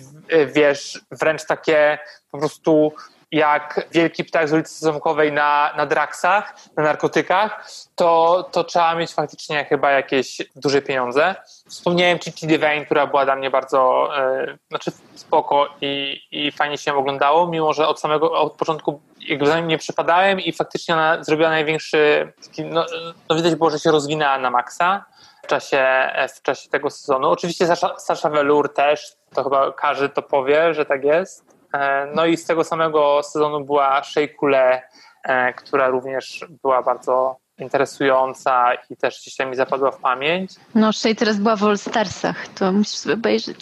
wiesz, 0.47 1.01
wręcz 1.11 1.45
takie 1.45 1.99
po 2.31 2.39
prostu 2.39 2.93
jak 3.31 3.87
wielki 3.91 4.23
ptak 4.23 4.49
z 4.49 4.53
ulicy 4.53 4.73
Sezamkowej 4.73 5.31
na, 5.31 5.73
na 5.77 5.85
draksach, 5.85 6.55
na 6.77 6.83
narkotykach, 6.83 7.65
to, 7.95 8.43
to 8.51 8.63
trzeba 8.63 8.95
mieć 8.95 9.13
faktycznie 9.13 9.65
chyba 9.65 9.91
jakieś 9.91 10.41
duże 10.55 10.81
pieniądze. 10.81 11.35
Wspomniałem 11.69 12.19
Chichi 12.19 12.47
Devane, 12.47 12.85
która 12.85 13.07
była 13.07 13.25
dla 13.25 13.35
mnie 13.35 13.51
bardzo 13.51 14.09
e, 14.17 14.57
znaczy 14.69 14.91
spoko 15.15 15.67
i, 15.81 16.21
i 16.31 16.51
fajnie 16.51 16.77
się 16.77 16.93
oglądało, 16.93 17.47
mimo 17.47 17.73
że 17.73 17.87
od 17.87 17.99
samego 17.99 18.31
od 18.31 18.53
początku 18.53 19.01
jakby 19.19 19.47
za 19.47 19.59
nim 19.59 19.67
nie 19.67 19.77
przypadałem 19.77 20.39
i 20.39 20.53
faktycznie 20.53 20.93
ona 20.93 21.23
zrobiła 21.23 21.49
największy, 21.49 22.33
taki, 22.43 22.63
no, 22.63 22.85
no 23.29 23.35
widać 23.35 23.55
było, 23.55 23.69
że 23.69 23.79
się 23.79 23.91
rozwinęła 23.91 24.39
na 24.39 24.49
maksa 24.49 25.05
w 25.43 25.47
czasie, 25.47 26.09
w 26.35 26.41
czasie 26.41 26.69
tego 26.69 26.89
sezonu. 26.89 27.29
Oczywiście 27.29 27.67
Sasha, 27.67 27.99
Sasha 27.99 28.29
Velour 28.29 28.73
też, 28.73 29.15
to 29.33 29.43
chyba 29.43 29.71
każdy 29.71 30.09
to 30.09 30.21
powie, 30.21 30.73
że 30.73 30.85
tak 30.85 31.03
jest. 31.03 31.54
E, 31.75 32.07
no 32.15 32.25
i 32.25 32.37
z 32.37 32.45
tego 32.45 32.63
samego 32.63 33.23
sezonu 33.23 33.65
była 33.65 34.03
Sheikule, 34.03 34.81
e, 35.23 35.53
która 35.53 35.87
również 35.87 36.45
była 36.63 36.83
bardzo 36.83 37.37
interesująca 37.57 38.71
i 38.89 38.95
też 38.95 39.21
dzisiaj 39.21 39.47
mi 39.47 39.55
zapadła 39.55 39.91
w 39.91 39.97
pamięć. 39.97 40.51
No, 40.75 40.93
Shay 40.93 41.15
teraz 41.15 41.37
była 41.37 41.55
w 41.55 41.63
All 41.63 41.77
Starsach, 41.77 42.47
to 42.47 42.71
musisz 42.71 42.95
sobie 42.95 43.15
obejrzeć. 43.15 43.57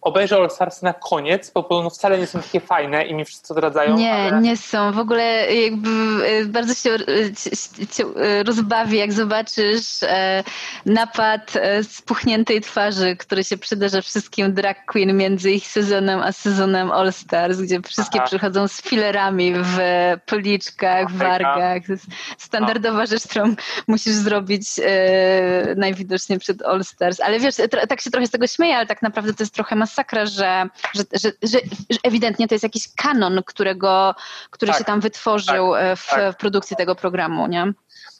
Obejrzę 0.00 0.36
All 0.36 0.50
Stars 0.50 0.82
na 0.82 0.92
koniec, 0.92 1.50
bo 1.50 1.62
podobno 1.62 1.90
wcale 1.90 2.18
nie 2.18 2.26
są 2.26 2.42
takie 2.42 2.60
fajne 2.60 3.04
i 3.04 3.14
mi 3.14 3.24
wszyscy 3.24 3.52
odradzają. 3.52 3.96
Nie, 3.96 4.12
ale... 4.12 4.40
nie 4.40 4.56
są. 4.56 4.92
W 4.92 4.98
ogóle 4.98 5.54
jakby 5.54 5.90
e, 6.26 6.44
bardzo 6.44 6.74
się, 6.74 6.90
się 7.92 8.04
rozbawi, 8.44 8.98
jak 8.98 9.12
zobaczysz 9.12 9.86
napad 10.86 11.52
spuchniętej 11.82 12.60
twarzy, 12.60 13.16
który 13.16 13.44
się 13.44 13.56
przydarza 13.56 14.02
wszystkim 14.02 14.54
drag 14.54 14.84
queen 14.86 15.16
między 15.16 15.50
ich 15.50 15.66
sezonem 15.66 16.20
a 16.20 16.32
sezonem 16.32 16.90
All 16.90 17.12
Stars, 17.12 17.60
gdzie 17.60 17.80
wszystkie 17.80 18.18
Aha. 18.18 18.26
przychodzą 18.26 18.68
z 18.68 18.82
filerami 18.82 19.54
w 19.56 19.78
policzkach, 20.26 21.10
w 21.10 21.16
wargach. 21.16 21.82
Standardowa 22.38 23.06
rzecz, 23.06 23.22
którą 23.38 23.54
musisz 23.86 24.14
zrobić 24.14 24.80
e, 24.84 25.74
najwidoczniej 25.76 26.38
przed 26.38 26.62
All 26.62 26.84
Stars. 26.84 27.20
Ale 27.20 27.40
wiesz, 27.40 27.54
tak 27.88 28.00
się 28.00 28.10
trochę 28.10 28.26
z 28.26 28.30
tego 28.30 28.46
śmieję, 28.46 28.76
ale 28.76 28.86
tak 28.86 29.02
naprawdę 29.02 29.34
to 29.34 29.42
jest 29.42 29.54
trochę 29.54 29.76
masakra, 29.76 30.26
że, 30.26 30.66
że, 30.94 31.02
że, 31.12 31.32
że, 31.42 31.58
że 31.90 31.98
ewidentnie 32.02 32.48
to 32.48 32.54
jest 32.54 32.62
jakiś 32.62 32.94
kanon, 32.96 33.42
którego, 33.46 34.14
który 34.50 34.72
tak, 34.72 34.78
się 34.78 34.84
tam 34.84 35.00
wytworzył 35.00 35.72
tak, 35.72 35.82
e, 35.82 35.96
w, 35.96 36.06
tak. 36.06 36.34
w 36.34 36.36
produkcji 36.36 36.76
tego 36.76 36.94
programu, 36.94 37.46
nie? 37.46 37.72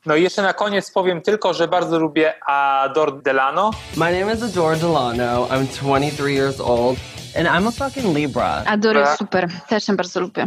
No 0.07 0.16
i 0.16 0.23
jeszcze 0.23 0.43
na 0.43 0.53
koniec 0.53 0.91
powiem 0.91 1.23
tylko, 1.23 1.55
że 1.55 1.69
bardzo 1.69 1.99
lubię 1.99 2.45
Ador 2.47 3.23
Delano. 3.23 3.71
My 3.97 4.21
name 4.21 4.35
is 4.35 4.43
Ador 4.43 4.77
Delano. 4.77 5.47
I'm 5.47 5.66
23 5.66 6.33
years 6.33 6.61
old. 6.61 6.99
And 7.37 7.49
I'm 7.49 7.69
a 7.69 7.71
fucking 7.71 8.16
Libra. 8.16 8.62
Ador 8.66 8.97
jest 8.97 9.19
super. 9.19 9.49
Też 9.69 9.89
ją 9.89 9.97
bardzo 9.97 10.21
lubię. 10.21 10.47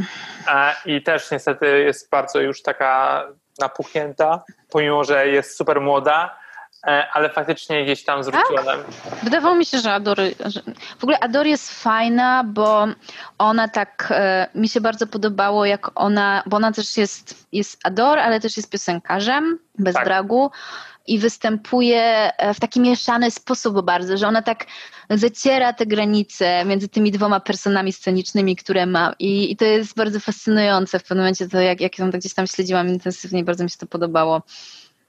I 0.85 1.03
też 1.03 1.31
niestety 1.31 1.79
jest 1.79 2.09
bardzo 2.09 2.39
już 2.39 2.61
taka 2.61 3.23
napuchnięta, 3.61 4.43
pomimo, 4.69 5.03
że 5.03 5.27
jest 5.27 5.57
super 5.57 5.81
młoda, 5.81 6.35
e, 6.87 7.07
ale 7.13 7.29
faktycznie 7.29 7.83
gdzieś 7.83 8.03
tam 8.03 8.23
zwróciła 8.23 8.63
tak? 8.63 8.79
Wydawało 9.23 9.55
mi 9.55 9.65
się, 9.65 9.79
że 9.79 9.93
Ador... 9.93 10.17
Że... 10.45 10.61
W 10.99 11.03
ogóle 11.03 11.19
Ador 11.19 11.47
jest 11.47 11.83
fajna, 11.83 12.43
bo 12.45 12.87
ona 13.37 13.67
tak... 13.67 14.07
E, 14.11 14.47
mi 14.55 14.69
się 14.69 14.81
bardzo 14.81 15.07
podobało, 15.07 15.65
jak 15.65 15.91
ona... 15.95 16.43
Bo 16.45 16.57
ona 16.57 16.71
też 16.71 16.97
jest, 16.97 17.47
jest 17.51 17.79
Ador, 17.83 18.19
ale 18.19 18.39
też 18.39 18.57
jest 18.57 18.69
piosenkarzem, 18.69 19.59
bez 19.79 19.95
tak. 19.95 20.05
dragu 20.05 20.51
i 21.07 21.19
występuje 21.19 22.31
e, 22.37 22.53
w 22.53 22.59
taki 22.59 22.79
mieszany 22.79 23.31
sposób 23.31 23.81
bardzo, 23.81 24.17
że 24.17 24.27
ona 24.27 24.41
tak 24.41 24.65
zaciera 25.09 25.73
te 25.73 25.85
granice 25.85 26.65
między 26.65 26.89
tymi 26.89 27.11
dwoma 27.11 27.39
personami 27.39 27.93
scenicznymi, 27.93 28.55
które 28.55 28.85
ma 28.85 29.13
i, 29.19 29.51
i 29.51 29.55
to 29.55 29.65
jest 29.65 29.95
bardzo 29.95 30.19
fascynujące 30.19 30.99
w 30.99 31.03
pewnym 31.03 31.17
momencie, 31.17 31.49
to 31.49 31.59
jak, 31.59 31.81
jak 31.81 31.99
ją 31.99 32.11
tak 32.11 32.21
gdzieś 32.21 32.33
tam 32.33 32.47
śledziłam 32.47 32.87
intensywnie 32.87 33.43
bardzo 33.43 33.63
mi 33.63 33.69
się 33.69 33.77
to 33.77 33.85
podobało. 33.85 34.41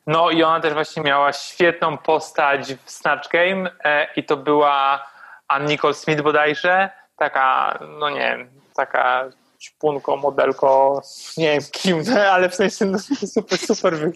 No 0.07 0.31
i 0.31 0.43
ona 0.43 0.61
też 0.61 0.73
właśnie 0.73 1.03
miała 1.03 1.33
świetną 1.33 1.99
postać 1.99 2.75
w 2.85 2.91
Snatch 2.91 3.31
Game 3.31 3.71
e, 3.85 4.07
i 4.17 4.25
to 4.25 4.37
była 4.37 5.07
Ann 5.49 5.67
Nicole 5.67 5.95
Smith 5.95 6.23
bodajże, 6.23 6.91
taka, 7.17 7.79
no 7.99 8.11
nie 8.11 8.47
taka 8.77 9.25
ćpunko, 9.63 10.17
modelko, 10.17 11.03
nie 11.37 11.53
wiem 11.53 11.63
kim, 11.71 12.03
ale 12.33 12.49
w 12.49 12.55
sensie 12.55 12.85
no, 12.85 12.99
super, 13.27 13.59
super. 13.59 14.13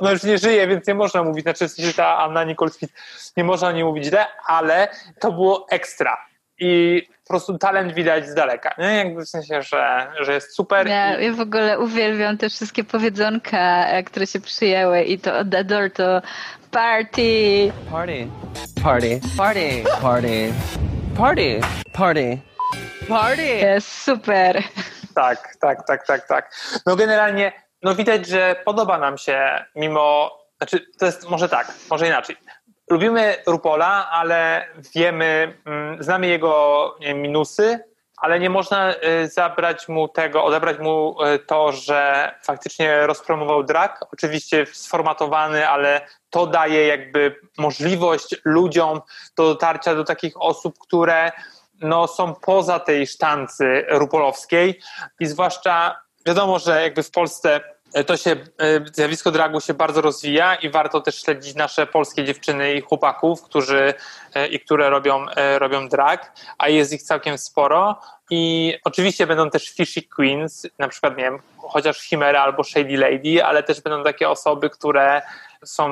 Ona 0.00 0.10
już 0.10 0.22
nie 0.22 0.38
żyje, 0.38 0.66
więc 0.66 0.86
nie 0.86 0.94
można 0.94 1.22
mówić, 1.22 1.42
znaczy 1.42 1.68
w 1.68 1.72
sensie 1.72 1.94
ta 1.94 2.18
Anna 2.18 2.44
Nicole 2.44 2.70
Smith, 2.70 2.94
nie 3.36 3.44
można 3.44 3.72
nie 3.72 3.84
mówić 3.84 4.04
źle, 4.04 4.26
ale 4.46 4.88
to 5.20 5.32
było 5.32 5.66
ekstra. 5.70 6.16
I 6.60 7.02
po 7.24 7.28
prostu 7.28 7.58
talent 7.58 7.94
widać 7.94 8.28
z 8.28 8.34
daleka. 8.34 8.74
Nie? 8.78 8.96
Jakby 8.96 9.24
w 9.24 9.28
sensie, 9.28 9.62
że, 9.62 10.06
że 10.20 10.32
jest 10.32 10.54
super. 10.54 10.86
Ja, 10.86 11.20
i... 11.20 11.24
ja 11.24 11.32
w 11.32 11.40
ogóle 11.40 11.78
uwielbiam 11.78 12.38
te 12.38 12.48
wszystkie 12.48 12.84
powiedzonka, 12.84 13.86
które 14.02 14.26
się 14.26 14.40
przyjęły 14.40 15.02
i 15.02 15.18
to 15.18 15.38
od 15.38 15.54
Adore 15.54 15.90
to 15.90 16.22
party. 16.70 17.72
Party. 17.90 18.28
Party. 18.82 19.20
Party. 19.36 19.84
Party. 20.00 20.00
Party. 20.02 20.52
Party. 21.16 21.60
Party! 21.92 22.57
Jest 23.58 24.02
super. 24.02 24.62
Tak, 25.14 25.56
tak, 25.60 25.86
tak, 25.86 26.06
tak, 26.06 26.26
tak. 26.26 26.54
No 26.86 26.96
generalnie, 26.96 27.52
no 27.82 27.94
widać, 27.94 28.26
że 28.26 28.56
podoba 28.64 28.98
nam 28.98 29.18
się 29.18 29.64
mimo, 29.74 30.38
znaczy 30.56 30.86
to 30.98 31.06
jest 31.06 31.30
może 31.30 31.48
tak, 31.48 31.72
może 31.90 32.06
inaczej. 32.06 32.36
Lubimy 32.90 33.36
Rupola, 33.46 34.10
ale 34.10 34.66
wiemy, 34.94 35.58
mm, 35.66 36.02
znamy 36.02 36.26
jego 36.26 36.96
nie, 37.00 37.14
minusy, 37.14 37.80
ale 38.16 38.40
nie 38.40 38.50
można 38.50 38.94
y, 38.94 39.28
zabrać 39.28 39.88
mu 39.88 40.08
tego, 40.08 40.44
odebrać 40.44 40.78
mu 40.78 41.16
y, 41.24 41.38
to, 41.38 41.72
że 41.72 42.32
faktycznie 42.42 43.06
rozpromował 43.06 43.62
drag, 43.62 44.04
oczywiście 44.12 44.66
sformatowany, 44.72 45.68
ale 45.68 46.00
to 46.30 46.46
daje 46.46 46.86
jakby 46.86 47.36
możliwość 47.58 48.36
ludziom 48.44 49.00
do 49.36 49.44
dotarcia 49.44 49.94
do 49.94 50.04
takich 50.04 50.42
osób, 50.42 50.78
które 50.78 51.32
no, 51.80 52.06
są 52.06 52.34
poza 52.34 52.80
tej 52.80 53.06
sztancy 53.06 53.84
rupolowskiej 53.88 54.80
i 55.20 55.26
zwłaszcza 55.26 56.00
wiadomo, 56.26 56.58
że 56.58 56.82
jakby 56.82 57.02
w 57.02 57.10
Polsce 57.10 57.60
E, 57.94 58.04
to 58.04 58.16
się, 58.16 58.30
e, 58.30 58.36
zjawisko 58.92 59.30
dragu 59.30 59.60
się 59.60 59.74
bardzo 59.74 60.00
rozwija 60.00 60.54
i 60.54 60.70
warto 60.70 61.00
też 61.00 61.22
śledzić 61.22 61.54
nasze 61.54 61.86
polskie 61.86 62.24
dziewczyny 62.24 62.74
i 62.74 62.80
chłopaków, 62.80 63.42
którzy 63.42 63.94
e, 64.34 64.46
i 64.46 64.60
które 64.60 64.90
robią, 64.90 65.26
robią 65.58 65.88
drag, 65.88 66.32
a 66.58 66.68
jest 66.68 66.92
ich 66.92 67.02
całkiem 67.02 67.38
sporo. 67.38 68.00
I 68.30 68.74
oczywiście 68.84 69.26
będą 69.26 69.50
też 69.50 69.68
fishy 69.68 70.02
queens, 70.02 70.66
na 70.78 70.88
przykład, 70.88 71.16
nie 71.16 71.24
wiem, 71.24 71.38
chociaż 71.58 72.00
Chimera 72.00 72.42
albo 72.42 72.64
Shady 72.64 72.96
Lady, 72.96 73.44
ale 73.44 73.62
też 73.62 73.80
będą 73.80 74.04
takie 74.04 74.28
osoby, 74.28 74.70
które 74.70 75.22
są 75.64 75.88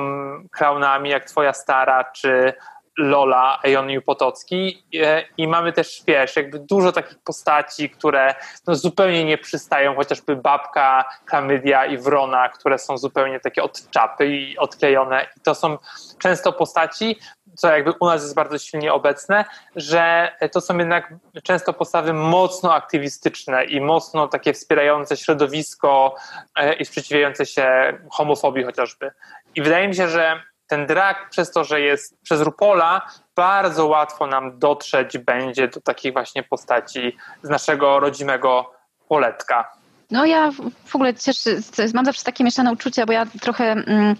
klaunami 0.51 1.09
jak 1.09 1.25
Twoja 1.25 1.53
Stara, 1.53 2.03
czy 2.03 2.53
Lola 2.97 3.59
Ejoniu 3.63 4.01
Potocki 4.01 4.83
e, 4.95 5.23
i 5.37 5.47
mamy 5.47 5.73
też, 5.73 6.03
wiesz, 6.07 6.35
jakby 6.35 6.59
dużo 6.59 6.91
takich 6.91 7.17
postaci, 7.23 7.89
które 7.89 8.35
no, 8.67 8.75
zupełnie 8.75 9.25
nie 9.25 9.37
przystają, 9.37 9.95
chociażby 9.95 10.35
Babka, 10.35 11.09
Klamydia 11.25 11.85
i 11.85 11.97
Wrona, 11.97 12.49
które 12.49 12.77
są 12.77 12.97
zupełnie 12.97 13.39
takie 13.39 13.63
od 13.63 13.89
czapy 13.89 14.27
i 14.27 14.57
odklejone 14.57 15.27
i 15.37 15.39
to 15.39 15.55
są 15.55 15.77
często 16.19 16.53
postaci, 16.53 17.19
co 17.55 17.71
jakby 17.71 17.93
u 17.99 18.05
nas 18.05 18.21
jest 18.23 18.35
bardzo 18.35 18.57
silnie 18.57 18.93
obecne, 18.93 19.45
że 19.75 20.31
to 20.51 20.61
są 20.61 20.77
jednak 20.77 21.13
często 21.43 21.73
postawy 21.73 22.13
mocno 22.13 22.73
aktywistyczne 22.73 23.65
i 23.65 23.81
mocno 23.81 24.27
takie 24.27 24.53
wspierające 24.53 25.17
środowisko 25.17 26.15
e, 26.55 26.73
i 26.73 26.85
sprzeciwiające 26.85 27.45
się 27.45 27.97
homofobii 28.11 28.63
chociażby. 28.63 29.11
I 29.55 29.61
wydaje 29.61 29.87
mi 29.87 29.95
się, 29.95 30.07
że 30.07 30.41
ten 30.67 30.85
drag 30.85 31.29
przez 31.29 31.51
to, 31.51 31.63
że 31.63 31.81
jest 31.81 32.21
przez 32.21 32.41
Rupola, 32.41 33.01
bardzo 33.35 33.87
łatwo 33.87 34.27
nam 34.27 34.59
dotrzeć 34.59 35.17
będzie 35.17 35.67
do 35.67 35.81
takich 35.81 36.13
właśnie 36.13 36.43
postaci 36.43 37.17
z 37.43 37.49
naszego 37.49 37.99
rodzimego 37.99 38.73
poletka. 39.09 39.71
No 40.11 40.25
ja 40.25 40.51
w 40.85 40.95
ogóle 40.95 41.13
cieszę, 41.13 41.49
mam 41.93 42.05
zawsze 42.05 42.23
takie 42.23 42.43
mieszane 42.43 42.71
uczucia, 42.71 43.05
bo 43.05 43.13
ja 43.13 43.25
trochę... 43.41 43.71
Mm, 43.71 44.15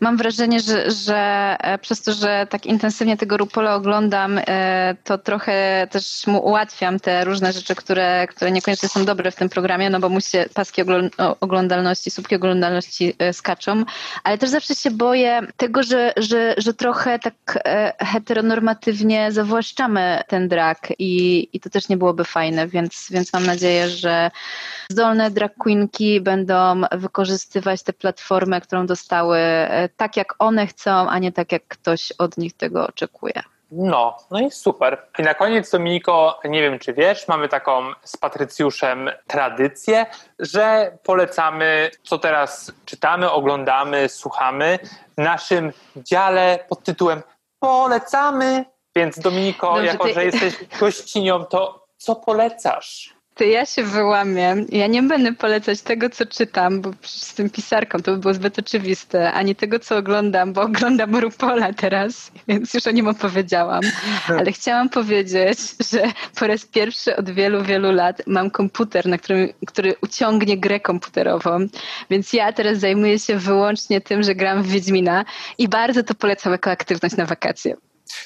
mam 0.00 0.16
wrażenie, 0.16 0.60
że, 0.60 0.90
że 0.90 1.16
e, 1.60 1.78
przez 1.78 2.02
to, 2.02 2.12
że 2.12 2.46
tak 2.50 2.66
intensywnie 2.66 3.16
tego 3.16 3.36
Rupola 3.36 3.74
oglądam, 3.74 4.40
e, 4.46 4.96
to 5.04 5.18
trochę 5.18 5.86
też 5.90 6.26
mu 6.26 6.46
ułatwiam 6.46 7.00
te 7.00 7.24
różne 7.24 7.52
rzeczy, 7.52 7.74
które, 7.74 8.26
które 8.26 8.50
niekoniecznie 8.50 8.88
są 8.88 9.04
dobre 9.04 9.30
w 9.30 9.36
tym 9.36 9.48
programie, 9.48 9.90
no 9.90 10.00
bo 10.00 10.08
mu 10.08 10.20
się 10.20 10.44
paski 10.54 10.82
oglądalności, 11.40 12.10
słupki 12.10 12.36
oglądalności 12.36 13.14
e, 13.18 13.32
skaczą, 13.32 13.84
ale 14.24 14.38
też 14.38 14.50
zawsze 14.50 14.74
się 14.74 14.90
boję 14.90 15.40
tego, 15.56 15.82
że, 15.82 16.12
że, 16.16 16.54
że 16.58 16.74
trochę 16.74 17.18
tak 17.18 17.34
heteronormatywnie 17.98 19.32
zawłaszczamy 19.32 20.20
ten 20.28 20.48
drag 20.48 20.78
i, 20.98 21.48
i 21.52 21.60
to 21.60 21.70
też 21.70 21.88
nie 21.88 21.96
byłoby 21.96 22.24
fajne, 22.24 22.68
więc, 22.68 23.06
więc 23.10 23.32
mam 23.32 23.46
nadzieję, 23.46 23.88
że 23.88 24.30
zdolne 24.90 25.30
drag 25.30 25.54
queenki 25.54 26.20
będą 26.20 26.80
wykorzystywać 26.92 27.82
tę 27.82 27.92
platformę, 27.92 28.60
którą 28.60 28.86
dostały 28.86 29.38
tak, 29.96 30.16
jak 30.16 30.34
one 30.38 30.66
chcą, 30.66 30.90
a 30.90 31.18
nie 31.18 31.32
tak, 31.32 31.52
jak 31.52 31.68
ktoś 31.68 32.12
od 32.18 32.38
nich 32.38 32.56
tego 32.56 32.86
oczekuje. 32.86 33.42
No, 33.70 34.16
no 34.30 34.40
i 34.40 34.50
super. 34.50 35.06
I 35.18 35.22
na 35.22 35.34
koniec, 35.34 35.70
Dominiko, 35.70 36.40
nie 36.44 36.62
wiem 36.62 36.78
czy 36.78 36.92
wiesz, 36.92 37.28
mamy 37.28 37.48
taką 37.48 37.82
z 38.04 38.16
Patrycjuszem 38.16 39.10
tradycję, 39.26 40.06
że 40.38 40.98
polecamy, 41.02 41.90
co 42.02 42.18
teraz 42.18 42.72
czytamy, 42.84 43.30
oglądamy, 43.30 44.08
słuchamy 44.08 44.78
w 45.18 45.22
naszym 45.22 45.72
dziale 45.96 46.64
pod 46.68 46.84
tytułem 46.84 47.22
Polecamy. 47.58 48.64
Więc 48.96 49.18
Dominiko, 49.18 49.66
Dobrze, 49.66 49.86
jako 49.86 50.04
ty... 50.04 50.14
że 50.14 50.24
jesteś 50.24 50.54
gościnią, 50.80 51.44
to 51.44 51.86
co 51.96 52.16
polecasz? 52.16 53.14
To 53.40 53.44
ja 53.44 53.66
się 53.66 53.82
wyłamię. 53.82 54.56
Ja 54.68 54.86
nie 54.86 55.02
będę 55.02 55.32
polecać 55.32 55.80
tego, 55.80 56.10
co 56.10 56.26
czytam, 56.26 56.80
bo 56.80 56.90
z 57.02 57.34
tym 57.34 57.50
pisarką 57.50 58.02
to 58.02 58.12
by 58.12 58.18
było 58.18 58.34
zbyt 58.34 58.58
oczywiste, 58.58 59.32
ani 59.32 59.54
tego, 59.54 59.78
co 59.78 59.96
oglądam, 59.96 60.52
bo 60.52 60.62
oglądam 60.62 61.16
Rupola 61.16 61.72
teraz, 61.72 62.32
więc 62.48 62.74
już 62.74 62.86
o 62.86 62.90
nim 62.90 63.08
opowiedziałam. 63.08 63.80
Ale 64.28 64.52
chciałam 64.52 64.88
powiedzieć, 64.88 65.58
że 65.90 66.02
po 66.38 66.46
raz 66.46 66.66
pierwszy 66.66 67.16
od 67.16 67.30
wielu, 67.30 67.64
wielu 67.64 67.92
lat 67.92 68.22
mam 68.26 68.50
komputer, 68.50 69.06
na 69.06 69.18
którym, 69.18 69.48
który 69.66 69.94
uciągnie 70.02 70.58
grę 70.58 70.80
komputerową, 70.80 71.66
więc 72.10 72.32
ja 72.32 72.52
teraz 72.52 72.78
zajmuję 72.78 73.18
się 73.18 73.38
wyłącznie 73.38 74.00
tym, 74.00 74.22
że 74.22 74.34
gram 74.34 74.62
w 74.62 74.68
Wiedźmina 74.68 75.24
i 75.58 75.68
bardzo 75.68 76.02
to 76.02 76.14
polecam 76.14 76.52
jako 76.52 76.70
aktywność 76.70 77.16
na 77.16 77.26
wakacje. 77.26 77.76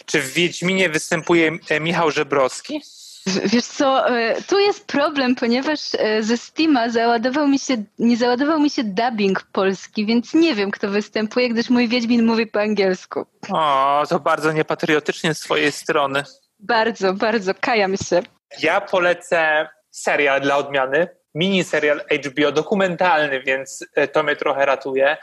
Czy 0.06 0.20
w 0.20 0.32
Wiedźminie 0.32 0.88
występuje 0.88 1.58
e, 1.68 1.80
Michał 1.80 2.10
Żebrowski? 2.10 2.80
Wiesz 3.26 3.64
co, 3.64 4.08
e, 4.08 4.42
tu 4.42 4.58
jest 4.58 4.86
problem, 4.86 5.34
ponieważ 5.34 5.80
e, 5.98 6.22
ze 6.22 6.36
Steama 6.36 6.88
załadował 6.88 7.48
mi 7.48 7.58
się, 7.58 7.76
nie 7.98 8.16
załadował 8.16 8.60
mi 8.60 8.70
się 8.70 8.84
dubbing 8.84 9.42
polski, 9.52 10.06
więc 10.06 10.34
nie 10.34 10.54
wiem, 10.54 10.70
kto 10.70 10.88
występuje, 10.88 11.48
gdyż 11.48 11.70
mój 11.70 11.88
Wiedźmin 11.88 12.24
mówi 12.24 12.46
po 12.46 12.60
angielsku. 12.60 13.26
O, 13.52 14.02
to 14.08 14.20
bardzo 14.20 14.52
niepatriotycznie 14.52 15.34
z 15.34 15.40
twojej 15.40 15.72
strony. 15.72 16.22
Bardzo, 16.58 17.14
bardzo, 17.14 17.52
kajam 17.60 17.96
się. 17.96 18.22
Ja 18.62 18.80
polecę 18.80 19.68
serial 19.90 20.40
dla 20.40 20.56
odmiany, 20.56 21.08
mini 21.34 21.64
serial 21.64 22.00
HBO, 22.24 22.52
dokumentalny, 22.52 23.40
więc 23.40 23.86
e, 23.94 24.08
to 24.08 24.22
mnie 24.22 24.36
trochę 24.36 24.66
ratuje. 24.66 25.16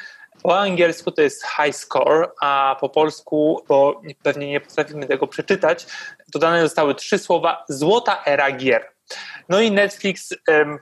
Po 0.44 0.60
angielsku 0.60 1.12
to 1.12 1.22
jest 1.22 1.44
high 1.46 1.76
score, 1.76 2.32
a 2.42 2.76
po 2.80 2.90
polsku, 2.90 3.64
bo 3.68 4.02
pewnie 4.24 4.48
nie 4.48 4.62
potrafimy 4.62 5.08
tego 5.08 5.28
przeczytać, 5.28 5.86
dodane 6.34 6.62
zostały 6.62 6.96
trzy 6.96 7.18
słowa 7.18 7.66
złota 7.70 8.24
era 8.26 8.52
gier. 8.52 8.92
No 9.50 9.62
i 9.62 9.72
Netflix 9.72 10.34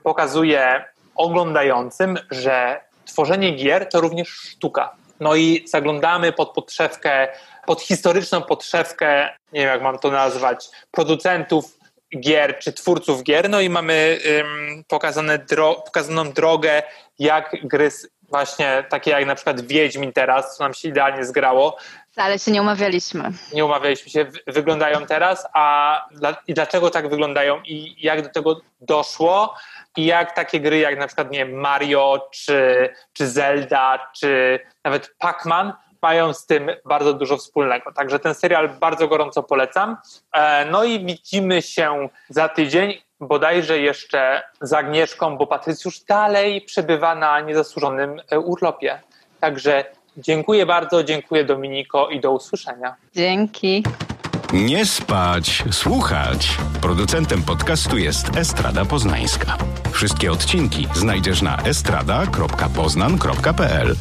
pokazuje 0.04 0.84
oglądającym, 1.14 2.18
że 2.30 2.80
tworzenie 3.04 3.50
gier 3.50 3.88
to 3.88 4.00
również 4.00 4.28
sztuka. 4.28 4.96
No 5.20 5.34
i 5.34 5.64
zaglądamy 5.68 6.32
pod 6.32 6.52
podszewkę, 6.52 7.28
pod 7.66 7.82
historyczną 7.82 8.42
podszewkę, 8.42 9.28
nie 9.52 9.60
wiem 9.60 9.68
jak 9.68 9.82
mam 9.82 9.98
to 9.98 10.10
nazwać, 10.10 10.68
producentów 10.90 11.78
gier 12.20 12.58
czy 12.58 12.72
twórców 12.72 13.22
gier, 13.22 13.50
no 13.50 13.60
i 13.60 13.70
mamy 13.70 14.18
pokazane 14.88 15.38
dro 15.38 15.74
pokazaną 15.74 16.32
drogę, 16.32 16.82
jak 17.18 17.56
gry 17.62 17.90
właśnie 18.28 18.84
takie 18.88 19.10
jak 19.10 19.26
na 19.26 19.34
przykład 19.34 19.60
Wiedźmin 19.60 20.12
teraz, 20.12 20.56
co 20.56 20.64
nam 20.64 20.74
się 20.74 20.88
idealnie 20.88 21.24
zgrało. 21.24 21.76
Ale 22.20 22.38
się 22.38 22.50
nie 22.50 22.62
umawialiśmy. 22.62 23.32
Nie 23.52 23.64
umawialiśmy 23.64 24.10
się, 24.10 24.26
wyglądają 24.46 25.06
teraz, 25.06 25.46
a 25.54 26.08
i 26.46 26.54
dlaczego 26.54 26.90
tak 26.90 27.08
wyglądają 27.08 27.60
i 27.64 27.96
jak 27.98 28.22
do 28.22 28.28
tego 28.28 28.60
doszło 28.80 29.54
i 29.96 30.04
jak 30.04 30.34
takie 30.34 30.60
gry 30.60 30.78
jak 30.78 30.98
na 30.98 31.06
przykład 31.06 31.30
nie 31.30 31.46
Mario, 31.46 32.28
czy, 32.32 32.88
czy 33.12 33.28
Zelda, 33.28 34.10
czy 34.16 34.60
nawet 34.84 35.14
Pac-Man 35.18 35.72
mają 36.02 36.32
z 36.32 36.46
tym 36.46 36.70
bardzo 36.84 37.14
dużo 37.14 37.36
wspólnego. 37.36 37.92
Także 37.92 38.18
ten 38.18 38.34
serial 38.34 38.68
bardzo 38.68 39.08
gorąco 39.08 39.42
polecam. 39.42 39.96
E, 40.32 40.64
no 40.64 40.84
i 40.84 41.04
widzimy 41.04 41.62
się 41.62 42.08
za 42.28 42.48
tydzień 42.48 43.02
bodajże 43.20 43.78
jeszcze 43.78 44.42
z 44.60 44.72
Agnieszką, 44.72 45.36
bo 45.36 45.46
Patrycjusz 45.46 46.00
dalej 46.00 46.60
przebywa 46.60 47.14
na 47.14 47.40
niezasłużonym 47.40 48.20
e, 48.30 48.40
urlopie. 48.40 49.00
Także 49.40 49.84
dziękuję 50.20 50.66
bardzo, 50.66 51.04
dziękuję 51.04 51.44
Dominiko 51.44 52.08
i 52.08 52.20
do 52.20 52.32
usłyszenia. 52.32 52.94
Dzięki. 53.14 53.84
Nie 54.52 54.86
spać, 54.86 55.64
słuchać. 55.70 56.56
Producentem 56.82 57.42
podcastu 57.42 57.98
jest 57.98 58.36
Estrada 58.36 58.84
Poznańska. 58.84 59.56
Wszystkie 59.92 60.32
odcinki 60.32 60.88
znajdziesz 60.94 61.42
na 61.42 61.62
estrada.poznan.pl. 61.62 63.96